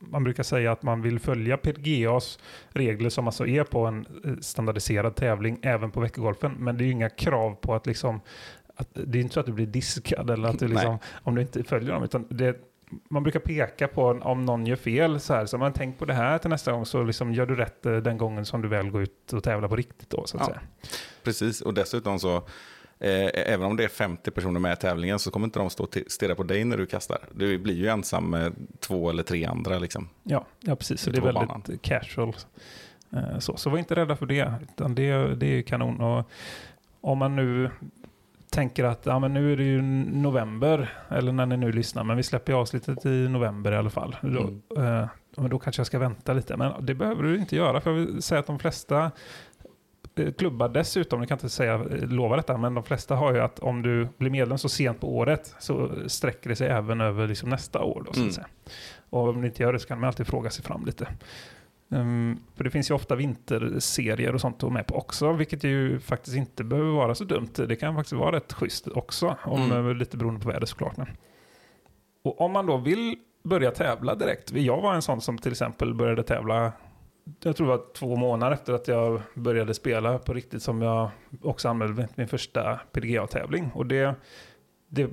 man 0.00 0.24
brukar 0.24 0.42
säga 0.42 0.72
att 0.72 0.82
man 0.82 1.02
vill 1.02 1.18
följa 1.20 1.56
PDGAs 1.56 2.38
regler 2.68 3.10
som 3.10 3.26
alltså 3.26 3.46
är 3.46 3.64
på 3.64 3.86
en 3.86 4.06
eh, 4.24 4.32
standardiserad 4.40 5.16
tävling 5.16 5.58
även 5.62 5.90
på 5.90 6.00
veckogolfen. 6.00 6.52
Men 6.58 6.76
det 6.78 6.84
är 6.84 6.86
ju 6.86 6.92
inga 6.92 7.08
krav 7.10 7.54
på 7.54 7.74
att 7.74 7.86
liksom, 7.86 8.20
att, 8.76 8.88
det 8.92 9.18
är 9.18 9.22
inte 9.22 9.34
så 9.34 9.40
att 9.40 9.46
du 9.46 9.52
blir 9.52 9.66
diskad 9.66 10.30
eller 10.30 10.48
att 10.48 10.58
du 10.58 10.68
liksom, 10.68 10.98
om 11.22 11.34
du 11.34 11.40
inte 11.42 11.64
följer 11.64 11.92
dem, 11.92 12.02
utan 12.02 12.26
det, 12.30 12.56
man 13.08 13.22
brukar 13.22 13.40
peka 13.40 13.88
på 13.88 14.04
om 14.22 14.44
någon 14.44 14.66
gör 14.66 14.76
fel 14.76 15.20
så 15.20 15.34
här, 15.34 15.46
så 15.46 15.58
man 15.58 15.72
tänk 15.72 15.98
på 15.98 16.04
det 16.04 16.14
här 16.14 16.38
till 16.38 16.50
nästa 16.50 16.72
gång 16.72 16.86
så 16.86 17.02
liksom 17.02 17.34
gör 17.34 17.46
du 17.46 17.54
rätt 17.56 17.86
eh, 17.86 17.96
den 17.96 18.18
gången 18.18 18.44
som 18.46 18.62
du 18.62 18.68
väl 18.68 18.90
går 18.90 19.02
ut 19.02 19.32
och 19.32 19.44
tävlar 19.44 19.68
på 19.68 19.76
riktigt 19.76 20.10
då 20.10 20.26
så 20.26 20.36
att 20.36 20.40
Ja. 20.42 20.46
säga. 20.46 20.60
Precis, 21.22 21.60
och 21.60 21.74
dessutom 21.74 22.18
så, 22.18 22.36
eh, 22.98 23.30
även 23.34 23.62
om 23.66 23.76
det 23.76 23.84
är 23.84 23.88
50 23.88 24.30
personer 24.30 24.60
med 24.60 24.72
i 24.72 24.76
tävlingen 24.76 25.18
så 25.18 25.30
kommer 25.30 25.46
inte 25.46 25.58
de 25.58 25.70
stå 25.70 25.84
och 25.84 25.96
stirra 26.06 26.34
på 26.34 26.42
dig 26.42 26.64
när 26.64 26.76
du 26.76 26.86
kastar. 26.86 27.18
Du 27.32 27.58
blir 27.58 27.74
ju 27.74 27.88
ensam 27.88 28.30
med 28.30 28.52
två 28.80 29.10
eller 29.10 29.22
tre 29.22 29.44
andra. 29.44 29.78
Liksom. 29.78 30.08
Ja, 30.22 30.46
ja 30.60 30.76
precis. 30.76 31.00
Så 31.00 31.10
det 31.10 31.18
är 31.18 31.22
väldigt 31.22 31.48
banan. 31.48 31.62
casual. 31.82 32.36
Eh, 33.12 33.38
Så, 33.38 33.56
så 33.56 33.70
var 33.70 33.78
inte 33.78 33.94
rädda 33.96 34.16
för 34.16 34.26
det, 34.26 34.52
utan 34.62 34.94
det, 34.94 35.34
det 35.34 35.46
är 35.46 35.50
ju 35.56 35.62
kanon. 35.62 36.00
Och 36.00 36.30
om 37.00 37.18
man 37.18 37.36
nu 37.36 37.70
tänker 38.50 38.84
att 38.84 39.06
ja, 39.06 39.18
men 39.18 39.34
nu 39.34 39.52
är 39.52 39.56
det 39.56 39.64
ju 39.64 39.82
november, 39.82 40.92
eller 41.08 41.32
när 41.32 41.46
ni 41.46 41.56
nu 41.56 41.72
lyssnar, 41.72 42.04
men 42.04 42.16
vi 42.16 42.22
släpper 42.22 42.52
ju 42.52 42.58
avslutet 42.58 43.06
i 43.06 43.28
november 43.28 43.72
i 43.72 43.76
alla 43.76 43.90
fall. 43.90 44.16
Mm. 44.22 44.62
Då, 44.68 44.80
eh, 44.82 45.06
men 45.36 45.50
då 45.50 45.58
kanske 45.58 45.80
jag 45.80 45.86
ska 45.86 45.98
vänta 45.98 46.32
lite, 46.32 46.56
men 46.56 46.86
det 46.86 46.94
behöver 46.94 47.22
du 47.22 47.38
inte 47.38 47.56
göra, 47.56 47.80
för 47.80 47.90
jag 47.90 47.98
vill 47.98 48.22
säga 48.22 48.38
att 48.38 48.46
de 48.46 48.58
flesta 48.58 49.10
eh, 50.14 50.32
klubbar 50.32 50.68
dessutom, 50.68 51.20
jag 51.20 51.28
kan 51.28 51.36
inte 51.36 51.48
säga, 51.48 51.74
eh, 51.74 52.08
lova 52.08 52.36
detta, 52.36 52.56
men 52.56 52.74
de 52.74 52.84
flesta 52.84 53.14
har 53.14 53.34
ju 53.34 53.40
att 53.40 53.58
om 53.58 53.82
du 53.82 54.08
blir 54.18 54.30
medlem 54.30 54.58
så 54.58 54.68
sent 54.68 55.00
på 55.00 55.16
året 55.16 55.54
så 55.58 55.90
sträcker 56.06 56.50
det 56.50 56.56
sig 56.56 56.68
även 56.68 57.00
över 57.00 57.26
liksom 57.26 57.48
nästa 57.48 57.80
år. 57.80 58.02
Då, 58.06 58.12
så 58.12 58.20
Mm. 58.20 58.32
Och 59.10 59.28
om 59.28 59.40
du 59.40 59.46
inte 59.46 59.62
gör 59.62 59.72
det 59.72 59.78
så 59.78 59.88
kan 59.88 60.00
man 60.00 60.08
alltid 60.08 60.26
fråga 60.26 60.50
sig 60.50 60.64
fram 60.64 60.84
lite. 60.84 61.08
Um, 61.92 62.40
för 62.56 62.64
det 62.64 62.70
finns 62.70 62.90
ju 62.90 62.94
ofta 62.94 63.14
vinterserier 63.14 64.34
och 64.34 64.40
sånt 64.40 64.62
att 64.64 64.72
med 64.72 64.86
på 64.86 64.94
också, 64.96 65.32
vilket 65.32 65.64
ju 65.64 65.98
faktiskt 66.00 66.36
inte 66.36 66.64
behöver 66.64 66.90
vara 66.92 67.14
så 67.14 67.24
dumt. 67.24 67.48
Det 67.54 67.76
kan 67.76 67.94
faktiskt 67.94 68.12
vara 68.12 68.36
rätt 68.36 68.52
schysst 68.52 68.88
också, 68.88 69.36
om, 69.44 69.62
Mm. 69.62 69.88
eh, 69.88 69.94
lite 69.94 70.16
beroende 70.16 70.40
på 70.40 70.48
väder 70.48 70.66
såklart. 70.66 70.96
Men. 70.96 71.06
Och 72.22 72.40
om 72.40 72.52
man 72.52 72.66
då 72.66 72.76
vill 72.76 73.16
börja 73.44 73.70
tävla 73.70 74.14
direkt, 74.14 74.52
jag 74.52 74.80
var 74.80 74.94
en 74.94 75.02
sån 75.02 75.20
som 75.20 75.38
till 75.38 75.52
exempel 75.52 75.94
började 75.94 76.22
tävla 76.22 76.72
jag 77.42 77.56
tror 77.56 77.66
det 77.66 77.76
var 77.76 77.84
två 77.94 78.16
månader 78.16 78.52
efter 78.52 78.72
att 78.72 78.88
jag 78.88 79.20
började 79.34 79.74
spela 79.74 80.18
på 80.18 80.32
riktigt 80.32 80.62
som 80.62 80.82
jag 80.82 81.10
också 81.42 81.68
anmälde 81.68 82.08
min 82.14 82.28
första 82.28 82.80
PDGA-tävling. 82.92 83.70
Och 83.74 83.86
det, 83.86 84.14
det 84.92 85.10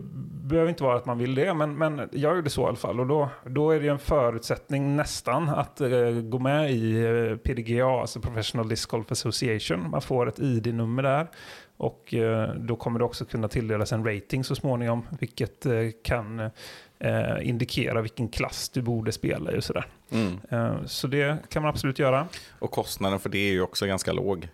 behöver 0.48 0.70
inte 0.70 0.84
vara 0.84 0.96
att 0.96 1.06
man 1.06 1.18
vill 1.18 1.36
det, 1.36 1.54
men, 1.54 1.78
men 1.78 2.10
jag 2.12 2.36
gjorde 2.36 2.50
så 2.50 2.62
i 2.62 2.66
alla 2.66 2.76
fall. 2.76 3.00
Och 3.00 3.08
då, 3.08 3.30
då 3.46 3.72
är 3.72 3.80
det 3.80 3.86
ju 3.86 3.92
en 3.92 4.00
förutsättning 4.00 4.96
nästan 4.96 5.50
att 5.50 5.82
eh, 5.82 6.10
gå 6.24 6.40
med 6.40 6.72
i 6.72 7.04
eh, 7.04 7.38
PDGA, 7.38 8.02
alltså 8.02 8.20
Professional 8.20 8.70
Disc 8.70 8.86
Golf 8.86 9.12
Association. 9.12 9.90
Man 9.90 10.02
får 10.02 10.28
ett 10.28 10.40
ID-nummer 10.40 11.04
där. 11.04 11.28
Och 11.78 12.14
eh, 12.14 12.54
då 12.54 12.76
kommer 12.76 13.00
det 13.00 13.06
också 13.06 13.26
kunna 13.26 13.48
tilldelas 13.48 13.92
en 13.92 14.06
rating 14.06 14.44
så 14.44 14.56
småningom, 14.56 15.08
vilket 15.20 15.66
eh, 15.66 15.74
kan 16.04 16.40
eh, 17.00 17.50
indikera 17.50 18.02
vilken 18.02 18.28
klass 18.28 18.70
du 18.70 18.82
borde 18.82 19.12
spela 19.12 19.52
i 19.52 19.60
och 19.60 19.64
sådär. 19.64 19.86
Mm. 20.10 20.88
Så 20.88 21.08
det 21.08 21.38
kan 21.50 21.62
man 21.62 21.70
absolut 21.70 22.00
göra. 22.00 22.28
Och 22.60 22.72
kostnaden 22.72 23.20
för 23.20 23.30
det 23.30 23.38
är 23.38 23.52
ju 23.52 23.62
också 23.62 23.86
ganska 23.86 24.14
låg. 24.14 24.48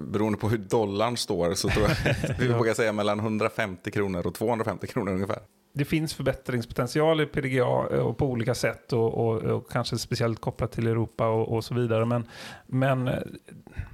Beroende 0.00 0.38
på 0.38 0.48
hur 0.48 0.58
dollarn 0.58 1.16
står 1.16 1.54
så 1.54 1.68
tror 1.68 1.86
jag 1.88 2.36
vi 2.38 2.48
vågar 2.48 2.74
säga 2.74 2.92
mellan 2.92 3.20
150 3.20 3.90
kronor 3.90 4.26
och 4.26 4.34
250 4.34 4.86
kronor 4.86 5.12
ungefär. 5.12 5.38
Det 5.74 5.84
finns 5.84 6.14
förbättringspotential 6.14 7.20
i 7.20 7.26
PDGA 7.26 7.86
eh, 7.90 7.98
och 7.98 8.18
på 8.18 8.26
olika 8.26 8.54
sätt 8.54 8.92
och, 8.92 9.14
och, 9.14 9.42
och 9.42 9.70
kanske 9.70 9.98
speciellt 9.98 10.40
kopplat 10.40 10.72
till 10.72 10.86
Europa 10.86 11.28
och, 11.28 11.56
och 11.56 11.64
så 11.64 11.74
vidare. 11.74 12.04
Men, 12.04 12.26
men 12.66 13.08
eh, 13.08 13.18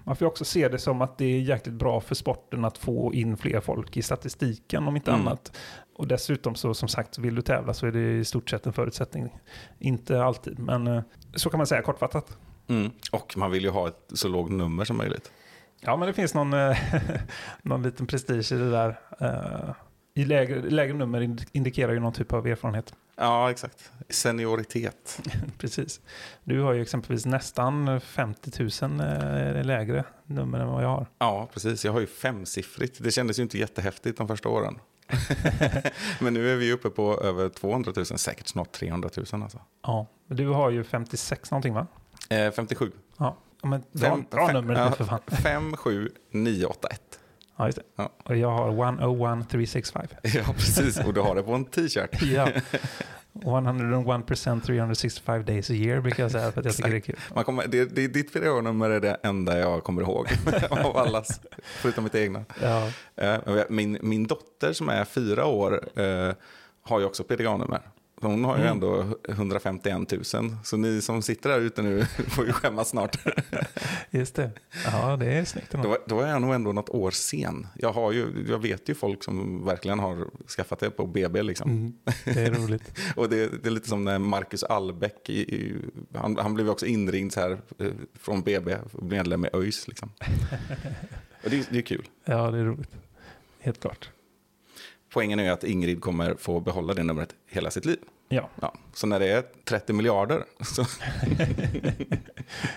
man 0.04 0.16
får 0.16 0.26
också 0.26 0.44
se 0.44 0.68
det 0.68 0.78
som 0.78 1.02
att 1.02 1.18
det 1.18 1.24
är 1.24 1.40
jäkligt 1.40 1.74
bra 1.74 2.00
för 2.00 2.14
sporten 2.14 2.64
att 2.64 2.78
få 2.78 3.14
in 3.14 3.36
fler 3.36 3.60
folk 3.60 3.96
i 3.96 4.02
statistiken 4.02 4.88
om 4.88 4.96
inte 4.96 5.10
Mm. 5.10 5.26
annat. 5.26 5.56
Och 5.96 6.08
dessutom 6.08 6.54
så 6.54 6.74
som 6.74 6.88
sagt, 6.88 7.18
vill 7.18 7.34
du 7.34 7.42
tävla 7.42 7.74
så 7.74 7.86
är 7.86 7.92
det 7.92 8.18
i 8.18 8.24
stort 8.24 8.50
sett 8.50 8.66
en 8.66 8.72
förutsättning. 8.72 9.28
Inte 9.78 10.22
alltid, 10.22 10.58
men 10.58 10.86
eh, 10.86 11.02
så 11.34 11.50
kan 11.50 11.58
man 11.58 11.66
säga 11.66 11.82
kortfattat. 11.82 12.38
Mm. 12.68 12.90
Och 13.12 13.34
man 13.36 13.50
vill 13.50 13.62
ju 13.64 13.70
ha 13.70 13.88
ett 13.88 14.10
så 14.14 14.28
lågt 14.28 14.50
nummer 14.50 14.84
som 14.84 14.96
möjligt. 14.96 15.32
Ja, 15.80 15.96
men 15.96 16.08
det 16.08 16.14
finns 16.14 16.34
någon, 16.34 16.50
någon 17.62 17.82
liten 17.82 18.06
prestige 18.06 18.52
i 18.52 18.56
det 18.56 18.70
där. 18.70 18.96
I 20.18 20.24
lägre, 20.24 20.60
lägre 20.70 20.94
nummer 20.94 21.20
ind- 21.20 21.44
indikerar 21.52 21.92
ju 21.92 22.00
någon 22.00 22.12
typ 22.12 22.32
av 22.32 22.46
erfarenhet. 22.46 22.94
Ja, 23.16 23.50
exakt. 23.50 23.90
Senioritet. 24.08 25.20
Precis. 25.58 26.00
Du 26.44 26.60
har 26.60 26.72
ju 26.72 26.82
exempelvis 26.82 27.26
nästan 27.26 28.00
50 28.00 28.50
000 28.86 29.00
eh, 29.00 29.64
lägre 29.64 30.04
nummer 30.26 30.60
än 30.60 30.68
vad 30.68 30.84
jag 30.84 30.88
har. 30.88 31.06
Ja, 31.18 31.48
precis. 31.52 31.84
Jag 31.84 31.92
har 31.92 32.00
ju 32.00 32.06
femsiffrigt. 32.06 33.02
Det 33.02 33.10
kändes 33.10 33.38
ju 33.38 33.42
inte 33.42 33.58
jättehäftigt 33.58 34.18
de 34.18 34.28
första 34.28 34.48
åren. 34.48 34.78
Men 36.20 36.34
nu 36.34 36.52
är 36.52 36.56
vi 36.56 36.72
uppe 36.72 36.90
på 36.90 37.20
över 37.20 37.48
200 37.48 37.92
000, 37.96 38.06
säkert 38.06 38.48
snart 38.48 38.72
300 38.72 39.10
000 39.32 39.42
alltså. 39.42 39.60
Ja, 39.82 40.06
du 40.28 40.48
har 40.48 40.70
ju 40.70 40.84
56 40.84 41.50
någonting 41.50 41.74
va? 41.74 41.86
Eh, 42.30 42.50
57. 42.52 42.90
Ja, 43.18 43.36
men 43.62 43.82
dra, 43.92 44.06
Fem- 44.06 44.24
dra 44.30 44.46
fem- 44.46 44.54
numret 44.54 44.90
nu 44.90 44.96
för 44.96 45.04
fan. 45.04 45.20
57981. 45.26 47.17
Ja, 47.58 47.66
just 47.66 47.78
det. 47.78 47.84
Ja. 47.96 48.12
Och 48.24 48.36
jag 48.36 48.50
har 48.50 48.68
101365. 48.68 50.06
Ja, 50.22 50.52
precis. 50.52 50.98
Och 51.00 51.14
du 51.14 51.20
har 51.20 51.34
det 51.34 51.42
på 51.42 51.52
en 51.52 51.64
t-shirt. 51.64 52.22
Ja. 52.22 52.48
101% 53.32 54.60
365 54.60 55.44
days 55.44 55.70
a 55.70 55.72
year 55.72 56.00
brukar 56.00 56.22
jag 56.22 56.32
säga 56.32 56.52
för 56.52 56.60
att 56.60 56.64
jag 56.66 56.76
tycker 56.76 56.90
det 56.90 56.96
är 56.96 57.00
kul. 57.00 57.16
Man 57.34 57.44
kommer, 57.44 57.66
det, 57.66 57.84
det, 57.84 58.08
ditt 58.08 58.32
PDA-nummer 58.32 58.90
är 58.90 59.00
det 59.00 59.16
enda 59.22 59.58
jag 59.58 59.84
kommer 59.84 60.02
ihåg 60.02 60.28
av 60.70 60.96
allas, 60.96 61.40
förutom 61.62 62.04
mitt 62.04 62.14
egna. 62.14 62.44
Ja, 62.62 62.90
Eh, 63.16 63.64
Min, 63.68 63.98
min 64.02 64.26
dotter 64.26 64.72
som 64.72 64.88
är 64.88 65.04
fyra 65.04 65.46
år 65.46 66.00
eh, 66.00 66.32
har 66.82 67.00
ju 67.00 67.04
också 67.06 67.24
PDA-nummer. 67.24 67.80
Hon 68.20 68.44
har 68.44 68.56
ju 68.56 68.62
Mm. 68.62 68.72
ändå 68.72 69.18
151 69.28 70.12
000. 70.12 70.24
Så 70.64 70.76
ni 70.76 71.00
som 71.02 71.22
sitter 71.22 71.50
där 71.50 71.60
ute 71.60 71.82
nu 71.82 72.04
får 72.28 72.46
ju 72.46 72.52
skämmas 72.52 72.88
snart. 72.88 73.18
just 74.10 74.34
det. 74.34 74.50
Ja, 74.84 75.16
det 75.16 75.26
är 75.26 75.44
snyggt. 75.44 75.72
Då, 75.72 75.96
då 76.06 76.20
är 76.20 76.28
jag 76.28 76.42
nog 76.42 76.54
ändå 76.54 76.72
något 76.72 76.88
år 76.88 77.10
sen. 77.10 77.66
Jag, 77.76 77.92
har 77.92 78.12
ju, 78.12 78.46
jag 78.48 78.58
vet 78.58 78.88
ju 78.88 78.94
folk 78.94 79.24
som 79.24 79.64
verkligen 79.64 79.98
har 79.98 80.26
skaffat 80.56 80.78
det 80.78 80.90
på 80.90 81.06
BB. 81.06 81.42
Liksom. 81.42 81.70
Mm, 81.70 81.92
det 82.24 82.40
är 82.40 82.52
roligt. 82.52 82.98
Och 83.16 83.28
det, 83.28 83.62
det 83.62 83.68
är 83.68 83.70
lite 83.70 83.88
som 83.88 84.04
när 84.04 84.18
Marcus 84.18 84.62
Albeck, 84.64 85.30
i, 85.30 85.40
i, 85.54 85.76
han, 86.14 86.36
han 86.36 86.54
blev 86.54 86.66
ju 86.66 86.72
också 86.72 86.86
inringd 86.86 87.36
här, 87.36 87.50
eh, 87.78 87.86
från 88.20 88.42
BB, 88.42 88.76
medlem 88.92 89.44
i 89.44 89.48
ÖIS. 89.52 89.88
Liksom. 89.88 90.10
Och 91.44 91.50
det, 91.50 91.68
det 91.70 91.78
är 91.78 91.82
kul. 91.82 92.08
Ja, 92.24 92.50
det 92.50 92.58
är 92.58 92.64
roligt. 92.64 92.90
Helt 93.60 93.80
klart. 93.80 94.10
Poängen 95.18 95.40
är 95.40 95.50
att 95.52 95.64
Ingrid 95.64 96.00
kommer 96.00 96.34
få 96.34 96.60
behålla 96.60 96.94
det 96.94 97.02
numret 97.02 97.34
hela 97.46 97.70
sitt 97.70 97.84
liv. 97.84 97.98
Ja, 98.28 98.48
Ja, 98.62 98.74
så 98.94 99.06
när 99.06 99.20
det 99.20 99.26
är 99.32 99.42
30 99.64 99.92
miljarder, 99.92 100.44
så 100.64 100.84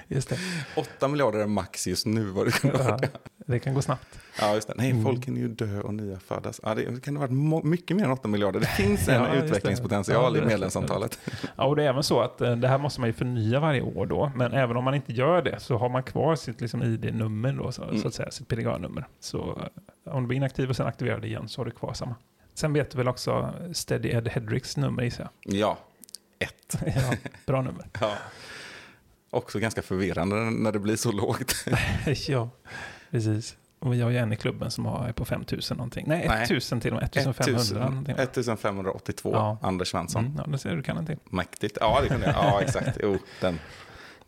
just 0.08 0.30
det. 0.30 0.38
8 0.75 1.08
miljarder 1.08 1.39
är 1.39 1.47
max 1.47 1.88
just 1.88 2.06
nu. 2.06 2.23
Vad 2.25 2.45
det. 2.45 2.54
Ja, 2.63 2.99
det 3.45 3.60
kan 3.60 3.73
gå 3.73 3.82
snabbt. 3.82 4.19
Ja, 4.39 4.54
just 4.56 4.67
det. 4.67 4.73
Nej, 4.77 4.91
Mm. 4.91 5.04
folk 5.04 5.25
kan 5.25 5.36
ju 5.36 5.47
dö 5.47 5.82
och 5.82 5.93
nya 5.93 6.19
födas. 6.19 6.60
Ja, 6.63 6.75
det 6.75 7.04
kan 7.04 7.17
ha 7.17 7.27
varit 7.27 7.63
mycket 7.65 7.97
mer 7.97 8.04
än 8.04 8.12
8 8.12 8.27
miljarder. 8.27 8.60
Det 8.60 8.65
finns 8.65 9.08
en 9.08 9.23
Ja, 9.23 9.34
utvecklingspotential 9.34 10.38
i 10.38 10.41
medlemsantalet. 10.41 11.19
Ja, 11.58 11.65
och 11.65 11.75
det 11.75 11.84
är 11.84 11.89
även 11.89 12.04
så 12.04 12.21
att 12.21 12.41
eh, 12.41 12.56
det 12.56 12.67
här 12.67 12.77
måste 12.77 12.99
man 13.01 13.10
ju 13.10 13.13
förnya 13.13 13.60
varje 13.60 13.82
år 13.82 14.06
då. 14.06 14.32
Men 14.36 14.51
även 14.54 14.77
om 14.77 14.84
man 14.84 14.95
inte 14.95 15.13
gör 15.13 15.41
det 15.41 15.60
så 15.60 15.77
har 15.77 15.89
man 15.89 16.04
kvar 16.04 16.36
sitt 16.36 16.62
liksom, 16.62 16.84
ID-nummer 16.84 17.54
då, 17.54 17.71
så, 17.71 17.84
Mm. 17.84 18.01
så 18.01 18.08
att 18.08 18.13
säga, 18.13 18.32
sitt 18.32 18.47
PDGA-nummer. 18.47 19.08
Så 19.19 19.62
eh, 20.06 20.15
om 20.15 20.23
du 20.23 20.27
blir 20.27 20.38
inaktiv 20.38 20.69
och 20.69 20.75
sen 20.75 20.88
aktiverar 20.88 21.19
det 21.19 21.27
igen 21.27 21.47
så 21.47 21.62
har 21.62 21.65
du 21.65 21.71
kvar 21.71 21.93
samma. 21.93 22.15
Sen 22.62 22.74
vet 22.74 22.91
du 22.91 22.97
väl 22.97 23.08
också 23.08 23.54
Steady 23.74 24.10
Ed 24.10 24.28
Hedricks 24.28 24.78
nummer 24.78 25.04
gissar 25.04 25.30
Ja, 25.43 25.78
ett. 26.39 26.78
jag. 26.86 26.93
ja, 26.95 27.17
bra 27.45 27.62
nummer. 27.62 27.86
Ja. 28.02 28.13
Också 29.30 29.60
ganska 29.60 29.82
förvirrande 29.82 30.36
när 30.36 30.71
det 30.71 30.80
blir 30.80 30.95
så 30.95 31.12
lågt. 31.12 31.65
ja, 32.28 32.50
precis. 33.12 33.58
Och 33.80 33.93
vi 33.93 34.02
har 34.02 34.10
ju 34.10 34.17
en 34.17 34.34
i 34.34 34.36
klubben 34.36 34.71
som 34.71 34.86
har 34.86 35.08
är 35.08 35.12
på 35.13 35.26
5000 35.26 35.78
någonting. 35.78 36.06
Nej, 36.08 36.26
Nej. 36.28 36.43
1000 36.43 36.82
till 36.82 36.91
och 36.93 37.00
med. 37.00 37.04
1500 37.17 37.89
någonting. 37.89 38.15
1582, 38.17 39.32
Ja. 39.34 39.58
Anders 39.62 39.88
Svensson. 39.88 40.26
Mm, 40.26 40.38
ja, 40.38 40.52
det 40.52 40.58
ser 40.58 40.69
du, 40.69 40.76
du 40.76 40.84
kan 40.84 40.97
en 40.97 41.06
till. 41.06 41.17
Mäktigt. 41.26 41.78
Ja, 41.82 42.00
det 42.02 42.08
kunde 42.08 42.26
jag. 42.26 42.36
Ja, 42.36 42.62
exakt. 42.62 42.97
Jo, 43.04 43.17
den. 43.41 43.60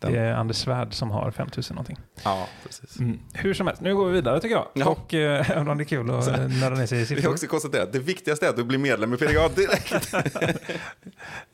Den. 0.04 0.12
Det 0.12 0.18
är 0.20 0.34
Anders 0.34 0.56
Svärd 0.56 0.94
som 0.94 1.10
har 1.10 1.30
5000 1.30 1.74
någonting. 1.74 1.98
Ja, 2.24 2.46
precis. 2.66 2.98
Mm. 2.98 3.18
Hur 3.34 3.54
som 3.54 3.66
helst, 3.66 3.82
nu 3.82 3.94
går 3.96 4.06
vi 4.06 4.12
vidare 4.12 4.40
tycker 4.40 4.54
jag. 4.54 4.68
Ja. 4.74 4.86
Och 4.88 5.14
eh, 5.14 5.50
även 5.56 5.68
om 5.68 5.78
det 5.78 5.82
är 5.84 5.86
kul 5.86 6.10
att 6.10 6.26
nörda 6.60 6.76
ner 6.76 6.86
sig 6.86 6.98
i 7.00 7.04
Vi 7.04 7.14
har 7.14 7.16
siffror. 7.16 7.32
också 7.32 7.46
konstaterat 7.46 7.92
det 7.92 7.98
viktigaste 7.98 8.46
är 8.46 8.50
att 8.50 8.56
du 8.56 8.64
blir 8.64 8.78
medlem 8.78 9.14
i 9.14 9.16
PDA 9.16 9.48
direkt. 9.48 10.14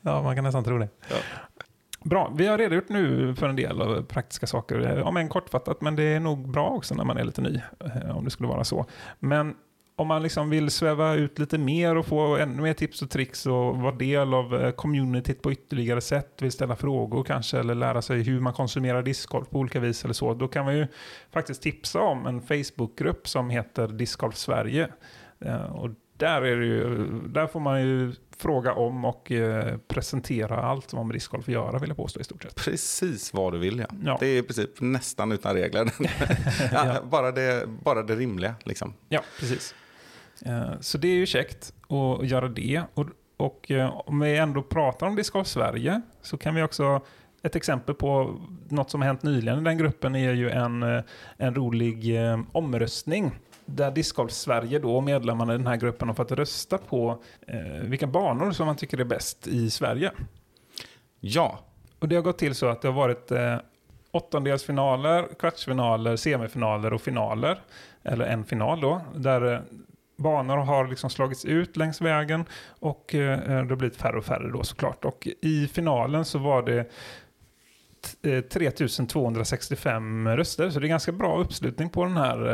Ja, 0.01 0.21
man 0.21 0.35
kan 0.35 0.43
nästan 0.43 0.63
tro 0.63 0.77
det. 0.77 0.89
Ja. 1.09 1.15
Bra, 2.03 2.31
vi 2.35 2.47
har 2.47 2.57
redogjort 2.57 2.89
nu 2.89 3.35
för 3.35 3.49
en 3.49 3.55
del 3.55 3.81
av 3.81 4.03
praktiska 4.03 4.47
saker. 4.47 5.01
Om 5.03 5.17
än 5.17 5.29
kortfattat, 5.29 5.81
men 5.81 5.95
det 5.95 6.03
är 6.03 6.19
nog 6.19 6.49
bra 6.51 6.69
också 6.69 6.95
när 6.95 7.03
man 7.03 7.17
är 7.17 7.23
lite 7.23 7.41
ny. 7.41 7.61
eh, 7.85 8.17
Om 8.17 8.25
det 8.25 8.31
skulle 8.31 8.49
vara 8.49 8.63
så. 8.63 8.85
Men 9.19 9.55
om 10.01 10.07
man 10.07 10.23
liksom 10.23 10.49
vill 10.49 10.69
sväva 10.71 11.13
ut 11.13 11.39
lite 11.39 11.57
mer 11.57 11.95
och 11.97 12.05
få 12.05 12.37
ännu 12.37 12.61
mer 12.61 12.73
tips 12.73 13.01
och 13.01 13.09
tricks 13.09 13.45
och 13.45 13.77
vara 13.77 13.95
del 13.95 14.33
av 14.33 14.55
eh, 14.61 14.71
communityt 14.71 15.41
på 15.41 15.51
ytterligare 15.51 16.01
sätt, 16.01 16.41
vill 16.41 16.51
ställa 16.51 16.75
frågor 16.75 17.23
kanske 17.23 17.59
eller 17.59 17.75
lära 17.75 18.01
sig 18.01 18.21
hur 18.23 18.39
man 18.39 18.53
konsumerar 18.53 19.03
discgolf 19.03 19.49
på 19.49 19.59
olika 19.59 19.79
vis 19.79 20.03
eller 20.03 20.13
så, 20.13 20.33
då 20.33 20.47
kan 20.47 20.65
man 20.65 20.77
ju 20.77 20.87
faktiskt 21.31 21.61
tipsa 21.61 21.99
om 21.99 22.25
en 22.27 22.41
Facebookgrupp 22.41 23.27
som 23.27 23.49
heter 23.49 23.87
Discgolf 23.87 24.35
Sverige. 24.35 24.87
Eh, 25.45 25.75
Och 25.75 25.89
där, 26.17 26.41
är 26.41 26.61
ju, 26.61 27.05
där 27.27 27.47
får 27.47 27.59
man 27.59 27.81
ju 27.81 28.13
fråga 28.37 28.73
om 28.73 29.05
och 29.05 29.31
eh, 29.31 29.77
presentera 29.87 30.61
allt 30.61 30.89
som 30.89 30.97
har 30.97 31.03
med 31.05 31.15
discgolf 31.15 31.43
att 31.47 31.53
göra 31.53 31.79
vill 31.79 31.89
jag 31.89 31.97
påstå 31.97 32.19
i 32.19 32.23
stort 32.23 32.43
sett. 32.43 32.55
Precis 32.55 33.33
vad 33.33 33.53
du 33.53 33.59
vill, 33.59 33.79
ja. 33.79 33.85
Ja. 34.05 34.17
Det 34.19 34.27
är 34.27 34.37
i 34.39 34.43
princip 34.43 34.81
nästan 34.81 35.31
utan 35.31 35.53
regler. 35.55 35.91
ja, 35.99 36.07
Ja. 36.71 36.95
bara, 37.11 37.31
det, 37.31 37.67
bara 37.83 38.03
det 38.03 38.15
rimliga, 38.15 38.55
liksom. 38.63 38.93
Ja, 39.09 39.21
precis. 39.39 39.75
Eh, 40.45 40.71
Så 40.79 40.97
det 40.97 41.07
är 41.07 41.15
ju 41.15 41.25
käckt 41.25 41.73
att 41.89 42.27
göra 42.27 42.47
det. 42.47 42.81
Och, 42.93 43.05
och 43.37 43.71
eh, 43.71 43.99
om 44.05 44.19
vi 44.19 44.37
ändå 44.37 44.63
pratar 44.63 45.07
om 45.07 45.15
Discgolf 45.15 45.47
Sverige 45.47 46.01
så 46.21 46.37
kan 46.37 46.55
vi 46.55 46.63
också 46.63 47.01
ett 47.43 47.55
exempel 47.55 47.95
på 47.95 48.39
något 48.69 48.89
som 48.89 49.01
har 49.01 49.07
hänt 49.07 49.23
nyligen 49.23 49.59
i 49.59 49.63
den 49.63 49.77
gruppen 49.77 50.15
är 50.15 50.33
ju 50.33 50.49
en, 50.49 50.83
eh, 50.83 51.03
en 51.37 51.55
rolig 51.55 52.15
omröstning 52.51 53.31
där 53.65 53.91
Discgolf 53.91 54.31
Sverige 54.31 54.79
då, 54.79 55.01
medlemmarna 55.01 55.53
i 55.53 55.57
den 55.57 55.67
här 55.67 55.75
gruppen 55.77 56.07
har 56.07 56.15
fått 56.15 56.31
rösta 56.31 56.77
på 56.77 57.23
eh, 57.47 57.81
vilka 57.83 58.07
banor 58.07 58.51
som 58.51 58.65
man 58.65 58.75
tycker 58.75 58.99
är 58.99 59.03
bäst 59.03 59.47
i 59.47 59.69
Sverige. 59.69 60.11
Ja, 61.19 61.59
Och 61.99 62.07
det 62.07 62.15
har 62.15 62.23
gått 62.23 62.37
till 62.37 62.55
så 62.55 62.67
att 62.67 62.81
det 62.81 62.87
har 62.87 62.95
varit 62.95 63.31
eh, 63.31 63.57
åttondelsfinaler, 64.11 65.27
kvartsfinaler, 65.39 66.15
semifinaler 66.15 66.93
och 66.93 67.01
finaler. 67.01 67.59
Eller 68.03 68.25
en 68.25 68.45
final 68.45 68.81
då, 68.81 69.01
där 69.15 69.61
banor 70.21 70.57
har 70.57 70.87
liksom 70.87 71.09
slagits 71.09 71.45
ut 71.45 71.77
längs 71.77 72.01
vägen 72.01 72.45
och 72.79 73.15
eh, 73.15 73.39
det 73.39 73.53
har 73.69 73.75
blivit 73.75 73.97
färre 73.97 74.17
och 74.17 74.25
färre 74.25 74.51
då 74.51 74.63
såklart. 74.63 75.05
Och 75.05 75.27
i 75.41 75.67
finalen 75.67 76.25
så 76.25 76.39
var 76.39 76.63
det 76.63 76.83
t- 78.21 78.35
eh, 78.37 78.41
3265 78.41 80.27
röster, 80.27 80.69
så 80.69 80.79
det 80.79 80.85
är 80.87 80.89
ganska 80.89 81.11
bra 81.11 81.37
uppslutning 81.39 81.89
på 81.89 82.03
den 82.05 82.17
här 82.17 82.53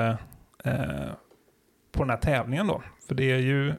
eh, 0.63 0.73
eh, 0.73 1.09
på 1.91 2.03
den 2.03 2.09
här 2.09 2.17
tävlingen 2.17 2.67
då. 2.67 2.81
För 3.07 3.15
det 3.15 3.31
är 3.31 3.37
ju 3.39 3.69
eh, 3.69 3.75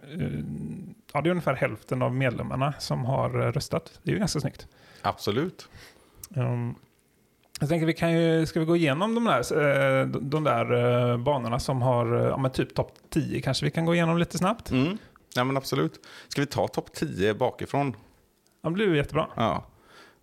ja, 1.12 1.20
det 1.20 1.28
är 1.28 1.30
ungefär 1.30 1.54
hälften 1.54 2.02
av 2.02 2.14
medlemmarna 2.14 2.74
som 2.78 3.04
har 3.04 3.40
eh, 3.46 3.52
röstat. 3.52 4.00
Det 4.02 4.10
är 4.10 4.12
ju 4.12 4.18
ganska 4.18 4.40
snyggt. 4.40 4.66
absolut. 5.02 5.68
Um, 6.36 6.74
jag 7.58 7.68
tänker 7.68 7.86
vi 7.86 7.92
kan 7.94 8.12
ju, 8.12 8.46
ska 8.46 8.60
vi 8.60 8.66
gå 8.66 8.76
igenom 8.76 9.14
de 9.14 9.24
där, 9.24 10.00
eh, 10.00 10.06
de- 10.06 10.44
där 10.44 10.72
eh, 11.12 11.16
banorna 11.18 11.58
som 11.58 11.82
har, 11.82 12.16
eh, 12.16 12.22
ja 12.26 12.36
men 12.36 12.50
typ 12.50 12.74
topp 12.74 12.92
10 13.10 13.40
kanske 13.40 13.64
vi 13.64 13.70
kan 13.70 13.84
gå 13.86 13.94
igenom 13.94 14.18
lite 14.18 14.38
snabbt? 14.38 14.70
Mm. 14.70 14.98
Ja, 15.34 15.44
men 15.44 15.56
absolut. 15.56 16.00
Ska 16.28 16.40
vi 16.40 16.46
ta 16.46 16.68
topp 16.68 16.92
10 16.92 17.34
bakifrån? 17.34 17.96
Ja, 18.62 18.68
det 18.68 18.74
blir 18.74 18.94
jättebra. 18.94 19.26
Ja. 19.36 19.66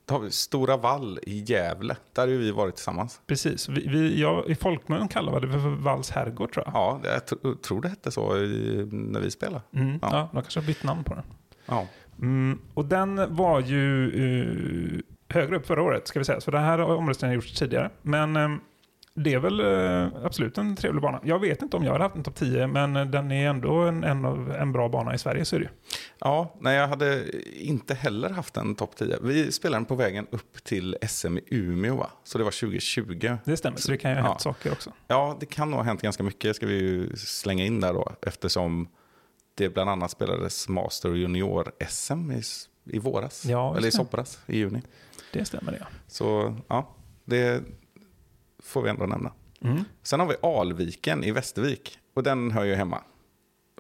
Då 0.08 0.14
har 0.16 0.22
vi 0.22 0.32
Stora 0.32 0.78
Vall 0.78 1.20
i 1.24 1.44
Gävle. 1.48 1.96
Där 2.14 2.22
har 2.22 2.28
ju 2.30 2.38
vi 2.38 2.52
varit 2.52 2.76
tillsammans. 2.76 3.22
Precis. 3.28 3.70
Vi, 3.70 3.88
vi, 3.88 4.22
jag, 4.22 4.50
I 4.50 4.56
folkmun 4.56 5.08
kallar 5.08 5.40
vi 5.40 5.48
det 5.48 5.52
för 5.54 5.70
Valls 5.70 6.10
herrgård 6.12 6.54
tror 6.54 6.66
jag. 6.66 6.74
Ja, 6.76 7.00
jag 7.04 7.22
tr- 7.22 7.58
tror 7.62 7.82
det 7.82 7.90
hette 7.90 8.12
så 8.12 8.38
i, 8.38 8.88
när 8.92 9.20
vi 9.20 9.32
spelade. 9.32 9.62
Mm, 9.76 10.00
ja. 10.02 10.10
Ja. 10.12 10.30
de 10.34 10.42
kanske 10.42 10.60
har 10.60 10.68
bytt 10.68 10.84
namn 10.84 11.04
på 11.04 11.14
den. 11.14 11.24
Ja. 11.66 11.88
Mm, 12.22 12.60
och 12.74 12.86
den 12.86 13.36
var 13.36 13.60
ju 13.62 14.06
eh, 14.08 15.00
högre 15.36 15.56
upp 15.56 15.68
förra 15.68 15.82
året, 15.82 16.08
ska 16.08 16.20
vi 16.20 16.26
säga. 16.26 16.42
Så 16.42 16.52
det 16.52 16.60
här 16.60 16.78
har 16.78 16.96
omröstningen 16.96 17.36
gjorts 17.36 17.54
tidigare. 17.60 17.90
Men 18.02 18.36
eh, 18.36 18.50
det 19.18 19.34
är 19.34 19.40
väl 19.40 19.60
eh, 19.60 20.26
absolut 20.26 20.58
en 20.58 20.76
trevlig 20.76 21.02
bana. 21.02 21.20
Jag 21.24 21.40
vet 21.40 21.62
inte 21.62 21.78
om 21.78 21.84
jag 21.84 21.92
hade 21.92 22.04
haft 22.04 22.16
en 22.16 22.24
topp 22.24 22.36
10, 22.36 22.68
men 22.68 22.96
eh, 22.96 23.06
den 23.06 23.32
är 23.32 23.50
ändå 23.50 23.74
en, 23.76 24.04
en, 24.04 24.26
en 24.52 24.72
bra 24.72 24.90
bana 24.90 25.16
i 25.16 25.18
Sverige, 25.18 25.46
så 25.46 25.56
är 25.56 25.60
det 25.60 25.64
ju. 25.66 25.72
Ja, 26.20 26.56
nej, 26.60 26.78
jag 26.78 26.88
hade 26.88 27.24
inte 27.54 27.94
heller 27.94 28.30
haft 28.30 28.58
en 28.58 28.76
topp 28.76 28.96
10. 28.96 29.18
Vi 29.22 29.52
spelade 29.52 29.78
den 29.78 29.86
på 29.86 29.96
vägen 29.96 30.28
upp 30.32 30.64
till 30.64 30.98
SM 31.10 31.38
i 31.38 31.42
Umeå, 31.52 31.96
va? 31.96 32.10
så 32.24 32.38
det 32.38 32.44
var 32.44 32.52
2020. 32.52 33.38
Det 33.46 33.58
stämmer, 33.58 33.78
så 33.78 33.92
det 33.92 33.98
kan 33.98 34.12
ju 34.12 34.18
ha 34.18 34.24
hänt 34.24 34.36
Ja. 34.36 34.40
saker 34.40 34.72
också. 34.72 34.92
Ja, 35.08 35.38
det 35.40 35.46
kan 35.46 35.70
nog 35.72 35.78
ha 35.80 35.84
hänt 35.86 36.02
ganska 36.02 36.24
mycket, 36.24 36.56
ska 36.56 36.66
vi 36.68 36.74
ju 36.80 37.16
slänga 37.16 37.66
in 37.66 37.82
där 37.82 37.94
då, 37.94 38.12
eftersom 38.22 38.88
det 39.58 39.70
bland 39.70 39.90
annat 39.90 40.12
spelades 40.12 40.70
Master 40.70 41.10
och 41.10 41.18
Junior-SM 41.18 42.32
i, 42.32 42.42
i 42.96 43.00
våras, 43.00 43.46
Ja, 43.46 43.78
eller 43.78 43.88
i 43.88 43.92
somras, 43.92 44.40
i 44.46 44.58
juni. 44.58 44.82
Det 45.34 45.46
stämmer 45.46 45.72
det, 45.72 45.78
ja. 45.82 45.88
Så 46.08 46.56
ja, 46.68 46.90
det 47.26 47.64
får 48.64 48.82
vi 48.82 48.90
ändå 48.90 49.06
nämna. 49.06 49.32
Mm. 49.62 49.84
Sen 50.04 50.20
har 50.20 50.28
vi 50.28 50.36
Alviken 50.42 51.24
i 51.24 51.32
Västervik, 51.32 52.00
och 52.16 52.24
den 52.24 52.52
hör 52.52 52.64
ju 52.64 52.76
hemma 52.76 53.02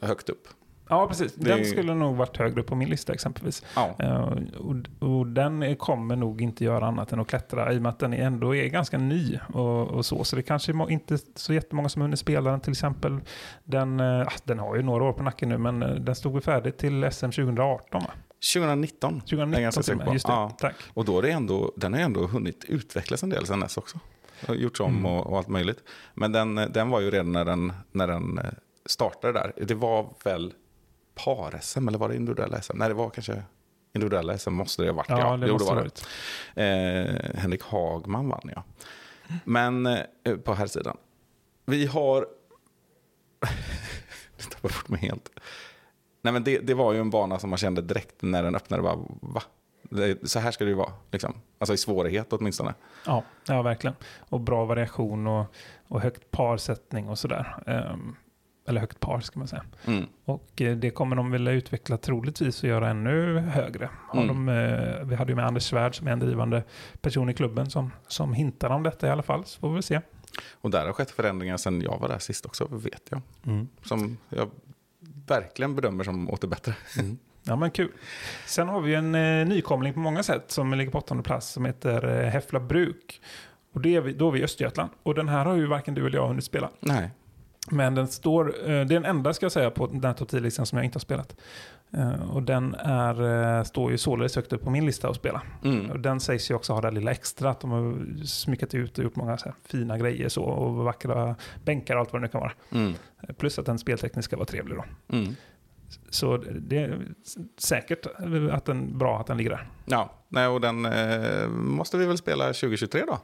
högt 0.01 0.29
upp. 0.29 0.47
Ja, 0.89 1.07
precis. 1.07 1.33
Det 1.35 1.49
Den 1.49 1.59
är- 1.59 1.63
skulle 1.63 1.93
nog 1.93 2.15
varit 2.15 2.37
högre 2.37 2.61
upp 2.61 2.67
på 2.67 2.75
min 2.75 2.89
lista 2.89 3.13
exempelvis. 3.13 3.63
Ja, 3.75 3.95
Eh, 3.99 4.21
och, 4.57 4.75
och 5.09 5.27
den 5.27 5.75
kommer 5.75 6.15
nog 6.15 6.41
inte 6.41 6.63
göra 6.63 6.85
annat 6.87 7.11
än 7.13 7.19
att 7.19 7.27
klättra 7.27 7.73
i 7.73 7.77
och 7.77 7.81
med 7.81 7.89
att 7.89 7.99
den 7.99 8.13
är 8.13 8.25
ändå 8.25 8.55
är 8.55 8.67
ganska 8.67 8.97
ny 8.97 9.39
och, 9.53 9.87
och 9.87 10.05
så. 10.05 10.23
Så 10.23 10.35
det 10.35 10.41
kanske 10.43 10.71
är 10.71 10.91
inte 10.91 11.17
så 11.35 11.53
jättemånga 11.53 11.89
som 11.89 12.01
hunnit 12.01 12.19
spela 12.19 12.51
den 12.51 12.59
till 12.59 12.71
exempel. 12.71 13.19
Den, 13.63 13.99
eh, 13.99 14.21
ah, 14.21 14.31
den 14.43 14.59
har 14.59 14.75
ju 14.75 14.81
några 14.81 15.03
år 15.03 15.13
på 15.13 15.23
nacken 15.23 15.49
nu 15.49 15.57
men 15.57 15.83
eh, 15.83 15.89
den 15.95 16.15
stod 16.15 16.33
väl 16.33 16.41
färdig 16.41 16.77
till 16.77 17.11
SM 17.11 17.25
2018 17.31 18.01
va? 18.01 18.11
2019. 18.53 19.19
2019 19.19 19.51
Jag 19.51 19.57
är 19.59 19.61
ganska 19.61 19.81
till 19.83 19.93
och 19.93 19.97
säker 19.99 20.05
på. 20.09 20.13
Just 20.13 20.25
det, 20.27 20.31
Ja. 20.33 20.55
tack. 20.59 20.75
Och 20.93 21.05
då 21.05 21.17
är 21.17 21.21
det 21.21 21.31
ändå, 21.31 21.73
den 21.75 21.93
har 21.93 21.99
ändå 21.99 22.27
hunnit 22.27 22.63
utvecklas 22.67 23.23
en 23.23 23.29
del 23.29 23.45
sen 23.47 23.59
dess 23.59 23.77
också. 23.77 23.99
Gjorts 24.49 24.79
om 24.79 24.91
Mm. 24.91 25.05
och, 25.05 25.27
och 25.27 25.37
allt 25.37 25.47
möjligt. 25.47 25.83
Men 26.13 26.31
den, 26.31 26.55
den 26.55 26.89
var 26.89 26.99
ju 26.99 27.11
redan 27.11 27.31
när 27.31 27.45
den, 27.45 27.73
när 27.91 28.07
den 28.07 28.37
eh, 28.37 28.45
startade 28.85 29.33
där. 29.33 29.53
Det 29.65 29.73
var 29.75 30.13
väl 30.23 30.53
par-SM 31.15 31.87
eller 31.87 31.97
var 31.97 32.09
det 32.09 32.15
individuella 32.15 32.61
SM? 32.61 32.77
Nej, 32.77 32.87
det 32.87 32.93
var 32.93 33.09
kanske 33.09 33.43
individuella 33.93 34.37
SM 34.37 34.53
måste 34.53 34.81
det 34.83 34.89
ha 34.89 34.95
varit. 34.95 35.09
Ja, 35.09 35.37
det 35.37 35.47
jo, 35.47 35.53
måste 35.53 35.73
var 35.73 35.75
det. 35.75 35.81
varit. 35.81 36.07
Eh, 37.35 37.39
Henrik 37.41 37.63
Hagman 37.63 38.29
vann 38.29 38.49
ja. 38.55 38.63
Men 39.43 39.85
eh, 39.85 40.35
på 40.43 40.53
här 40.53 40.67
sidan. 40.67 40.97
Vi 41.65 41.85
har... 41.85 42.25
det 44.37 44.43
tappade 44.43 44.73
bort 44.73 44.89
mig 44.89 44.99
helt. 44.99 45.29
Nej, 46.25 46.33
men 46.33 46.43
det, 46.43 46.57
det 46.59 46.73
var 46.73 46.93
ju 46.93 46.99
en 46.99 47.09
bana 47.09 47.39
som 47.39 47.49
man 47.49 47.57
kände 47.57 47.81
direkt 47.81 48.21
när 48.21 48.43
den 48.43 48.55
öppnade. 48.55 48.83
Bara, 48.83 48.97
va? 49.21 49.41
Så 50.23 50.39
här 50.39 50.51
ska 50.51 50.63
det 50.63 50.69
ju 50.69 50.75
vara. 50.75 50.91
Liksom. 51.11 51.33
Alltså 51.59 51.73
i 51.73 51.77
svårighet 51.77 52.33
åtminstone. 52.33 52.73
Ja, 53.05 53.23
ja, 53.47 53.61
verkligen. 53.61 53.95
Och 54.19 54.39
bra 54.39 54.65
variation 54.65 55.27
och, 55.27 55.45
och 55.87 56.01
högt 56.01 56.31
parsättning 56.31 57.09
och 57.09 57.19
sådär. 57.19 57.55
Ehm, 57.67 58.15
eller 58.67 58.81
högt 58.81 58.99
par 58.99 59.19
ska 59.19 59.39
man 59.39 59.47
säga. 59.47 59.63
Mm. 59.85 60.05
Och 60.25 60.61
eh, 60.61 60.75
det 60.77 60.89
kommer 60.89 61.15
de 61.15 61.31
vilja 61.31 61.51
utveckla 61.53 61.97
troligtvis 61.97 62.63
och 62.63 62.69
göra 62.69 62.89
ännu 62.89 63.39
högre. 63.39 63.89
Har 64.07 64.23
Mm. 64.23 64.45
de, 64.45 64.49
eh, 64.53 65.05
vi 65.05 65.15
hade 65.15 65.31
ju 65.31 65.35
med 65.35 65.45
Anders 65.45 65.63
Svärd 65.63 65.95
som 65.95 66.07
är 66.07 66.11
en 66.11 66.19
drivande 66.19 66.63
person 67.01 67.29
i 67.29 67.33
klubben 67.33 67.69
som, 67.69 67.91
som 68.07 68.33
hintar 68.33 68.69
om 68.69 68.83
detta 68.83 69.07
i 69.07 69.09
alla 69.09 69.23
fall. 69.23 69.45
Så 69.45 69.59
får 69.59 69.69
vi 69.73 69.81
se. 69.81 70.01
Och 70.51 70.69
där 70.71 70.85
har 70.85 70.93
skett 70.93 71.11
förändringar 71.11 71.57
sen 71.57 71.81
jag 71.81 71.99
var 71.99 72.07
där 72.09 72.19
sist 72.19 72.45
också, 72.45 72.67
vet 72.71 73.03
jag. 73.09 73.21
Mm. 73.45 73.67
Som 73.83 74.17
jag 74.29 74.49
verkligen 75.27 75.75
bedömer 75.75 76.03
som 76.03 76.29
åter 76.29 76.47
bättre. 76.47 76.75
Ja 77.43 77.55
men 77.55 77.71
kul. 77.71 77.91
Sen 78.45 78.67
har 78.67 78.81
vi 78.81 78.95
en 78.95 79.15
eh, 79.15 79.47
nykomling 79.47 79.93
på 79.93 79.99
många 79.99 80.23
sätt 80.23 80.51
som 80.51 80.73
ligger 80.73 80.91
på 80.91 80.97
åttonde 80.97 81.23
plats 81.23 81.47
som 81.47 81.65
heter 81.65 82.23
eh, 82.23 82.29
Häffla 82.29 82.59
Bruk. 82.59 83.21
Och 83.73 83.81
det 83.81 83.95
är 83.95 84.01
vi, 84.01 84.13
då 84.13 84.27
är 84.27 84.31
vi 84.31 84.39
i 84.39 84.43
Östergötland. 84.43 84.89
Och 85.03 85.15
den 85.15 85.29
här 85.29 85.45
har 85.45 85.55
ju 85.55 85.65
varken 85.65 85.93
du 85.93 86.07
eller 86.07 86.17
jag 86.17 86.27
hunnit 86.27 86.43
spela. 86.43 86.69
Nej. 86.79 87.09
Men 87.71 87.95
den 87.95 88.07
står, 88.07 88.47
eh, 88.47 88.65
det 88.67 88.71
är 88.71 88.85
den 88.85 89.05
enda 89.05 89.33
ska 89.33 89.45
jag 89.45 89.51
säga 89.51 89.71
på 89.71 89.87
den 89.87 90.03
här 90.03 90.13
topp 90.13 90.29
10-listan 90.31 90.65
som 90.65 90.77
jag 90.77 90.85
inte 90.85 90.95
har 90.95 91.01
spelat. 91.01 91.35
Eh, 91.93 92.29
Och 92.31 92.43
den 92.43 92.75
är, 92.75 93.57
eh, 93.57 93.63
står 93.63 93.91
ju 93.91 93.97
således 93.97 94.35
högt 94.35 94.53
upp 94.53 94.63
på 94.63 94.69
min 94.69 94.85
lista 94.85 95.09
att 95.09 95.15
spela. 95.15 95.41
Och 95.59 95.65
Mm. 95.65 96.01
den 96.01 96.19
sägs 96.19 96.51
ju 96.51 96.55
också 96.55 96.73
ha 96.73 96.81
det 96.81 96.91
lilla 96.91 97.11
extra, 97.11 97.49
att 97.49 97.59
de 97.59 97.71
har 97.71 97.95
smyckat 98.25 98.73
ut 98.73 98.97
och 98.97 99.03
gjort 99.03 99.15
många 99.15 99.37
fina 99.65 99.97
grejer 99.97 100.29
så, 100.29 100.43
och 100.43 100.75
vackra 100.75 101.35
bänkar 101.63 101.95
och 101.95 101.99
allt 102.01 102.13
vad 102.13 102.21
det 102.21 102.25
nu 102.25 102.31
kan 102.31 102.41
vara. 102.41 102.51
Mm. 102.71 102.93
Plus 103.37 103.59
att 103.59 103.65
den 103.65 103.79
speltekniskt 103.79 104.25
ska 104.29 104.35
vara 104.37 104.45
trevlig 104.45 104.77
då. 104.77 105.15
Mm. 105.17 105.35
Så 106.09 106.37
det 106.37 106.77
är 106.77 106.99
säkert 107.57 108.05
att 108.51 108.65
den, 108.65 108.97
bra 108.97 109.19
att 109.19 109.27
den 109.27 109.37
ligger 109.37 109.49
där. 109.51 109.67
Ja, 109.85 110.13
nej, 110.29 110.47
och 110.47 110.61
den 110.61 110.85
eh, 110.85 111.47
måste 111.49 111.97
vi 111.97 112.05
väl 112.05 112.17
spela 112.17 112.45
2023 112.45 113.03
då? 113.07 113.19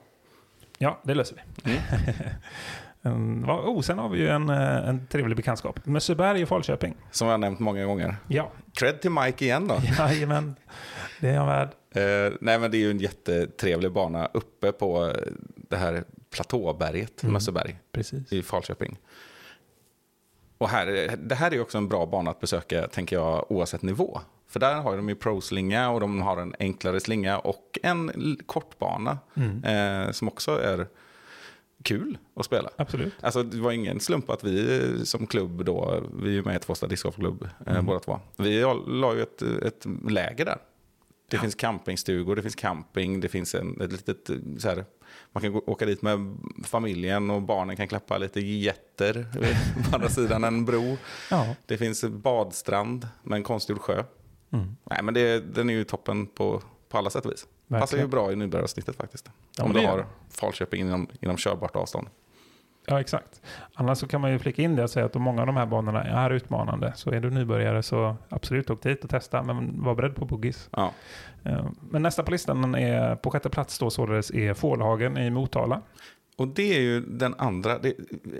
Ja, 0.78 1.00
det 1.04 1.14
löser 1.14 1.44
vi. 1.64 1.72
Vad- 3.02 3.66
oh, 3.66 3.82
sen 3.82 4.00
har 4.00 4.10
vi 4.10 4.20
ju 4.20 4.30
en, 4.30 4.50
eh, 4.50 4.90
en 4.90 5.08
trevlig 5.08 5.38
bekantskap. 5.38 5.86
Mösseberg 5.86 6.42
i 6.42 6.46
Falköping. 6.46 6.96
Som 7.12 7.28
jag 7.28 7.34
har 7.34 7.38
nämnt 7.38 7.60
många 7.60 7.86
gånger. 7.86 8.16
Ja, 8.28 8.52
Cred 8.74 9.02
till 9.02 9.12
Mike 9.12 9.46
igen 9.46 9.68
då. 9.68 9.76
jajamän. 9.98 10.56
Det 11.20 11.30
är 11.30 11.34
jag 11.36 11.46
värd. 11.46 11.70
Eh, 11.96 12.34
nej, 12.42 12.60
men 12.60 12.72
det 12.72 12.78
är 12.78 12.80
ju 12.80 12.92
en 12.92 13.00
jättetrevlig 13.00 13.92
bana 13.92 14.26
uppe 14.34 14.72
på 14.72 15.06
eh, 15.08 15.14
det 15.56 15.78
här 15.78 16.04
platåberget, 16.34 17.24
Mm. 17.24 17.34
Mösseberg, 17.34 17.80
Precis. 17.92 18.34
i 18.34 18.42
Falköping. 18.44 18.98
Och 20.58 20.70
här, 20.70 21.16
det 21.24 21.36
här 21.36 21.52
är 21.52 21.56
ju 21.56 21.62
också 21.62 21.78
en 21.78 21.88
bra 21.88 22.06
bana 22.06 22.32
att 22.32 22.40
besöka, 22.40 22.88
tänker 22.88 23.16
jag, 23.16 23.52
oavsett 23.52 23.82
nivå. 23.82 24.22
För 24.48 24.60
där 24.60 24.76
har 24.76 24.98
de 24.98 25.10
ju 25.10 25.16
pro-slinga 25.16 25.90
och 25.90 26.00
de 26.00 26.22
har 26.22 26.38
en 26.38 26.56
enklare 26.60 27.00
slinga 27.00 27.40
och 27.40 27.80
en 27.84 28.38
kortbana 28.46 29.18
Mm. 29.38 29.64
eh, 30.06 30.12
som 30.12 30.28
också 30.28 30.52
är 30.62 30.88
kul 31.84 32.18
att 32.36 32.46
spela. 32.46 32.70
Absolut. 32.76 33.14
Alltså 33.22 33.44
det 33.44 33.58
var 33.62 33.72
ingen 33.72 34.00
slump 34.00 34.30
att 34.30 34.44
vi 34.44 35.06
som 35.06 35.28
klubb 35.28 35.66
då, 35.66 36.04
vi 36.22 36.30
är 36.30 36.34
ju 36.34 36.44
med 36.44 36.56
i 36.56 36.60
Tvåstad 36.60 36.88
discgolfklubb 36.88 37.44
eh, 37.66 37.72
Mm. 37.74 37.86
båda 37.86 38.00
två. 38.00 38.20
Vi 38.38 38.62
la 38.88 39.14
ju 39.16 39.22
ett, 39.22 39.42
ett 39.42 39.86
läger 40.10 40.46
där. 40.46 40.58
Det 41.30 41.38
finns 41.38 41.56
campingstugor, 41.56 42.36
det 42.36 42.42
finns 42.42 42.56
camping, 42.56 43.20
det 43.20 43.28
finns 43.30 43.56
en, 43.56 43.82
ett 43.82 43.92
litet 43.92 44.30
så 44.58 44.68
här, 44.70 44.86
man 45.32 45.42
kan 45.42 45.52
gå, 45.54 45.64
åka 45.68 45.86
dit 45.86 46.02
med 46.02 46.38
familjen 46.64 47.30
och 47.30 47.42
barnen 47.42 47.76
kan 47.76 47.88
klappa 47.88 48.18
lite 48.18 48.40
getter 48.42 49.26
eh, 49.42 49.58
på 49.90 49.96
andra 49.96 50.10
sidan 50.10 50.44
en 50.44 50.66
bro. 50.66 50.98
Ja. 51.32 51.56
Det 51.66 51.78
finns 51.78 52.04
badstrand 52.04 53.08
med 53.24 53.38
en 53.38 53.44
konstgjord 53.44 53.80
sjö. 53.80 54.04
Mm. 54.52 54.76
Nej 54.84 55.00
men 55.04 55.14
det, 55.14 55.40
den 55.56 55.70
är 55.70 55.74
ju 55.74 55.84
toppen 55.84 56.28
på, 56.28 56.62
på 56.90 56.98
alla 56.98 57.10
sätt 57.10 57.26
och 57.26 57.32
vis. 57.32 57.48
Passar 57.80 57.98
ju 57.98 58.04
Verkligen. 58.04 58.10
bra 58.10 58.32
i 58.32 58.36
nybörjarsnittet 58.36 58.96
faktiskt. 58.96 59.30
Ja, 59.58 59.64
Om 59.64 59.74
du 59.74 59.80
det 59.80 59.88
har 59.88 60.06
Falköping 60.30 60.82
inom, 60.82 61.08
inom 61.20 61.38
körbart 61.38 61.76
avstånd. 61.76 62.08
Ja, 62.86 63.00
exakt. 63.02 63.42
Annars 63.74 63.98
så 63.98 64.08
kan 64.08 64.22
man 64.22 64.32
ju 64.32 64.40
flika 64.40 64.62
in 64.62 64.76
det 64.76 64.84
och 64.84 64.90
säga 64.90 65.06
att 65.06 65.14
många 65.14 65.42
av 65.42 65.48
de 65.48 65.58
här 65.58 65.66
banorna 65.66 66.04
är 66.04 66.30
utmanande 66.30 66.94
så 66.96 67.12
är 67.12 67.20
du 67.20 67.30
nybörjare 67.30 67.84
så 67.84 68.16
absolut 68.30 68.70
åk 68.70 68.84
dit 68.84 69.04
och 69.04 69.10
testa 69.10 69.44
men 69.44 69.84
var 69.84 69.96
beredd 69.96 70.16
på 70.16 70.26
boogies. 70.26 70.70
Ja. 70.72 70.92
Eh, 71.44 71.66
Men 71.92 72.02
nästa 72.02 72.24
på 72.24 72.32
listan 72.32 72.76
är 72.76 73.16
på 73.16 73.32
sjätte 73.32 73.50
plats 73.50 73.80
då 73.80 73.90
således 73.90 74.32
är 74.32 74.54
Fålhagen 74.54 75.18
i 75.18 75.30
Motala. 75.30 75.82
Och 76.38 76.48
det 76.48 76.78
är 76.78 76.82
ju 76.82 77.02
den 77.02 77.36
andra, 77.38 77.80
det, 77.80 77.94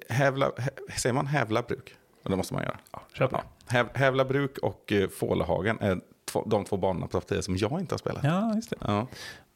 hävla, 0.10 0.52
hä, 0.58 0.70
säger 0.98 1.14
man 1.14 1.28
hävla 1.28 1.62
bruk? 1.62 1.96
Det 2.24 2.36
måste 2.36 2.54
man 2.54 2.64
göra. 2.64 2.78
Ja, 2.92 3.02
kör 3.14 3.28
på. 3.28 3.36
Ja. 3.36 3.44
Häv, 3.68 3.88
hävla 3.94 4.26
bruk 4.26 4.58
och 4.58 4.92
eh, 4.92 5.10
Fålehagen 5.10 5.78
är 5.80 6.00
två, 6.32 6.44
de 6.48 6.66
två 6.66 6.78
banorna 6.78 7.08
på 7.08 7.12
topp 7.12 7.28
10 7.28 7.42
som 7.42 7.58
jag 7.58 7.80
inte 7.80 7.94
har 7.94 8.00
spelat. 8.00 8.24
Ja, 8.24 8.56
just 8.56 8.70
det. 8.70 8.76
Ja, 8.82 9.08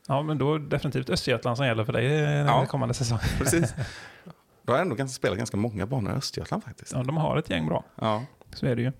Ja, 0.07 0.21
men 0.21 0.37
då 0.37 0.57
definitivt 0.57 1.09
Östergötland 1.09 1.57
som 1.57 1.65
gäller 1.65 1.85
för 1.85 1.93
dig 1.93 2.05
eh, 2.05 2.21
den 2.29 2.45
Ja. 2.45 2.65
kommande 2.65 2.93
säsong. 2.93 3.19
precis. 3.37 3.73
Då 4.63 4.73
har 4.73 4.77
jag 4.77 4.81
ändå 4.81 4.95
ganska 4.95 5.15
spelat 5.15 5.37
ganska 5.37 5.57
många 5.57 5.85
banor 5.85 6.11
i 6.13 6.15
Östergötland 6.15 6.63
faktiskt. 6.63 6.91
Ja, 6.93 7.03
de 7.03 7.17
har 7.17 7.37
ett 7.37 7.49
gäng 7.49 7.67
bra. 7.67 7.83
Ja. 7.95 8.23
Så 8.53 8.65
är 8.65 8.75
det 8.75 8.81
ju. 8.81 8.91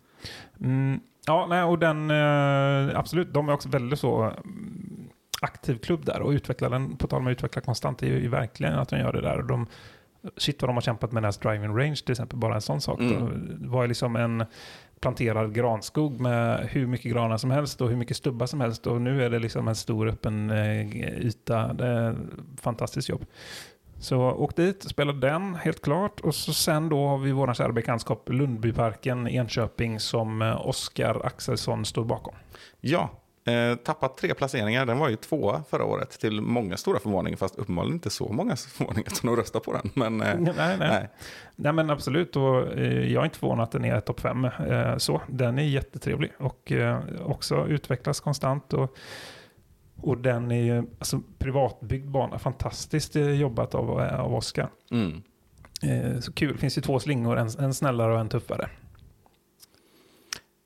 Mm, 0.61 0.99
ja, 1.25 1.45
nej, 1.49 1.63
och 1.63 1.79
den, 1.79 2.11
eh, 2.11 2.99
absolut, 2.99 3.33
de 3.33 3.49
är 3.49 3.53
också 3.53 3.69
väldigt 3.69 3.99
så 3.99 4.21
mm, 4.23 5.09
aktiv 5.41 5.77
klubb 5.77 6.05
där 6.05 6.21
och 6.21 6.29
utvecklar 6.31 6.69
den, 6.69 6.97
på 6.97 7.07
tal 7.07 7.19
om 7.19 7.27
att 7.27 7.31
utveckla 7.31 7.61
konstant, 7.61 7.99
det 7.99 8.07
är 8.07 8.19
ju 8.19 8.27
verkligen 8.27 8.73
att 8.73 8.89
de 8.89 8.97
gör 8.99 9.13
det 9.13 9.21
där. 9.21 9.37
Och 9.37 9.45
de, 9.45 9.67
shit 10.37 10.61
vad 10.61 10.69
de 10.69 10.73
har 10.75 10.81
kämpat 10.81 11.11
med 11.11 11.23
deras 11.23 11.37
driving 11.37 11.77
range 11.77 11.95
till 11.95 12.11
exempel, 12.11 12.39
bara 12.39 12.55
en 12.55 12.61
sån 12.61 12.81
sak. 12.81 12.99
Mm. 12.99 13.57
Det 13.61 13.67
var 13.67 13.81
ju 13.81 13.87
liksom 13.87 14.15
en 14.15 14.45
planterad 14.99 15.53
granskog 15.53 16.19
med 16.19 16.69
hur 16.71 16.87
mycket 16.87 17.11
granar 17.11 17.37
som 17.37 17.51
helst 17.51 17.81
och 17.81 17.89
hur 17.89 17.95
mycket 17.95 18.17
stubbar 18.17 18.45
som 18.45 18.61
helst 18.61 18.87
och 18.87 19.01
nu 19.01 19.23
är 19.23 19.29
det 19.29 19.39
liksom 19.39 19.67
en 19.67 19.75
stor 19.75 20.07
öppen 20.07 20.49
eh, 20.49 20.97
yta. 21.25 21.73
Det 21.73 21.87
är 21.87 22.15
fantastiskt 22.61 23.09
jobb. 23.09 23.25
Så 23.99 24.31
åk 24.31 24.55
dit, 24.55 24.83
spela 24.83 25.13
den 25.13 25.55
helt 25.55 25.81
klart. 25.81 26.19
Och 26.19 26.35
så 26.35 26.53
sen 26.53 26.89
då 26.89 27.07
har 27.07 27.17
vi 27.17 27.31
vår 27.31 27.53
kära 27.53 27.71
bekantskap 27.71 28.29
Lundbyparken 28.29 29.27
i 29.27 29.35
Enköping 29.35 29.99
som 29.99 30.41
eh, 30.41 30.67
Oskar 30.67 31.25
Axelsson 31.25 31.85
står 31.85 32.05
bakom. 32.05 32.35
ja, 32.81 33.09
Eh, 33.47 33.75
tappat 33.75 34.17
tre 34.17 34.33
placeringar. 34.33 34.85
Den 34.85 34.99
var 34.99 35.09
ju 35.09 35.15
tvåa 35.15 35.63
förra 35.69 35.85
året 35.85 36.19
till 36.19 36.41
många 36.41 36.77
stora 36.77 36.99
förvåning. 36.99 37.37
Fast 37.37 37.55
uppenbarligen 37.55 37.93
inte 37.93 38.09
så 38.09 38.29
många 38.29 38.55
förvåningar 38.55 39.09
som 39.09 39.29
de 39.29 39.35
röstar 39.35 39.59
på 39.59 39.73
den. 39.73 39.89
Men, 39.93 40.21
eh, 40.21 40.39
Nej, 40.39 40.53
nej. 40.57 40.77
nej. 40.79 41.09
Nej 41.55 41.73
men 41.73 41.89
absolut, 41.89 42.35
och 42.35 42.77
eh, 42.77 43.11
jag 43.11 43.21
är 43.21 43.25
inte 43.25 43.39
förvånad 43.39 43.63
att 43.63 43.71
den 43.71 43.85
är 43.85 43.99
topp 43.99 44.19
fem. 44.19 44.45
Eh, 44.45 44.97
så, 44.97 45.21
den 45.27 45.59
är 45.59 45.63
jättetrevlig 45.63 46.31
och 46.37 46.71
eh, 46.71 46.99
också 47.25 47.67
utvecklas 47.67 48.19
konstant. 48.19 48.73
Och, 48.73 48.97
och 50.01 50.17
den 50.17 50.51
är 50.51 50.63
ju 50.63 50.77
alltså, 50.77 51.21
privatbyggd 51.37 52.09
bana, 52.09 52.39
fantastiskt 52.39 53.15
jobbat 53.15 53.75
av, 53.75 53.99
av 53.99 54.35
Oskar. 54.35 54.69
Mm. 54.91 55.21
Så 56.21 56.33
kul, 56.33 56.57
finns 56.57 56.77
ju 56.77 56.81
två 56.81 56.99
slingor, 56.99 57.37
en, 57.37 57.49
en 57.59 57.73
snällare 57.73 58.13
och 58.13 58.19
en 58.19 58.29
tuffare. 58.29 58.69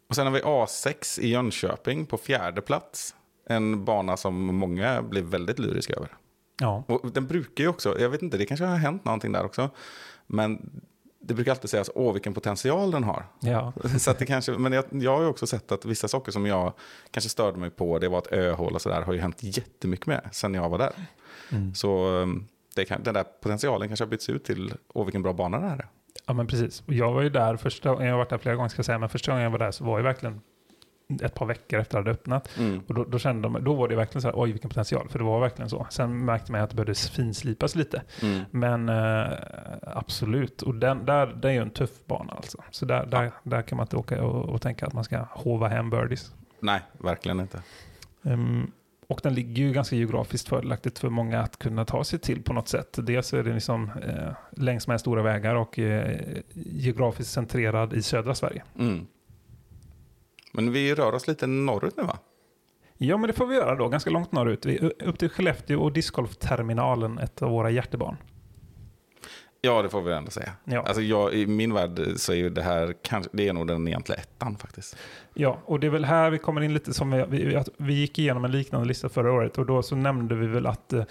Och 0.10 0.16
sen 0.16 0.28
har 0.28 0.34
vi 0.34 0.42
A6 0.42 1.20
i 1.20 1.28
Jönköping 1.28 2.06
på 2.06 2.18
fjärde 2.18 2.62
plats. 2.62 3.16
En 3.50 3.86
bana 3.86 4.18
som 4.18 4.56
många 4.56 5.02
blir 5.02 5.22
väldigt 5.22 5.60
lyriska 5.60 5.94
över. 5.94 6.16
Ja, 6.60 6.84
Och 6.88 7.12
den 7.12 7.28
brukar 7.28 7.64
ju 7.64 7.70
också, 7.70 8.00
jag 8.00 8.10
vet 8.10 8.22
inte, 8.22 8.38
det 8.38 8.46
kanske 8.46 8.66
har 8.66 8.78
hänt 8.78 9.06
någonting 9.06 9.32
där 9.32 9.46
också. 9.46 9.70
Men 10.28 10.82
det 11.22 11.34
brukar 11.34 11.52
alltid 11.52 11.70
sägas, 11.70 11.90
åh 11.96 12.14
vilken 12.14 12.34
potential 12.34 12.92
den 12.92 13.04
har. 13.04 13.26
ja. 13.40 13.74
Så 14.00 14.14
det 14.14 14.26
kanske, 14.26 14.52
men 14.52 14.74
jag, 14.74 14.86
jag 14.92 15.16
har 15.16 15.22
ju 15.22 15.28
också 15.28 15.48
sett 15.48 15.72
att 15.72 15.86
vissa 15.86 16.08
saker 16.08 16.32
som 16.32 16.46
jag 16.46 16.74
kanske 17.12 17.30
störde 17.30 17.58
mig 17.58 17.70
på, 17.70 18.00
det 18.00 18.10
var 18.10 18.18
ett 18.18 18.32
öhål 18.32 18.74
och 18.74 18.82
sådär, 18.82 19.02
har 19.02 19.14
ju 19.14 19.20
hänt 19.20 19.44
jättemycket 19.44 20.08
med 20.08 20.30
sen 20.32 20.54
jag 20.54 20.70
var 20.70 20.78
där. 20.78 20.94
Mm. 21.52 21.76
Så 21.76 22.08
um, 22.08 22.48
det 22.76 22.86
kan, 22.86 23.04
den 23.04 23.14
där 23.14 23.24
potentialen 23.24 23.88
kanske 23.88 24.06
har 24.06 24.10
bytts 24.10 24.30
ut 24.30 24.44
till, 24.44 24.74
åh 24.94 25.06
vilken 25.06 25.22
bra 25.22 25.34
bana 25.34 25.60
det 25.60 25.68
här 25.68 25.78
är. 25.78 25.88
Ja, 26.30 26.34
men 26.34 26.48
precis. 26.48 26.84
Jag 26.86 27.12
var 27.14 27.22
ju 27.22 27.30
där 27.30 27.58
första 27.58 27.90
jag 27.90 28.12
har 28.12 28.18
varit 28.18 28.30
där 28.30 28.38
flera 28.38 28.56
gånger 28.56 28.70
ska 28.70 28.80
jag 28.80 28.86
säga, 28.86 29.00
men 29.00 29.10
första 29.10 29.32
gången 29.32 29.44
jag 29.44 29.52
var 29.52 29.60
där 29.60 29.72
så 29.72 29.84
var 29.84 30.00
jag 30.00 30.04
verkligen 30.04 30.42
ett 31.22 31.36
par 31.36 31.46
veckor 31.46 31.80
efter 31.80 31.98
att 31.98 32.06
det 32.06 32.10
hade 32.10 32.20
öppnat. 32.20 32.58
Mm. 32.58 32.82
Och 32.88 32.94
då, 32.94 33.04
då 33.04 33.20
kände 33.20 33.42
de, 33.42 33.64
då 33.64 33.74
var 33.74 33.88
det 33.88 33.96
verkligen 33.96 34.22
så 34.22 34.28
här, 34.28 34.36
oj 34.38 34.52
vilken 34.52 34.70
potential, 34.70 35.10
för 35.10 35.20
det 35.20 35.26
var 35.26 35.40
verkligen 35.40 35.70
så. 35.70 35.88
Sen 35.90 36.26
märkte 36.26 36.52
man 36.52 36.62
att 36.62 36.70
det 36.70 36.76
behövde 36.76 36.96
finslipas 36.96 37.76
lite. 37.76 38.02
Mm. 38.22 38.42
Men 38.52 38.90
eh, 38.90 39.38
absolut, 39.82 40.62
och 40.62 40.76
den, 40.76 41.06
där, 41.06 41.28
det 41.28 41.48
är 41.48 41.52
ju 41.52 41.62
en 41.62 41.70
tuff 41.70 42.06
bana 42.06 42.34
alltså. 42.34 42.64
Så 42.72 42.86
där, 42.86 43.06
där, 43.06 43.32
där 43.44 43.62
kan 43.62 43.76
man 43.76 43.84
inte 43.84 43.98
åka 43.98 44.24
och, 44.24 44.50
och 44.50 44.62
tänka 44.62 44.88
att 44.88 44.94
man 44.94 45.04
ska 45.04 45.26
hova 45.32 45.68
hem 45.68 45.90
birdies. 45.90 46.34
Nej, 46.60 46.82
verkligen 46.98 47.40
inte. 47.40 47.62
Ehm, 48.24 48.72
och 49.10 49.20
den 49.24 49.34
ligger 49.34 49.64
ju 49.64 49.74
ganska 49.74 49.96
geografiskt 49.96 50.50
fördelaktigt 50.50 51.00
för 51.00 51.10
många 51.10 51.42
att 51.42 51.60
kunna 51.60 51.86
ta 51.86 52.04
sig 52.04 52.20
till 52.20 52.44
på 52.44 52.54
något 52.54 52.68
sätt. 52.68 52.98
Dels 53.02 53.34
är 53.34 53.44
den 53.44 53.54
liksom 53.54 53.92
eh, 54.04 54.32
längs 54.52 54.88
med 54.88 55.00
stora 55.00 55.24
vägar 55.24 55.56
och 55.56 55.80
eh, 55.80 56.20
geografiskt 56.54 57.32
centrerad 57.32 57.94
i 57.94 58.02
södra 58.02 58.36
Sverige. 58.36 58.64
Mm. 58.80 59.08
Men 60.54 60.72
vi 60.72 60.96
rör 60.96 61.14
oss 61.14 61.28
lite 61.28 61.48
norrut 61.48 61.98
nu 61.98 62.04
va? 62.04 62.20
Ja, 62.98 63.18
men 63.18 63.28
det 63.28 63.34
får 63.34 63.48
vi 63.48 63.56
göra 63.56 63.76
då, 63.76 63.88
ganska 63.88 64.10
långt 64.10 64.32
norrut. 64.32 64.66
Vi, 64.66 64.78
upp 64.80 65.20
till 65.20 65.30
Skellefteå 65.30 65.82
och 65.82 65.92
discgolfterminalen, 65.92 67.18
ett 67.18 67.42
av 67.42 67.52
våra 67.52 67.70
hjärtebarn. 67.70 68.18
Ja, 69.62 69.82
det 69.82 69.90
får 69.90 70.02
vi 70.02 70.14
ändå 70.14 70.32
säga. 70.32 70.52
Ja. 70.64 70.82
Alltså 70.82 71.02
jag, 71.02 71.34
I 71.34 71.48
min 71.48 71.74
värld 71.74 72.02
så 72.16 72.32
är 72.32 72.36
ju 72.36 72.50
det 72.50 72.62
här, 72.62 72.94
kanske, 73.02 73.32
det 73.34 73.48
är 73.48 73.54
nog 73.54 73.68
den 73.68 73.88
egentliga 73.88 74.18
ettan 74.20 74.58
faktiskt. 74.58 74.98
Ja, 75.34 75.60
och 75.66 75.80
det 75.80 75.88
är 75.88 75.92
väl 75.92 76.06
här 76.06 76.30
vi 76.30 76.38
kommer 76.38 76.62
in 76.62 76.74
lite 76.74 76.94
som 76.94 77.12
vi, 77.12 77.26
vi, 77.30 77.64
vi 77.78 77.94
gick 77.94 78.20
igenom 78.20 78.46
en 78.46 78.52
liknande 78.52 78.88
lista 78.88 79.10
förra 79.10 79.32
året 79.32 79.58
och 79.58 79.66
då 79.66 79.84
så 79.84 79.96
nämnde 79.96 80.36
vi 80.36 80.48
väl 80.48 80.68
att 80.68 80.94
eh, 80.94 81.06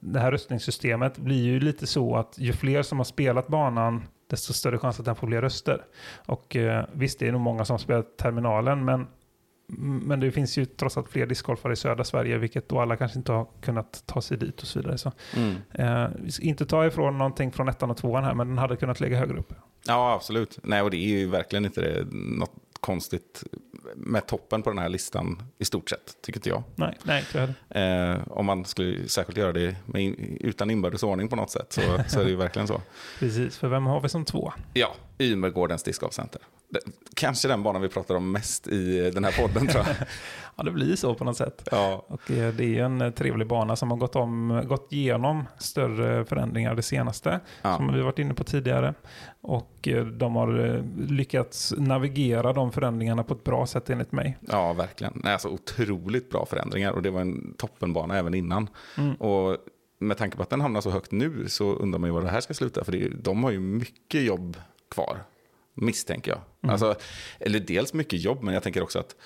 det 0.00 0.20
här 0.20 0.30
röstningssystemet 0.32 1.18
blir 1.18 1.42
ju 1.42 1.60
lite 1.60 1.86
så 1.86 2.16
att 2.16 2.38
ju 2.38 2.52
fler 2.52 2.82
som 2.82 2.98
har 2.98 3.04
spelat 3.04 3.48
banan 3.48 4.02
desto 4.30 4.52
större 4.52 4.78
chans 4.78 4.98
att 5.00 5.06
den 5.06 5.16
får 5.16 5.26
fler 5.26 5.40
röster. 5.40 5.84
Och 6.26 6.56
eh, 6.56 6.84
visst, 6.92 7.18
det 7.18 7.28
är 7.28 7.32
nog 7.32 7.40
många 7.40 7.64
som 7.64 7.74
har 7.74 7.78
spelat 7.78 8.16
terminalen, 8.18 8.84
men, 8.84 9.06
men 9.78 10.20
det 10.20 10.30
finns 10.32 10.58
ju 10.58 10.64
trots 10.64 10.96
allt 10.96 11.08
fler 11.08 11.26
discgolfare 11.26 11.72
i 11.72 11.76
södra 11.76 12.04
Sverige, 12.04 12.38
vilket 12.38 12.68
då 12.68 12.80
alla 12.80 12.96
kanske 12.96 13.18
inte 13.18 13.32
har 13.32 13.46
kunnat 13.60 14.02
ta 14.06 14.20
sig 14.22 14.36
dit 14.38 14.60
och 14.60 14.66
så 14.66 14.78
vidare. 14.80 14.98
Så, 14.98 15.12
Mm. 15.36 15.54
eh, 15.72 16.08
vi 16.18 16.30
ska 16.32 16.44
inte 16.44 16.66
ta 16.66 16.86
ifrån 16.86 17.18
någonting 17.18 17.52
från 17.52 17.68
ettan 17.68 17.90
och 17.90 17.96
tvåan 17.96 18.24
här, 18.24 18.34
men 18.34 18.48
den 18.48 18.58
hade 18.58 18.76
kunnat 18.76 19.00
ligga 19.00 19.18
högre 19.18 19.38
upp. 19.38 19.52
Ja, 19.86 20.14
absolut. 20.14 20.58
Nej, 20.62 20.82
och 20.82 20.90
det 20.90 20.96
är 20.96 21.18
ju 21.18 21.26
verkligen 21.26 21.64
inte 21.64 21.80
det, 21.80 22.06
något 22.12 22.52
konstigt 22.80 23.42
med 23.96 24.26
toppen 24.26 24.62
på 24.62 24.70
den 24.70 24.78
här 24.78 24.88
listan 24.88 25.42
i 25.58 25.64
stort 25.64 25.90
sett, 25.90 26.16
tycker 26.22 26.38
inte 26.38 26.48
jag. 26.48 26.62
Nej, 26.76 26.98
nej, 27.02 27.20
inte 27.20 27.54
jag. 27.68 28.10
Eh, 28.12 28.18
om 28.28 28.46
man 28.46 28.64
skulle 28.64 29.08
särskilt 29.08 29.38
göra 29.38 29.52
det 29.52 29.76
med 29.86 30.02
utan 30.40 30.70
inbördes 30.70 31.02
ordning 31.02 31.28
på 31.28 31.36
något 31.36 31.50
sätt 31.50 31.72
så, 31.72 31.80
så 32.08 32.20
är 32.20 32.24
det 32.24 32.30
ju 32.30 32.36
verkligen 32.36 32.68
så. 32.68 32.80
Precis, 33.18 33.58
för 33.58 33.68
vem 33.68 33.86
har 33.86 34.00
vi 34.00 34.08
som 34.08 34.24
två? 34.24 34.52
Ja, 34.74 34.94
Ymergårdens 35.18 35.82
discgolfcenter. 35.82 36.40
Kanske 37.14 37.48
den 37.48 37.62
banan 37.62 37.82
vi 37.82 37.88
pratar 37.88 38.14
om 38.14 38.32
mest 38.32 38.68
i 38.68 39.10
den 39.10 39.24
här 39.24 39.32
podden 39.42 39.66
tror 39.66 39.84
jag. 39.86 39.96
Ja, 40.56 40.64
det 40.64 40.70
blir 40.70 40.96
så 40.96 41.14
på 41.14 41.24
något 41.24 41.36
sätt. 41.36 41.68
Ja, 41.70 42.04
Och 42.08 42.30
eh, 42.30 42.54
det 42.54 42.78
är 42.78 42.84
en 42.84 43.00
eh, 43.00 43.10
trevlig 43.10 43.46
bana 43.46 43.76
som 43.76 43.90
har 43.90 43.98
gått, 43.98 44.16
om, 44.16 44.64
gått 44.68 44.92
igenom 44.92 45.44
större 45.58 46.24
förändringar 46.24 46.74
det 46.74 46.82
senaste, 46.82 47.40
ja. 47.62 47.76
som 47.76 47.92
vi 47.92 48.00
varit 48.00 48.18
inne 48.18 48.34
på 48.34 48.44
tidigare. 48.44 48.94
Och 49.40 49.88
eh, 49.88 50.04
de 50.04 50.36
har 50.36 50.82
lyckats 51.12 51.74
navigera 51.76 52.52
de 52.52 52.72
förändringarna 52.72 53.22
på 53.24 53.34
ett 53.34 53.44
bra 53.44 53.66
sätt 53.66 53.90
enligt 53.90 54.12
mig. 54.12 54.38
ja 54.40 54.72
verkligen. 54.72 55.22
Alltså, 55.24 55.48
otroligt 55.48 56.30
bra 56.30 56.46
förändringar 56.46 56.92
och 56.92 57.02
det 57.02 57.10
var 57.10 57.20
en 57.20 57.54
toppenbana 57.58 58.18
även 58.18 58.34
innan. 58.34 58.68
Mm. 58.98 59.14
Och 59.14 59.56
med 59.98 60.16
tanke 60.16 60.36
på 60.36 60.42
att 60.42 60.50
den 60.50 60.60
hamnar 60.60 60.80
så 60.80 60.90
högt 60.90 61.12
nu 61.12 61.48
så 61.48 61.72
undrar 61.72 61.98
man 61.98 62.08
ju 62.08 62.14
var 62.14 62.22
det 62.22 62.28
här 62.28 62.40
ska 62.40 62.54
sluta. 62.54 62.84
För 62.84 62.92
det 62.92 63.08
de 63.08 63.44
har 63.44 63.50
ju 63.50 63.60
mycket 63.60 64.22
jobb 64.22 64.56
kvar, 64.90 65.18
misstänker 65.80 66.30
jag. 66.30 66.40
Mm. 66.62 66.72
Alltså, 66.72 66.94
eller 67.38 67.60
dels 67.60 67.94
mycket 67.94 68.20
jobb, 68.20 68.42
men 68.42 68.54
jag 68.54 68.62
tänker 68.62 68.82
också 68.82 68.98
att 68.98 69.16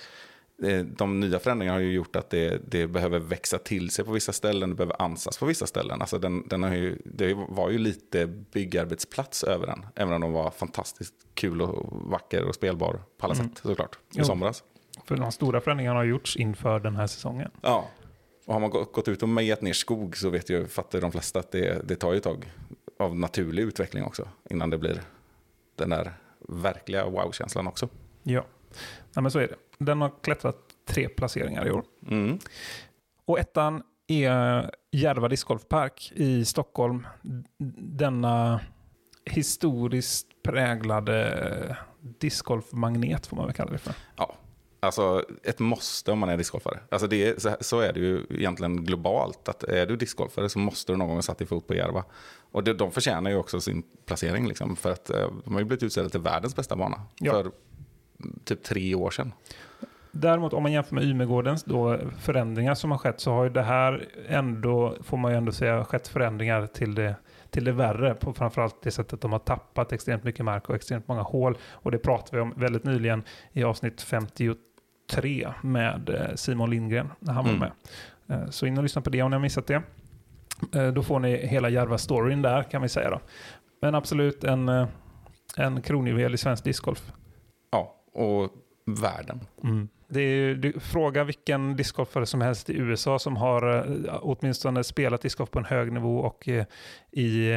eh, 0.65 0.81
de 0.85 1.21
nya 1.21 1.39
förändringarna 1.39 1.77
har 1.77 1.83
ju 1.83 1.93
gjort 1.93 2.17
att 2.17 2.31
det, 2.31 2.61
det 2.71 2.87
behöver 2.87 3.19
växa 3.19 3.59
till 3.59 3.91
sig 3.91 4.05
på 4.05 4.13
vissa 4.13 4.33
ställen, 4.33 4.69
det 4.71 4.77
behöver 4.77 5.03
ansas 5.03 5.39
på 5.39 5.47
vissa 5.47 5.67
ställen. 5.67 6.01
Alltså 6.01 6.19
den, 6.19 6.49
den 6.49 6.63
har 6.63 6.75
ju, 6.75 6.99
det 7.05 7.35
var 7.49 7.71
ju 7.71 7.79
lite 7.79 8.27
byggarbetsplats 8.27 9.45
över 9.45 9.67
den, 9.67 9.87
även 9.95 10.15
om 10.15 10.21
de 10.21 10.33
var 10.33 10.51
fantastiskt 10.51 11.15
kul 11.35 11.63
och 11.63 11.87
vacker 12.11 12.45
och 12.45 12.55
spelbar 12.55 13.01
på 13.19 13.27
alla 13.27 13.35
Mm. 13.35 13.49
sätt 13.49 13.59
såklart, 13.63 13.95
i 13.97 13.99
Jo. 14.19 14.25
somras. 14.25 14.63
För 15.05 15.17
de 15.17 15.33
stora 15.33 15.61
förändringarna 15.61 15.99
har 15.99 16.05
gjorts 16.05 16.37
inför 16.37 16.81
den 16.81 16.97
här 16.97 17.07
säsongen. 17.07 17.51
Ja, 17.63 17.89
och 18.47 18.53
har 18.53 18.61
man 18.61 18.71
gå- 18.71 18.85
gått 18.93 19.09
ut 19.09 19.23
och 19.23 19.29
mejat 19.29 19.61
ner 19.63 19.73
skog 19.73 20.17
så 20.17 20.31
vet 20.31 20.51
ju, 20.51 20.67
fattar 20.67 21.01
de 21.01 21.13
flesta 21.13 21.39
att 21.39 21.53
det, 21.53 21.89
det 21.89 21.97
tar 21.97 22.13
ju 22.13 22.17
ett 22.19 22.25
tag 22.25 22.53
av 22.99 23.17
naturlig 23.17 23.63
utveckling 23.63 24.05
också 24.05 24.29
innan 24.51 24.71
det 24.71 24.79
blir 24.79 25.03
den 25.77 25.91
där 25.91 26.13
verkliga 26.49 27.07
wow-känslan 27.07 27.67
också. 27.67 27.89
Ja, 28.23 28.45
Nej, 29.15 29.23
men 29.23 29.31
så 29.31 29.39
är 29.39 29.49
det. 29.49 29.57
Den 29.79 30.01
har 30.01 30.13
klättrat 30.23 30.57
tre 30.89 31.09
placeringar 31.09 31.67
i 31.67 31.71
år. 31.71 31.85
Mm. 32.09 32.39
Och 33.25 33.39
ettan 33.39 33.83
är 34.07 34.71
Järva 34.93 35.29
discgolfpark 35.29 36.13
i 36.15 36.45
Stockholm. 36.45 37.07
Denna 37.79 38.61
historiskt 39.25 40.27
präglade 40.43 41.77
discgolfmagnet 42.01 43.27
får 43.27 43.37
man 43.37 43.47
väl 43.47 43.55
kalla 43.55 43.73
det 43.73 43.79
för. 43.79 43.95
Ja, 44.17 44.35
alltså 44.85 45.25
ett 45.43 45.59
måste 45.59 46.13
om 46.13 46.19
man 46.19 46.29
är 46.29 46.37
discgolfare. 46.37 46.79
Alltså 46.89 47.07
det 47.07 47.29
är, 47.29 47.63
så, 47.63 47.81
är 47.81 47.93
det 47.93 48.01
ju 48.01 48.27
egentligen 48.31 48.85
globalt. 48.85 49.49
Att 49.49 49.65
är 49.65 49.87
du 49.87 49.97
discgolfare 49.97 50.49
så 50.49 50.59
måste 50.59 50.93
du 50.93 50.97
någon 50.97 51.09
gång 51.09 51.17
ha 51.17 51.23
satt 51.23 51.39
din 51.39 51.47
fot 51.47 51.67
på 51.67 51.75
Järva. 51.75 52.05
Och 52.53 52.65
det, 52.65 52.75
de 52.75 52.93
förtjänar 52.93 53.31
ju 53.31 53.37
också 53.37 53.61
sin 53.61 53.83
placering. 54.07 54.49
Liksom, 54.49 54.77
för 54.77 54.93
att 54.93 55.11
eh, 55.11 55.29
de 55.45 55.53
har 55.55 55.61
ju 55.61 55.65
blivit 55.65 55.83
utsedda 55.83 56.09
till 56.09 56.21
världens 56.21 56.57
bästa 56.57 56.77
bana. 56.77 57.01
Ja. 57.19 57.33
För 57.33 57.51
typ 58.45 58.63
tre 58.63 58.95
år 58.95 59.11
sedan. 59.11 59.33
Däremot 60.17 60.53
om 60.53 60.63
man 60.63 60.73
jämför 60.73 60.95
med 60.95 61.05
Ymegårdens 61.05 61.65
då 61.65 61.99
förändringar 62.21 62.75
som 62.75 62.91
har 62.91 62.99
skett 62.99 63.21
så 63.21 63.33
har 63.33 63.45
ju 63.45 63.51
det 63.51 63.63
här 63.63 64.09
ändå, 64.29 64.97
får 65.03 65.17
man 65.17 65.31
ju 65.33 65.39
ändå 65.39 65.53
säga, 65.53 65.85
skett 65.85 66.09
förändringar 66.09 66.67
till 66.67 66.95
det, 66.95 67.15
till 67.51 67.65
det 67.65 67.73
värre 67.73 68.15
på 68.15 68.33
framförallt 68.33 68.83
det 68.83 68.91
sättet 68.91 69.21
de 69.21 69.33
har 69.33 69.39
tappat 69.39 69.93
extremt 69.93 70.25
mycket 70.25 70.45
mark 70.45 70.69
och 70.69 70.75
extremt 70.75 71.09
många 71.09 71.23
hål. 71.23 71.59
Och 71.71 71.91
det 71.91 71.99
pratade 71.99 72.37
vi 72.37 72.43
om 72.43 72.55
väldigt 72.57 72.85
nyligen 72.85 73.23
i 73.53 73.65
avsnitt 73.65 74.03
53 75.11 75.53
med 75.63 76.09
eh, 76.09 76.35
Simon 76.35 76.71
Lindgren 76.71 77.11
när 77.19 77.33
han 77.33 77.47
Mm. 77.47 77.61
var 77.61 77.71
med. 78.27 78.43
Eh, 78.43 78.51
Så 78.51 78.67
in 78.67 78.77
och 78.79 78.83
lyssna 78.83 79.03
på 79.03 79.11
det 79.11 79.23
om 79.23 79.31
ni 79.31 79.35
har 79.35 79.43
missat 79.43 79.67
det. 79.67 79.83
Eh, 80.75 80.89
Då 80.93 81.03
får 81.03 81.21
ni 81.21 81.47
hela 81.47 81.69
Järva-storyn 81.69 82.43
där 82.43 82.63
kan 82.63 82.83
vi 82.83 82.89
säga 82.89 83.11
då. 83.11 83.21
Men 83.83 83.95
absolut 83.95 84.45
en, 84.45 84.87
en 85.57 85.83
kronjuvel 85.83 86.35
i 86.35 86.37
svensk 86.39 86.65
discgolf. 86.65 87.13
Ja, 87.71 87.95
och 88.13 88.51
världen. 88.87 89.41
Det 90.09 90.21
är, 90.21 90.55
du, 90.55 90.81
fråga 90.81 91.25
vilken 91.25 91.77
discgolfare 91.77 92.27
som 92.27 92.41
helst 92.41 92.71
i 92.71 92.77
USA 92.77 93.19
som 93.19 93.37
har 93.37 93.87
åtminstone 94.23 94.85
spelat 94.85 95.21
discgolf 95.23 95.51
på 95.51 95.59
en 95.59 95.65
hög 95.65 95.93
nivå 95.93 96.19
och 96.19 96.49
i, 97.13 97.53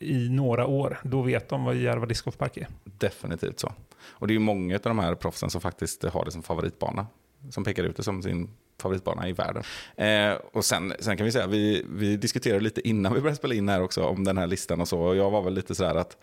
i 0.00 0.28
några 0.28 0.66
år. 0.66 0.98
Då 1.02 1.22
vet 1.22 1.48
de 1.48 1.64
vad 1.64 1.76
Järva 1.76 2.06
discgolfpark 2.06 2.56
är. 2.56 2.66
Definitivt 2.84 3.60
så. 3.60 3.72
Och 4.02 4.26
det 4.26 4.32
är 4.32 4.34
ju 4.34 4.38
många 4.38 4.74
av 4.74 4.80
de 4.80 4.98
här 4.98 5.14
proffsen 5.14 5.50
som 5.50 5.60
faktiskt 5.60 6.02
har 6.02 6.24
det 6.24 6.30
som 6.30 6.42
favoritbana. 6.42 7.06
Som 7.50 7.64
pekar 7.64 7.84
ut 7.84 7.96
det 7.96 8.02
som 8.02 8.22
sin 8.22 8.48
favoritbana 8.78 9.28
i 9.28 9.32
världen. 9.32 9.62
Eh, 9.96 10.32
och 10.52 10.64
sen, 10.64 10.92
sen 11.00 11.16
kan 11.16 11.24
vi 11.24 11.32
säga, 11.32 11.46
vi, 11.46 11.86
vi 11.90 12.16
diskuterade 12.16 12.60
lite 12.60 12.88
innan 12.88 13.14
vi 13.14 13.20
började 13.20 13.36
spela 13.36 13.54
in 13.54 13.68
här 13.68 13.82
också 13.82 14.04
om 14.04 14.24
den 14.24 14.38
här 14.38 14.46
listan 14.46 14.80
och 14.80 14.88
så. 14.88 15.00
Och 15.00 15.16
jag 15.16 15.30
var 15.30 15.42
väl 15.42 15.54
lite 15.54 15.74
sådär 15.74 15.94
att 15.94 16.18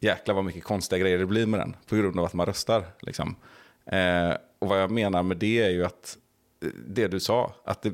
jäklar 0.00 0.34
vad 0.34 0.44
mycket 0.44 0.64
konstiga 0.64 0.98
grejer 0.98 1.18
det 1.18 1.26
blir 1.26 1.46
med 1.46 1.60
den. 1.60 1.76
På 1.88 1.96
grund 1.96 2.18
av 2.18 2.24
att 2.24 2.32
man 2.34 2.46
röstar. 2.46 2.84
Liksom. 3.00 3.36
Eh, 3.86 4.36
och 4.58 4.68
vad 4.68 4.82
jag 4.82 4.90
menar 4.90 5.22
med 5.22 5.36
det 5.36 5.62
är 5.62 5.70
ju 5.70 5.84
att 5.84 6.18
det 6.86 7.08
du 7.08 7.20
sa, 7.20 7.54
att 7.64 7.82
det, 7.82 7.92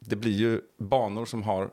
det 0.00 0.16
blir 0.16 0.32
ju 0.32 0.60
banor 0.78 1.26
som 1.26 1.42
har 1.42 1.70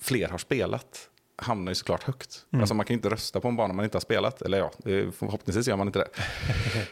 fler 0.00 0.28
har 0.28 0.38
spelat 0.38 1.09
hamnar 1.40 1.70
ju 1.70 1.74
såklart 1.74 2.02
högt. 2.02 2.46
Alltså 2.52 2.74
man 2.74 2.86
kan 2.86 2.94
ju 2.94 2.98
inte 2.98 3.08
rösta 3.08 3.40
på 3.40 3.48
en 3.48 3.56
bana 3.56 3.74
man 3.74 3.84
inte 3.84 3.96
har 3.96 4.00
spelat. 4.00 4.42
Eller 4.42 4.58
ja, 4.58 4.70
förhoppningsvis 5.12 5.68
gör 5.68 5.76
man 5.76 5.86
inte 5.86 5.98
det. 5.98 6.08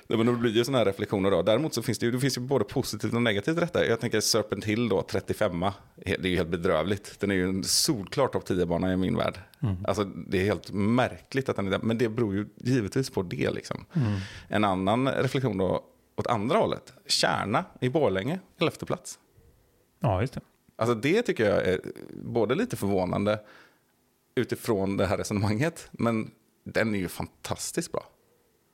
Men 0.16 0.26
det 0.26 0.32
blir 0.32 0.50
ju 0.50 0.64
sådana 0.64 0.78
här 0.78 0.84
reflektioner 0.84 1.30
då. 1.30 1.42
Däremot 1.42 1.74
så 1.74 1.82
finns 1.82 1.98
det 1.98 2.06
ju, 2.06 2.12
det 2.12 2.20
finns 2.20 2.36
ju 2.36 2.40
både 2.40 2.64
positivt 2.64 3.14
och 3.14 3.22
negativt 3.22 3.56
i 3.56 3.60
detta. 3.60 3.86
Jag 3.86 4.00
tänker 4.00 4.20
Serpent 4.20 4.64
Hill 4.64 4.88
då, 4.88 5.02
35 5.02 5.64
Det 5.94 6.12
är 6.12 6.26
ju 6.26 6.36
helt 6.36 6.48
bedrövligt. 6.48 7.20
Den 7.20 7.30
är 7.30 7.34
ju 7.34 7.44
en 7.44 7.64
solklar 7.64 8.26
topp 8.28 8.48
10-bana 8.48 8.92
i 8.92 8.96
min 8.96 9.16
värld. 9.16 9.38
Alltså 9.84 10.04
det 10.04 10.40
är 10.40 10.44
helt 10.44 10.72
märkligt 10.72 11.48
att 11.48 11.56
den 11.56 11.66
är 11.66 11.70
där. 11.70 11.78
Men 11.78 11.98
det 11.98 12.08
beror 12.08 12.34
ju 12.34 12.46
givetvis 12.56 13.10
på 13.10 13.22
det 13.22 13.50
liksom. 13.50 13.84
En 14.48 14.64
annan 14.64 15.08
reflektion 15.08 15.58
då, 15.58 15.84
åt 16.16 16.26
andra 16.26 16.58
hållet. 16.58 16.92
Kärna 17.06 17.64
i 17.80 17.88
Borlänge, 17.88 18.40
11 18.60 18.72
plats. 18.86 19.18
Ja, 20.00 20.20
just 20.20 20.34
det. 20.34 20.40
Alltså 20.76 20.94
det 20.94 21.22
tycker 21.22 21.50
jag 21.50 21.66
är 21.66 21.80
både 22.12 22.54
lite 22.54 22.76
förvånande 22.76 23.40
utifrån 24.38 24.96
det 24.96 25.06
här 25.06 25.16
resonemanget. 25.16 25.88
Men 25.92 26.30
den 26.64 26.94
är 26.94 26.98
ju 26.98 27.08
fantastiskt 27.08 27.92
bra. 27.92 28.04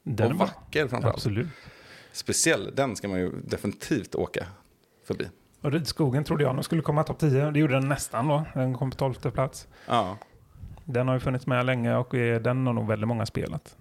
Den 0.02 0.32
och 0.32 0.38
vacker 0.38 0.88
framförallt. 0.88 1.16
Absolut. 1.16 1.46
Speciell, 2.12 2.72
den 2.74 2.96
ska 2.96 3.08
man 3.08 3.18
ju 3.20 3.30
definitivt 3.44 4.14
åka 4.14 4.46
förbi. 5.06 5.28
Och 5.60 5.72
Ridskogen 5.72 6.24
trodde 6.24 6.44
jag 6.44 6.54
nog 6.54 6.64
skulle 6.64 6.82
komma 6.82 7.04
topp 7.04 7.18
10. 7.18 7.50
Det 7.50 7.58
gjorde 7.58 7.74
den 7.74 7.88
nästan 7.88 8.28
då. 8.28 8.44
Den 8.54 8.74
kom 8.74 8.90
på 8.90 8.96
12 8.96 9.14
plats. 9.14 9.68
Ja, 9.88 10.18
Den 10.84 11.08
har 11.08 11.14
ju 11.14 11.20
funnits 11.20 11.46
med 11.46 11.66
länge 11.66 11.96
och 11.96 12.14
eh, 12.14 12.40
den 12.42 12.66
har 12.66 12.74
nog 12.74 12.86
väldigt 12.88 13.08
många 13.08 13.26
spelat. 13.26 13.76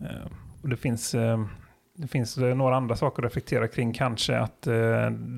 Eh, 0.00 0.30
Och 0.62 0.68
det 0.68 0.76
finns, 0.76 1.14
eh, 1.14 1.44
det 1.96 2.06
finns 2.08 2.36
några 2.36 2.76
andra 2.76 2.96
saker 2.96 3.22
att 3.22 3.26
reflektera 3.26 3.68
kring. 3.68 3.92
Kanske 3.92 4.38
att 4.38 4.62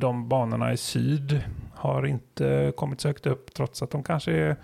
de 0.01 0.29
banorna 0.29 0.73
i 0.73 0.77
syd 0.77 1.45
har 1.75 2.07
inte 2.07 2.73
kommit 2.77 3.01
så 3.01 3.09
högt 3.09 3.27
upp 3.27 3.55
trots 3.55 3.83
att 3.83 3.91
de 3.91 4.03
kanske 4.03 4.33
är, 4.33 4.57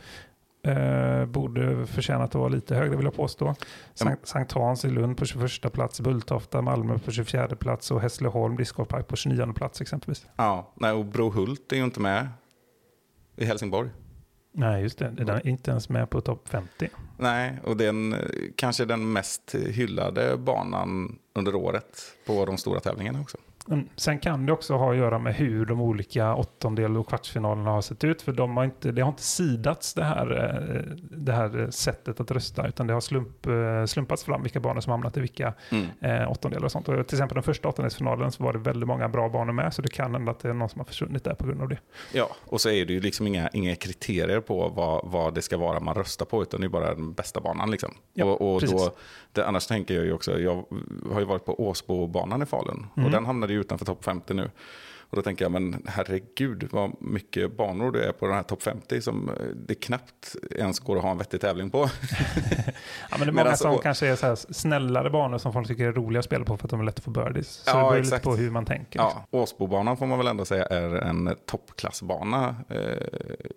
eh, 0.63 1.27
borde 1.27 1.87
förtjäna 1.87 2.25
att 2.25 2.35
vara 2.35 2.49
lite 2.49 2.75
högre 2.75 2.97
vill 2.97 3.05
jag 3.05 3.15
påstå. 3.15 3.55
Sankt, 3.95 4.27
Sankt 4.29 4.53
Hans 4.53 4.85
i 4.85 4.89
Lund 4.91 5.17
på 5.17 5.25
21 5.25 5.73
plats, 5.73 6.01
Bulltofta, 6.01 6.63
Malmö 6.63 6.99
på 6.99 7.11
24 7.11 7.49
plats 7.49 7.91
och 7.91 8.01
Hässleholm, 8.01 8.57
Discgolfpark 8.57 9.09
på 9.09 9.17
29 9.17 9.53
plats 9.53 9.81
exempelvis. 9.81 10.27
ja. 10.37 10.73
Nej, 10.75 10.93
och 10.93 11.05
Brohult 11.05 11.73
är 11.73 11.77
ju 11.77 11.85
inte 11.85 12.01
med 12.01 12.29
i 13.37 13.45
Helsingborg. 13.45 13.91
Nej, 14.55 14.83
just 14.83 14.99
det. 14.99 15.11
Den 15.11 15.29
är 15.29 15.47
inte 15.47 15.71
ens 15.71 15.89
med 15.89 16.11
på 16.11 16.21
topp 16.21 16.49
50. 16.49 16.89
Nej, 17.19 17.59
och 17.65 17.77
den 17.77 18.13
eh, 18.13 18.19
kanske 18.57 18.85
den 18.85 19.13
mest 19.13 19.55
hyllade 19.55 20.37
banan 20.37 21.19
under 21.35 21.55
året 21.55 22.01
på 22.27 22.45
de 22.45 22.59
stora 22.59 22.81
tävlingarna 22.81 23.21
också. 23.21 23.39
Men 23.67 23.89
sen 23.97 24.19
kan 24.19 24.47
det 24.47 24.53
också 24.53 24.75
ha 24.77 24.91
att 24.91 24.97
göra 24.97 25.19
med 25.19 25.35
hur 25.35 25.67
de 25.67 25.81
olika 25.81 26.35
åttondel 26.35 26.97
och 26.97 27.09
kvartsfinalerna 27.09 27.71
har 27.71 27.81
sett 27.81 28.05
ut. 28.05 28.23
För 28.23 28.33
de 28.33 28.57
har 28.57 28.65
inte, 28.65 28.93
det 28.93 29.03
har 29.03 29.09
inte 29.09 29.23
sidats 29.23 29.95
det 29.95 30.05
här, 30.05 30.55
eh, 30.57 30.97
det 31.11 31.33
här 31.33 31.71
sättet 31.71 32.21
att 32.21 32.31
rösta. 32.31 32.69
Utan 32.69 32.87
det 32.87 32.93
har 32.93 33.01
slump, 33.01 33.47
eh, 33.47 33.85
slumpats 33.87 34.25
fram 34.25 34.43
vilka 34.43 34.61
banor 34.61 34.81
som 34.81 34.91
hamnat 34.91 35.17
i 35.17 35.21
vilka 35.21 35.55
Mm. 35.71 35.87
eh, 36.23 36.31
åttondelar 36.31 36.65
och 36.65 36.73
sånt. 36.73 36.89
Och 36.89 37.07
till 37.07 37.17
exempel 37.17 37.35
den 37.35 37.43
första 37.43 37.69
åttondelsfinalen 37.69 38.33
så 38.33 38.45
var 38.45 38.53
det 38.53 38.59
väldigt 38.59 38.87
många 38.87 39.09
bra 39.09 39.29
banor 39.29 39.53
med. 39.53 39.75
Så 39.75 39.83
det 39.83 39.89
kan 39.89 40.13
hända 40.15 40.31
att 40.33 40.41
det 40.41 40.49
är 40.49 40.53
någon 40.55 40.69
som 40.69 40.79
har 40.81 40.85
försvunnit 40.87 41.25
där 41.25 41.35
på 41.35 41.47
grund 41.47 41.63
av 41.63 41.69
det. 41.69 41.79
Ja, 42.13 42.29
och 42.47 42.61
så 42.61 42.71
är 42.71 42.87
det 42.87 42.93
ju 42.93 43.01
liksom 43.01 43.27
inga, 43.27 43.49
inga 43.49 43.75
kriterier 43.75 44.41
på 44.41 44.69
vad, 44.69 45.01
vad 45.13 45.35
det 45.35 45.43
ska 45.43 45.57
vara 45.57 45.81
man 45.81 45.95
röstar 45.95 46.27
på, 46.27 46.43
utan 46.43 46.61
det 46.61 46.67
är 46.67 46.69
bara 46.69 46.95
den 46.95 47.13
bästa 47.13 47.41
banan. 47.41 47.71
Liksom. 47.71 47.95
Ja, 48.15 48.25
och, 48.25 48.55
och 48.55 48.63
då, 48.63 48.91
det, 49.33 49.47
annars 49.47 49.67
tänker 49.67 49.95
jag 49.95 50.05
ju 50.05 50.13
också, 50.13 50.41
jag 50.41 50.65
har 51.13 51.21
ju 51.21 51.27
varit 51.27 51.45
på 51.45 51.69
Åsbobanan 51.69 52.43
i 52.43 52.47
Falun, 52.47 52.87
Mm. 52.97 53.07
och 53.07 53.13
den 53.13 53.27
hamnade 53.27 53.52
ju 53.53 53.61
utanför 53.61 53.85
topp 53.87 54.05
50 54.05 54.35
nu. 54.35 54.51
Och 55.11 55.17
då 55.17 55.23
tänker 55.23 55.45
jag, 55.45 55.53
men 55.53 55.83
herregud 55.87 56.69
vad 56.73 57.03
mycket 57.03 57.57
banor 57.57 57.93
det 57.93 58.05
är 58.09 58.13
på 58.13 58.27
den 58.27 58.35
här 58.35 58.43
topp 58.43 58.63
50 58.63 59.01
som 59.03 59.29
eh, 59.29 59.35
det 59.67 59.75
knappt 59.75 60.37
ens 60.51 60.81
går 60.81 60.97
att 60.97 61.03
ha 61.03 61.11
en 61.11 61.19
vettig 61.19 61.41
tävling 61.41 61.71
på. 61.71 61.79
Ja, 63.11 63.17
men 63.19 63.21
det 63.21 63.25
är 63.41 63.45
många 63.45 63.57
som 63.57 63.75
och- 63.75 63.83
kanske 63.83 64.07
är 64.09 64.17
så 64.17 64.27
här 64.27 64.37
snällare 64.53 65.11
banor 65.11 65.39
som 65.39 65.53
folk 65.53 65.69
tycker 65.69 65.85
är 65.89 65.93
roliga 65.93 66.19
att 66.19 66.25
spela 66.25 66.45
på 66.45 66.57
för 66.57 66.67
att 66.67 66.71
de 66.71 66.81
är 66.81 66.85
lätta 66.85 66.99
att 66.99 67.05
få 67.05 67.11
birdies. 67.11 67.49
Så 67.49 67.71
Ja, 67.71 67.77
det 67.77 67.83
beror 67.83 67.95
lite 67.97 68.07
exakt. 68.09 68.25
på 68.25 68.37
hur 68.37 68.51
man 68.51 68.65
tänker. 68.65 68.99
Ja, 68.99 69.27
Åsbobanan 69.31 69.97
får 69.97 70.07
man 70.07 70.19
väl 70.19 70.27
ändå 70.27 70.45
säga 70.45 70.65
är 70.67 70.95
en 70.95 71.37
toppklassbana 71.47 72.57
eh, 72.69 72.77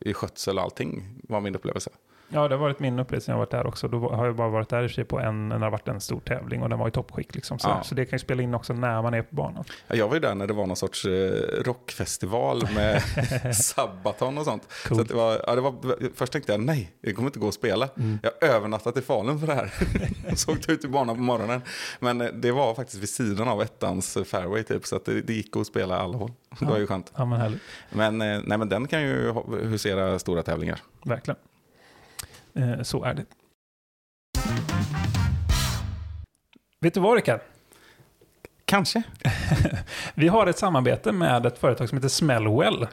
i 0.02 0.14
skötsel 0.14 0.58
och 0.58 0.64
allting, 0.64 1.04
var 1.24 1.42
min 1.42 1.56
upplevelse. 1.56 1.90
Ja, 2.36 2.48
det 2.48 2.56
har 2.56 2.60
varit 2.62 2.80
min 2.80 3.00
upplevelse 3.00 3.32
när 3.32 3.34
jag 3.36 3.40
varit 3.40 3.52
där 3.52 3.68
också. 3.68 3.88
Då 3.88 4.10
har 4.10 4.26
jag 4.26 4.36
bara 4.36 4.50
varit 4.50 4.70
där 4.70 4.84
i 4.84 4.86
och 4.86 4.90
för 4.90 4.96
sig 4.96 5.04
på 5.06 5.20
en, 5.20 5.50
när 5.50 5.60
det 5.60 5.66
har 5.66 5.72
varit 5.72 5.88
en 5.88 6.02
stor 6.02 6.20
tävling 6.20 6.64
och 6.64 6.70
den 6.70 6.80
var 6.80 6.88
i 6.88 6.92
toppskick. 6.92 7.36
Liksom, 7.36 7.60
så, 7.60 7.70
Ja. 7.70 7.84
så 7.84 7.96
det 7.96 8.06
kan 8.06 8.16
ju 8.18 8.20
spela 8.20 8.44
in 8.44 8.54
också 8.56 8.74
när 8.74 9.02
man 9.02 9.14
är 9.14 9.22
på 9.22 9.36
banan. 9.36 9.64
Ja, 9.88 9.96
Jag 9.96 10.08
var 10.08 10.14
ju 10.14 10.20
där 10.20 10.36
när 10.36 10.48
det 10.48 10.54
var 10.54 10.66
någon 10.68 10.76
sorts 10.76 11.06
eh, 11.06 11.32
rockfestival 11.64 12.68
med 12.76 13.02
Sabaton 13.56 14.38
och 14.38 14.46
sånt. 14.46 14.64
Så 14.70 14.88
Coolt. 14.90 15.02
att 15.02 15.08
det 15.08 15.14
var, 15.14 15.42
ja, 15.48 15.56
det 15.56 15.62
var, 15.62 15.76
först 16.16 16.34
tänkte 16.34 16.52
jag 16.52 16.62
nej, 16.62 16.92
det 17.02 17.14
kommer 17.14 17.28
inte 17.30 17.40
gå 17.40 17.48
att 17.48 17.54
spela. 17.54 17.90
Mm. 17.98 18.20
Jag 18.24 18.50
övernattat 18.50 18.98
i 18.98 19.02
Falun 19.02 19.40
för 19.40 19.48
det 19.48 19.54
här. 19.54 19.74
så 20.36 20.52
åkte 20.52 20.72
ut 20.72 20.86
i 20.86 20.88
banan 20.88 21.16
på 21.16 21.22
morgonen. 21.22 21.62
Men 22.00 22.22
eh, 22.22 22.28
det 22.28 22.52
var 22.52 22.76
faktiskt 22.76 23.02
vid 23.02 23.10
sidan 23.10 23.48
av 23.48 23.62
ettans 23.62 24.18
fairway 24.26 24.64
typ, 24.64 24.86
så 24.86 24.96
att 24.96 25.06
det, 25.06 25.22
det 25.22 25.34
gick 25.34 25.56
att 25.58 25.68
spela 25.68 25.98
alla 26.00 26.18
håll. 26.18 26.32
Det 26.60 26.66
var 26.66 26.78
ju 26.78 26.88
skönt. 26.88 27.12
Ja, 27.16 27.26
men. 27.26 27.60
Men, 27.90 28.22
eh, 28.22 28.42
nej, 28.46 28.58
men 28.58 28.70
den 28.70 28.88
kan 28.88 29.02
ju 29.02 29.34
husera 29.64 30.20
stora 30.20 30.44
tävlingar. 30.44 30.80
Verkligen. 31.06 31.38
Eh, 32.56 32.82
så 32.82 33.04
är 33.04 33.14
det. 33.14 33.26
Vet 36.80 36.94
du 36.94 37.00
vad, 37.00 37.16
Rickard? 37.16 37.40
Kanske. 38.66 39.04
Vi 40.14 40.28
har 40.28 40.48
ett 40.48 40.58
samarbete 40.58 41.12
med 41.12 41.46
ett 41.46 41.58
företag 41.58 41.90
som 41.90 41.98
heter 41.98 42.10
Smellwell. 42.10 42.88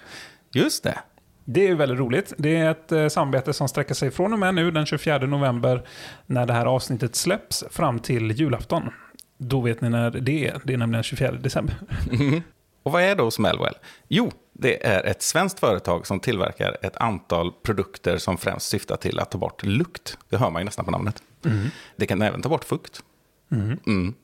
Just 0.53 0.85
det. 0.85 0.99
Det 1.45 1.69
är 1.69 1.75
väldigt 1.75 1.99
roligt. 1.99 2.33
Det 2.39 2.57
är 2.57 2.71
ett 2.71 2.93
eh, 2.93 3.09
samarbete 3.09 3.53
som 3.53 3.69
sträcker 3.69 3.95
sig 3.95 4.11
från 4.11 4.33
och 4.33 4.39
med 4.39 4.55
nu 4.55 4.71
den 4.71 4.87
24 4.87 5.19
november 5.19 5.83
när 6.27 6.47
det 6.47 6.53
här 6.53 6.67
avsnittet 6.67 7.15
släpps 7.17 7.65
fram 7.71 7.99
till 7.99 8.31
julafton. 8.31 8.91
Då 9.39 9.61
vet 9.61 9.81
ni 9.81 9.89
när 9.89 10.11
det 10.11 10.49
är. 10.49 10.61
Det 10.65 10.73
är 10.73 10.79
nämligen 10.79 11.03
24 11.03 11.33
december. 11.33 11.77
Mhm. 12.13 12.43
Och 12.83 12.93
vad 12.93 13.03
är 13.03 13.17
då 13.17 13.31
Smellwell? 13.31 13.75
Jo, 14.09 14.33
det 14.53 14.87
är 14.87 15.07
ett 15.07 15.23
svenskt 15.23 15.61
företag 15.61 16.07
som 16.07 16.21
tillverkar 16.21 16.77
ett 16.83 16.97
antal 16.97 17.53
produkter 17.53 18.19
som 18.19 18.39
främst 18.39 18.69
syftar 18.69 18.97
till 18.97 19.19
att 19.19 19.31
ta 19.31 19.39
bort 19.39 19.63
lukt. 19.63 20.19
Det 20.29 20.37
hör 20.37 20.51
man 20.51 20.61
ju 20.61 20.65
nästan 20.65 20.85
på 20.85 20.91
namnet. 20.91 21.23
Det 21.97 22.07
kan 22.07 22.23
även 22.23 22.43
ta 22.43 22.49
bort 22.49 22.65
fukt. 22.65 23.03
Mm. 23.51 24.15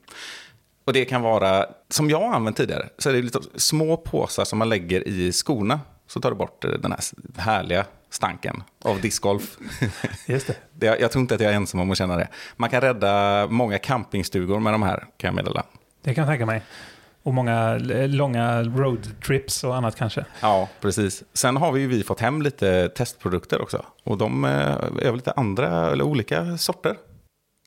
Och 0.89 0.93
det 0.93 1.05
kan 1.05 1.21
vara, 1.21 1.65
som 1.89 2.09
jag 2.09 2.19
har 2.19 2.33
använt 2.33 2.57
tidigare, 2.57 2.89
så 2.97 3.09
är 3.09 3.13
det 3.13 3.21
lite 3.21 3.39
små 3.55 3.97
påsar 3.97 4.45
som 4.45 4.59
man 4.59 4.69
lägger 4.69 5.07
i 5.07 5.31
skorna. 5.31 5.79
Så 6.07 6.21
tar 6.21 6.29
det 6.29 6.35
bort 6.35 6.65
eh, 6.65 6.71
den 6.71 6.91
här 6.91 7.01
härliga 7.37 7.85
stanken 8.09 8.63
av 8.81 9.01
discgolf. 9.01 9.57
Just 10.27 10.47
det. 10.47 10.55
Det, 10.73 10.85
jag 10.85 11.11
tror 11.11 11.21
inte 11.21 11.35
att 11.35 11.41
jag 11.41 11.51
är 11.51 11.55
ensam 11.55 11.79
om 11.79 11.91
att 11.91 11.97
känna 11.97 12.17
det. 12.17 12.27
Man 12.57 12.69
kan 12.69 12.81
rädda 12.81 13.47
många 13.47 13.77
campingstugor 13.77 14.59
med 14.59 14.73
de 14.73 14.83
här, 14.83 14.99
kan 15.17 15.27
jag 15.27 15.35
meddela. 15.35 15.63
Det 16.01 16.13
kan 16.13 16.21
jag 16.21 16.31
tänka 16.31 16.45
mig. 16.45 16.61
Och 17.23 17.33
många 17.33 17.77
långa 18.07 18.63
roadtrips 18.63 19.63
och 19.63 19.75
annat 19.75 19.95
kanske. 19.95 20.25
Ja, 20.41 20.69
precis. 20.81 21.23
Sen 21.33 21.57
har 21.57 21.71
vi 21.71 21.85
vi 21.87 22.03
fått 22.03 22.19
hem 22.19 22.41
lite 22.41 22.89
testprodukter 22.89 23.61
också. 23.61 23.85
Och 24.03 24.17
de 24.17 24.45
eh, 24.45 24.51
är 24.51 25.05
väl 25.05 25.15
lite 25.15 25.31
andra, 25.31 25.91
eller 25.91 26.03
olika 26.03 26.57
sorter. 26.57 26.95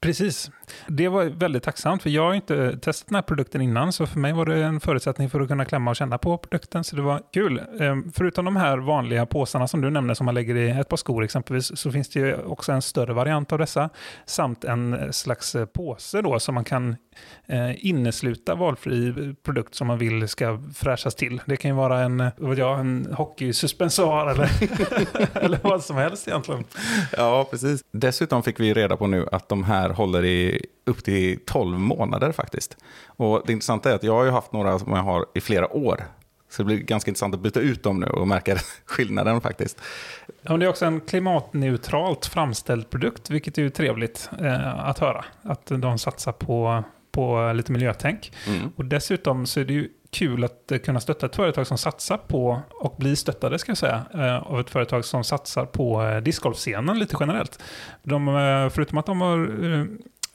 Precis. 0.03 0.51
Det 0.87 1.09
var 1.09 1.25
väldigt 1.25 1.63
tacksamt, 1.63 2.03
för 2.03 2.11
jag 2.11 2.23
har 2.23 2.35
inte 2.35 2.79
testat 2.79 3.09
den 3.09 3.15
här 3.15 3.23
produkten 3.23 3.61
innan, 3.61 3.93
så 3.93 4.07
för 4.07 4.19
mig 4.19 4.33
var 4.33 4.47
det 4.47 4.65
en 4.65 4.81
förutsättning 4.81 5.31
för 5.31 5.41
att 5.41 5.49
kunna 5.49 5.65
klämma 5.65 5.91
och 5.91 5.97
känna 5.97 6.19
på 6.19 6.39
produkten, 6.39 6.85
så 6.85 6.97
det 6.97 7.03
var 7.03 7.21
kul. 7.33 7.63
Ehm, 7.81 8.13
förutom 8.15 8.45
de 8.45 8.57
här 8.57 8.79
vanliga 8.79 9.27
påsarna 9.27 9.69
som 9.69 9.81
du 9.81 9.91
nämnde, 9.91 10.15
som 10.15 10.27
man 10.27 10.35
lägger 10.35 10.57
i 10.57 10.71
ett 10.71 10.89
par 10.89 10.97
skor 10.97 11.25
exempelvis, 11.25 11.79
så 11.79 11.93
finns 11.93 12.09
det 12.09 12.21
ju 12.21 12.37
också 12.43 12.73
en 12.73 12.83
större 12.83 13.13
variant 13.13 13.53
av 13.53 13.59
dessa, 13.59 13.91
samt 14.27 14.65
en 14.65 15.13
slags 15.13 15.55
eh, 15.55 15.67
påse 15.67 16.23
då, 16.23 16.39
som 16.39 16.55
man 16.55 16.65
kan 16.65 16.97
eh, 17.47 17.87
innesluta 17.87 18.55
valfri 18.55 19.15
produkt 19.43 19.75
som 19.75 19.87
man 19.87 19.99
vill 19.99 20.29
ska 20.29 20.59
fräschas 20.75 21.15
till. 21.15 21.41
Det 21.47 21.57
kan 21.57 21.71
ju 21.71 21.77
vara 21.77 22.01
en, 22.01 22.21
eh, 22.21 22.29
vad 22.37 22.59
jag, 22.59 22.81
en 22.81 23.09
hockeysuspensoar 23.17 24.27
eller, 24.31 24.51
eller 25.45 25.59
vad 25.63 25.85
som 25.85 25.97
helst 25.97 26.29
egentligen. 26.29 26.65
Ja, 27.17 27.47
precis. 27.51 27.85
Dessutom 27.93 28.43
fick 28.43 28.61
vi 28.61 28.75
reda 28.75 28.97
på 28.97 29.07
nu 29.07 29.29
att 29.33 29.49
de 29.49 29.65
här 29.65 29.91
håller 29.91 30.25
i 30.25 30.62
upp 30.85 31.05
till 31.05 31.39
12 31.47 31.79
månader 31.79 32.33
faktiskt. 32.33 32.77
Och 33.07 33.43
det 33.47 33.53
intressanta 33.53 33.91
är 33.91 33.95
att 33.95 34.03
jag 34.03 34.15
har 34.15 34.25
ju 34.25 34.31
haft 34.31 34.53
några 34.53 34.79
som 34.79 34.93
jag 34.93 35.03
har 35.03 35.27
i 35.35 35.41
flera 35.41 35.73
år. 35.73 36.05
Så 36.51 36.63
det 36.63 36.67
blir 36.67 36.77
ganska 36.77 37.11
intressant 37.11 37.35
att 37.35 37.41
byta 37.41 37.61
ut 37.61 37.83
dem 37.83 38.01
nu 38.01 38.07
och 38.07 38.29
märka 38.29 38.57
skillnaden 38.85 39.41
faktiskt. 39.41 39.81
Ja, 40.43 40.57
det 40.57 40.65
är 40.65 40.69
också 40.69 40.85
en 40.85 41.01
klimatneutralt 41.01 42.27
framställd 42.27 42.91
produkt, 42.91 43.31
vilket 43.31 43.59
är 43.59 43.63
ju 43.63 43.71
trevligt 43.71 44.31
eh, 44.41 44.89
att 44.89 44.99
höra. 44.99 45.25
Att 45.43 45.67
de 45.67 45.99
satsar 45.99 46.33
på, 46.33 46.85
på 47.13 47.53
lite 47.53 47.73
miljötänk. 47.73 48.33
Mm. 48.47 48.73
Och 48.77 48.85
dessutom 48.85 49.47
så 49.47 49.61
är 49.61 49.65
det 49.65 49.73
ju 49.73 49.89
kul 50.11 50.45
att 50.45 50.73
kunna 50.85 51.01
stötta 51.01 51.27
ett 51.27 51.37
företag 51.37 51.67
som 51.67 51.79
satsar 51.79 52.17
på, 52.17 52.61
och 52.71 52.97
bli 52.99 53.17
stöttade 53.17 53.59
ska 53.59 53.71
jag 53.71 53.79
säga, 53.79 54.05
eh, 54.15 54.53
av 54.53 54.61
ett 54.61 54.71
företag 54.71 55.05
som 55.05 55.25
satsar 55.25 55.67
på 55.67 56.03
eh, 56.03 56.21
discgolfscenen 56.21 56.99
lite 56.99 57.17
generellt. 57.21 57.63
De, 58.03 58.29
eh, 58.29 58.69
förutom 58.69 58.99
att 58.99 59.07
de 59.07 59.21
har 59.21 59.39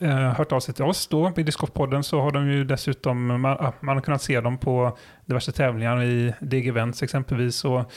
eh, 0.01 0.09
hört 0.09 0.51
av 0.51 0.59
sig 0.59 0.73
till 0.73 0.83
oss 0.83 1.07
då 1.07 1.31
i 1.37 1.43
Discgolfpodden 1.43 2.03
så 2.03 2.21
har 2.21 2.31
de 2.31 2.49
ju 2.51 2.63
dessutom, 2.63 3.25
man, 3.27 3.73
man 3.79 3.95
har 3.97 4.01
kunnat 4.01 4.21
se 4.21 4.41
dem 4.41 4.57
på 4.57 4.97
diverse 5.25 5.51
tävlingar 5.51 6.03
i 6.03 6.33
DG 6.39 6.67
Events 6.67 7.03
exempelvis 7.03 7.65
och, 7.65 7.91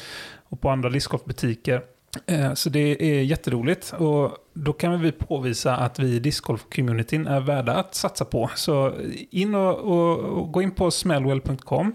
och 0.49 0.61
på 0.61 0.71
andra 0.71 0.91
discgolfbutiker. 0.91 1.83
Eh, 2.27 2.55
Så 2.55 2.71
det 2.71 3.03
är 3.19 3.23
jätteroligt 3.23 3.95
och 3.99 4.37
då 4.53 4.73
kan 4.73 5.01
vi 5.01 5.13
påvisa 5.13 5.77
att 5.77 5.99
vi 5.99 6.15
i 6.17 6.21
discgolf-communityn 6.21 7.29
är 7.29 7.41
värda 7.41 7.75
att 7.75 7.95
satsa 7.95 8.25
på. 8.25 8.51
Så 8.55 8.93
in 9.31 9.55
och, 9.55 9.79
och, 9.79 10.19
och 10.19 10.53
gå 10.53 10.63
in 10.63 10.71
på 10.71 10.91
smellwell.com 10.91 11.95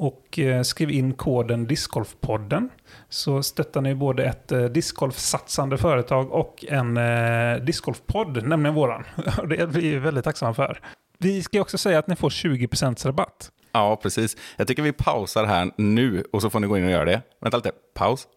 och 0.00 0.38
eh, 0.38 0.62
skriv 0.62 0.90
in 0.90 1.14
koden 1.14 1.66
discgolfpodden 1.66 2.68
så 3.08 3.42
stöttar 3.42 3.80
ni 3.80 3.94
både 3.94 4.24
ett 4.24 4.52
eh, 4.52 4.64
discgolf-satsande 4.64 5.78
företag 5.78 6.32
och 6.32 6.64
en 6.68 6.96
eh, 6.96 7.64
discgolfpodd, 7.64 8.46
nämligen 8.46 8.74
våran. 8.74 9.04
Det 9.48 9.56
är 9.56 9.66
vi 9.66 9.96
väldigt 9.96 10.24
tacksamma 10.24 10.54
för. 10.54 10.80
Vi 11.18 11.42
ska 11.42 11.60
också 11.60 11.78
säga 11.78 11.98
att 11.98 12.06
ni 12.06 12.16
får 12.16 12.30
20% 12.30 13.06
rabatt. 13.06 13.50
Ja, 13.72 13.96
precis. 13.96 14.36
Jag 14.56 14.66
tycker 14.66 14.82
vi 14.82 14.92
pausar 14.92 15.44
här 15.44 15.70
nu 15.76 16.24
och 16.32 16.42
så 16.42 16.50
får 16.50 16.60
ni 16.60 16.66
gå 16.66 16.78
in 16.78 16.84
och 16.84 16.90
göra 16.90 17.04
det. 17.04 17.22
Vänta 17.40 17.56
lite, 17.56 17.72
paus. 17.94 18.28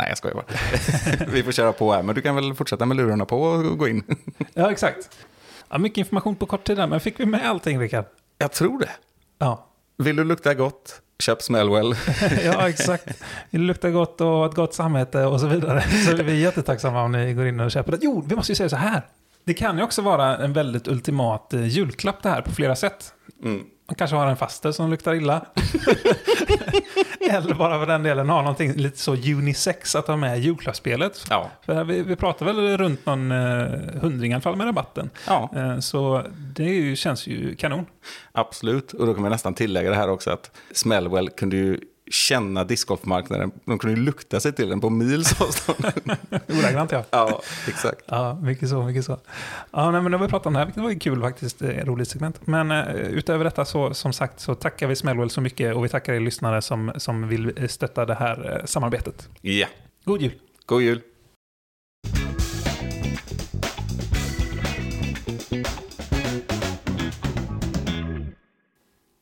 Nej, 0.00 0.08
jag 0.08 0.18
skojar 0.18 0.34
bara. 0.34 0.46
vi 1.32 1.42
får 1.42 1.52
köra 1.52 1.72
på 1.72 1.92
här, 1.92 2.02
men 2.02 2.14
du 2.14 2.22
kan 2.22 2.34
väl 2.34 2.54
fortsätta 2.54 2.86
med 2.86 2.96
lurarna 2.96 3.24
på 3.24 3.42
och 3.42 3.78
gå 3.78 3.88
in. 3.88 4.02
Ja, 4.54 4.70
exakt. 4.70 5.18
Ja, 5.68 5.78
mycket 5.78 5.98
information 5.98 6.36
på 6.36 6.46
kort 6.46 6.64
tid 6.64 6.76
där, 6.76 6.86
men 6.86 7.00
fick 7.00 7.20
vi 7.20 7.26
med 7.26 7.48
allting, 7.48 7.80
Rickard? 7.80 8.04
jag 8.38 8.52
tror 8.52 8.78
det. 8.78 8.90
Ja. 9.38 9.67
Vill 9.98 10.16
du 10.16 10.24
lukta 10.24 10.54
gott, 10.54 11.02
köp 11.18 11.42
Smellwell. 11.42 11.94
ja, 12.44 12.68
exakt. 12.68 13.22
Det 13.50 13.58
luktar 13.58 13.90
gott 13.90 14.20
och 14.20 14.46
ett 14.46 14.54
gott 14.54 14.74
samvete 14.74 15.24
och 15.24 15.40
så 15.40 15.46
vidare. 15.46 15.82
Så 16.06 16.16
vi 16.22 16.32
är 16.32 16.36
jättetacksamma 16.36 17.02
om 17.02 17.12
ni 17.12 17.34
går 17.34 17.46
in 17.46 17.60
och 17.60 17.70
köper 17.70 17.92
det. 17.92 17.98
Jo, 18.00 18.24
vi 18.28 18.36
måste 18.36 18.52
ju 18.52 18.56
säga 18.56 18.68
så 18.68 18.76
här. 18.76 19.02
Det 19.44 19.54
kan 19.54 19.78
ju 19.78 19.84
också 19.84 20.02
vara 20.02 20.36
en 20.36 20.52
väldigt 20.52 20.88
ultimat 20.88 21.54
eh, 21.54 21.66
julklapp 21.66 22.22
det 22.22 22.28
här 22.28 22.42
på 22.42 22.50
flera 22.50 22.76
sätt. 22.76 23.12
Mm. 23.44 23.64
Man 23.88 23.94
kanske 23.94 24.16
har 24.16 24.26
en 24.26 24.36
faster 24.36 24.72
som 24.72 24.90
luktar 24.90 25.14
illa. 25.14 25.44
Eller 27.30 27.54
bara 27.54 27.78
för 27.78 27.86
den 27.86 28.02
delen 28.02 28.28
ha 28.28 28.40
någonting 28.42 28.72
lite 28.72 28.98
så 28.98 29.12
unisex 29.14 29.94
att 29.94 30.06
ha 30.06 30.16
med 30.16 30.38
i 30.38 30.40
julklappsspelet. 30.40 31.24
Ja. 31.30 31.50
För 31.66 31.84
vi, 31.84 32.02
vi 32.02 32.16
pratar 32.16 32.46
väl 32.46 32.76
runt 32.78 33.06
någon 33.06 33.32
eh, 33.32 33.66
hundring 34.00 34.30
i 34.30 34.34
alla 34.34 34.40
fall 34.42 34.56
med 34.56 34.66
rabatten. 34.66 35.10
ja, 35.26 35.50
Eh, 35.56 35.78
så 35.78 36.22
det 36.54 36.64
ju, 36.64 36.96
känns 36.96 37.26
ju 37.26 37.56
kanon. 37.56 37.86
absolut. 38.32 38.92
Och 38.92 39.06
då 39.06 39.14
kan 39.14 39.22
vi 39.24 39.30
nästan 39.30 39.54
tillägga 39.54 39.90
det 39.90 39.96
här 39.96 40.10
också 40.10 40.30
att 40.30 40.50
Smellwell 40.72 41.30
kunde 41.30 41.56
ju 41.56 41.80
känna 42.10 42.64
discgolfmarknaden. 42.64 43.50
De 43.64 43.78
kunde 43.78 43.96
ju 43.96 44.04
lukta 44.04 44.40
sig 44.40 44.52
till 44.52 44.68
den 44.68 44.80
på 44.80 44.90
mils 44.90 45.40
avstånd. 45.40 45.86
Ordagrant 46.48 46.92
ja. 46.92 47.04
ja, 47.10 47.42
exakt. 47.68 48.04
Ja, 48.06 48.34
mycket 48.42 48.68
så, 48.68 48.82
mycket 48.82 49.04
så. 49.04 49.18
Ja, 49.70 49.90
nej, 49.90 50.02
men 50.02 50.10
när 50.10 50.18
vi 50.18 50.28
pratat 50.28 50.46
om 50.46 50.52
det 50.52 50.58
här, 50.58 50.66
vilket 50.66 50.82
var 50.82 50.90
ju 50.90 50.98
kul 50.98 51.20
faktiskt, 51.20 51.62
eh, 51.62 51.68
roligt 51.68 52.08
segment. 52.08 52.46
Men 52.46 52.70
eh, 52.70 52.96
utöver 52.96 53.44
detta 53.44 53.64
så, 53.64 53.94
som 53.94 54.12
sagt, 54.12 54.40
så 54.40 54.54
tackar 54.54 54.86
vi 54.86 54.96
Smellwell 54.96 55.30
så 55.30 55.40
mycket 55.40 55.74
och 55.74 55.84
vi 55.84 55.88
tackar 55.88 56.12
er 56.12 56.20
lyssnare 56.20 56.62
som, 56.62 56.92
som 56.96 57.28
vill 57.28 57.52
eh, 57.56 57.68
stötta 57.68 58.04
det 58.04 58.14
här 58.14 58.58
eh, 58.58 58.64
samarbetet. 58.64 59.28
Ja, 59.40 59.66
God 60.04 60.22
jul! 60.22 60.32
god 60.68 60.82
jul. 60.82 61.00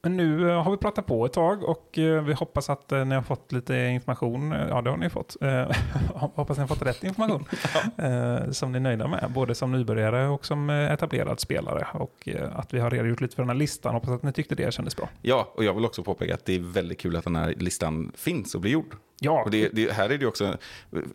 Men 0.07 0.17
nu 0.17 0.51
eh, 0.51 0.63
har 0.63 0.71
vi 0.71 0.77
pratat 0.77 1.07
på 1.07 1.27
ett 1.27 1.33
tag 1.33 1.65
och 1.65 1.99
eh, 1.99 2.23
vi 2.23 2.33
hoppas 2.33 2.71
att 2.71 2.93
eh, 2.93 3.05
ni 3.05 3.15
har 3.15 3.23
fått 3.23 3.53
lite 3.53 3.77
information. 3.77 4.51
Ja, 4.51 4.83
det 4.83 4.91
har 4.91 4.97
ni 4.97 5.11
fått. 5.11 5.37
Hoppas 6.15 6.57
ni 6.57 6.61
har 6.61 6.69
fått 6.69 6.83
rätt 6.83 7.05
information 7.05 7.45
eh, 7.97 8.51
som 8.51 8.73
ni 8.73 8.79
är 8.79 8.81
nöjda 8.81 9.09
med, 9.09 9.31
både 9.35 9.55
som 9.55 9.73
nybörjare 9.73 10.29
och 10.29 10.47
som 10.47 10.71
etablerad 10.71 11.41
spelare. 11.41 11.87
Och 11.93 12.29
att 12.53 12.75
vi 12.75 12.81
har 12.81 12.91
redogjort 12.91 13.21
lite 13.21 13.35
för 13.35 13.43
den 13.43 13.51
här 13.51 13.57
listan. 13.57 13.95
Hoppas 13.95 14.11
att 14.11 14.23
ni 14.23 14.33
tyckte 14.33 14.55
det 14.55 14.75
kändes 14.75 14.97
bra. 14.97 15.09
Ja, 15.23 15.53
och 15.55 15.65
jag 15.65 15.75
vill 15.75 15.85
också 15.85 16.03
påpeka 16.03 16.35
att 16.35 16.45
det 16.45 16.55
är 16.55 16.61
väldigt 16.61 17.01
kul 17.01 17.17
att 17.17 17.25
den 17.25 17.37
här 17.37 17.55
listan 17.57 18.13
finns 18.15 18.55
och 18.55 18.61
blir 18.61 18.73
gjord. 18.73 18.97
Ja, 19.21 19.43
Och 19.45 19.51
det, 19.51 19.69
det, 19.69 19.93
här 19.93 20.11
är 20.11 20.19
det 20.19 20.27
också, 20.27 20.57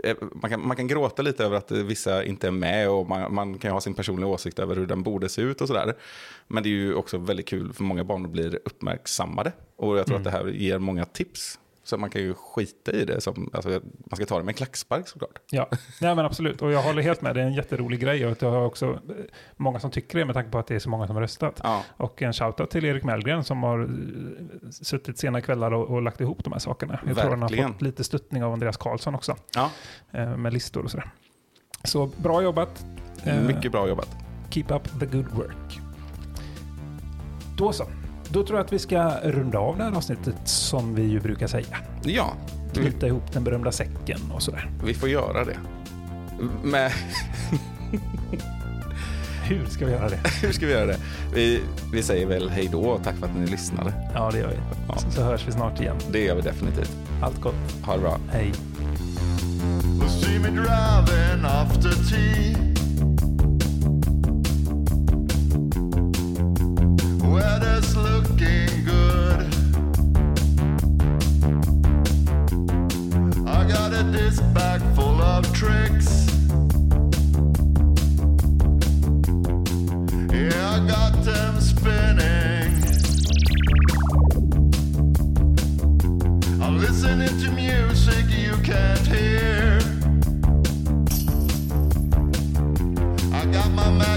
eh, 0.04 0.18
man 0.36 0.52
kan, 0.52 0.68
man 0.68 0.78
kan 0.78 0.88
gråta 0.88 1.22
lite 1.22 1.45
över 1.45 1.58
att 1.58 1.72
vissa 1.72 2.24
inte 2.24 2.47
är 2.47 2.52
med 2.52 2.89
och 2.89 3.10
man, 3.10 3.34
man 3.34 3.58
kan 3.58 3.72
ha 3.72 3.82
sin 3.82 3.93
personliga 3.93 4.28
åsikt 4.28 4.60
över 4.60 4.76
hur 4.76 4.88
den 4.88 5.04
borde 5.04 5.30
se 5.30 5.41
ut 5.41 5.62
och 5.62 5.68
sådär. 5.68 5.93
Men 6.47 6.64
det 6.64 6.70
är 6.70 6.72
ju 6.72 6.93
också 6.93 7.18
väldigt 7.18 7.47
kul 7.47 7.74
för 7.74 7.84
många 7.84 8.04
barn 8.04 8.32
blir 8.32 8.60
uppmärksammade. 8.66 9.52
Och 9.76 9.97
jag 9.97 10.06
tror 10.08 10.18
att 10.18 10.24
det 10.24 10.32
här 10.32 10.47
ger 10.47 10.80
många 10.80 11.06
tips. 11.06 11.60
Så 11.84 11.98
man 11.98 12.10
kan 12.10 12.22
ju 12.22 12.34
skita 12.34 12.92
i 12.92 13.06
det, 13.06 13.22
som, 13.22 13.50
alltså, 13.54 13.70
man 13.70 14.16
ska 14.16 14.26
ta 14.26 14.38
det 14.38 14.44
med 14.44 14.52
en 14.52 14.58
klackspark 14.58 15.08
såklart. 15.08 15.40
Ja, 15.52 15.68
nej, 16.02 16.16
men 16.16 16.26
absolut. 16.26 16.62
Och 16.62 16.72
jag 16.72 16.82
håller 16.84 17.02
helt 17.02 17.22
med. 17.22 17.36
Det 17.36 17.42
är 17.42 17.46
en 17.46 17.54
jätterolig 17.54 18.00
grej. 18.00 18.26
Och 18.26 18.38
jag 18.44 18.52
har 18.52 18.66
också 18.66 18.86
eh, 18.92 19.00
många 19.58 19.80
som 19.80 19.92
tycker 19.92 20.20
det 20.20 20.26
med 20.26 20.36
tanke 20.36 20.52
på 20.52 20.58
att 20.60 20.68
det 20.68 20.76
är 20.76 20.80
så 20.80 20.90
många 20.90 21.08
som 21.08 21.16
har 21.16 21.22
röstat. 21.24 21.60
Ja, 21.64 21.84
Och 21.98 22.22
en 22.22 22.34
shoutout 22.34 22.70
till 22.70 22.86
Erik 22.86 23.04
Mellgren 23.04 23.44
som 23.44 23.64
har 23.64 23.80
eh, 23.82 24.70
suttit 24.72 25.18
sena 25.18 25.42
kvällar 25.42 25.74
och, 25.74 25.90
och 25.90 26.02
lagt 26.02 26.22
ihop 26.22 26.44
de 26.44 26.54
här 26.54 26.60
sakerna. 26.60 27.00
Jag 27.08 27.18
tror 27.18 27.30
han 27.30 27.42
har 27.42 27.50
Verkligen. 27.50 27.74
fått 27.74 27.82
lite 27.82 28.04
stöttning 28.04 28.44
av 28.44 28.54
Andreas 28.54 28.78
Karlsson 28.78 29.16
också. 29.16 29.36
ja 29.56 29.72
eh, 30.12 30.38
Med 30.38 30.54
listor 30.54 30.84
och 30.84 30.92
sådär. 30.92 31.12
Så 31.84 32.06
bra 32.18 32.42
jobbat. 32.44 32.86
Mycket 33.48 33.72
bra 33.72 33.88
jobbat. 33.88 34.10
Keep 34.50 34.66
up 34.70 35.00
the 35.00 35.06
good 35.06 35.28
work. 35.32 35.80
Då 37.58 37.74
så. 37.74 37.84
Då 38.34 38.44
tror 38.44 38.60
jag 38.60 38.66
att 38.66 38.74
vi 38.74 38.80
ska 38.80 39.12
runda 39.24 39.60
av 39.60 39.78
det 39.78 39.84
här 39.84 39.92
avsnittet 39.92 40.36
som 40.44 40.96
vi 40.96 41.02
ju 41.04 41.20
brukar 41.20 41.48
säga. 41.48 41.78
Ja, 42.04 42.34
Knyta 42.74 43.08
ihop 43.08 43.34
den 43.34 43.44
berömda 43.44 43.72
säcken 43.72 44.20
och 44.34 44.42
sådär. 44.42 44.70
vi 44.86 44.94
får 44.94 45.10
göra 45.10 45.46
det. 45.46 45.58
Med, 46.64 46.92
Hur 49.44 49.66
ska 49.66 49.86
vi 49.86 49.92
göra 49.92 50.10
det? 50.10 50.20
hur 50.42 50.52
ska 50.52 50.66
vi 50.66 50.72
göra 50.72 50.86
det? 50.86 50.98
Vi, 51.34 51.62
vi 51.94 52.04
säger 52.04 52.26
väl 52.26 52.50
hej 52.50 52.70
då 52.72 52.82
och 52.82 53.04
tack 53.04 53.16
för 53.16 53.26
att 53.26 53.36
ni 53.36 53.48
lyssnade. 53.48 53.94
Ja, 54.14 54.30
det 54.32 54.38
gör 54.40 54.48
vi. 54.48 54.56
Ja. 54.88 54.98
Så, 54.98 55.12
så 55.12 55.24
hörs 55.24 55.48
vi 55.48 55.52
snart 55.52 55.82
igen. 55.82 55.96
Det 56.12 56.24
gör 56.24 56.36
vi 56.36 56.42
definitivt. 56.42 56.98
Allt 57.22 57.42
gott. 57.42 57.56
Ha 57.84 57.94
det 57.96 58.02
bra. 58.02 58.18
Hej. 58.32 58.52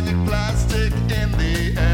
Magic 0.04 0.16
plastic 0.26 0.92
in 0.92 1.30
the 1.32 1.74
air. 1.78 1.93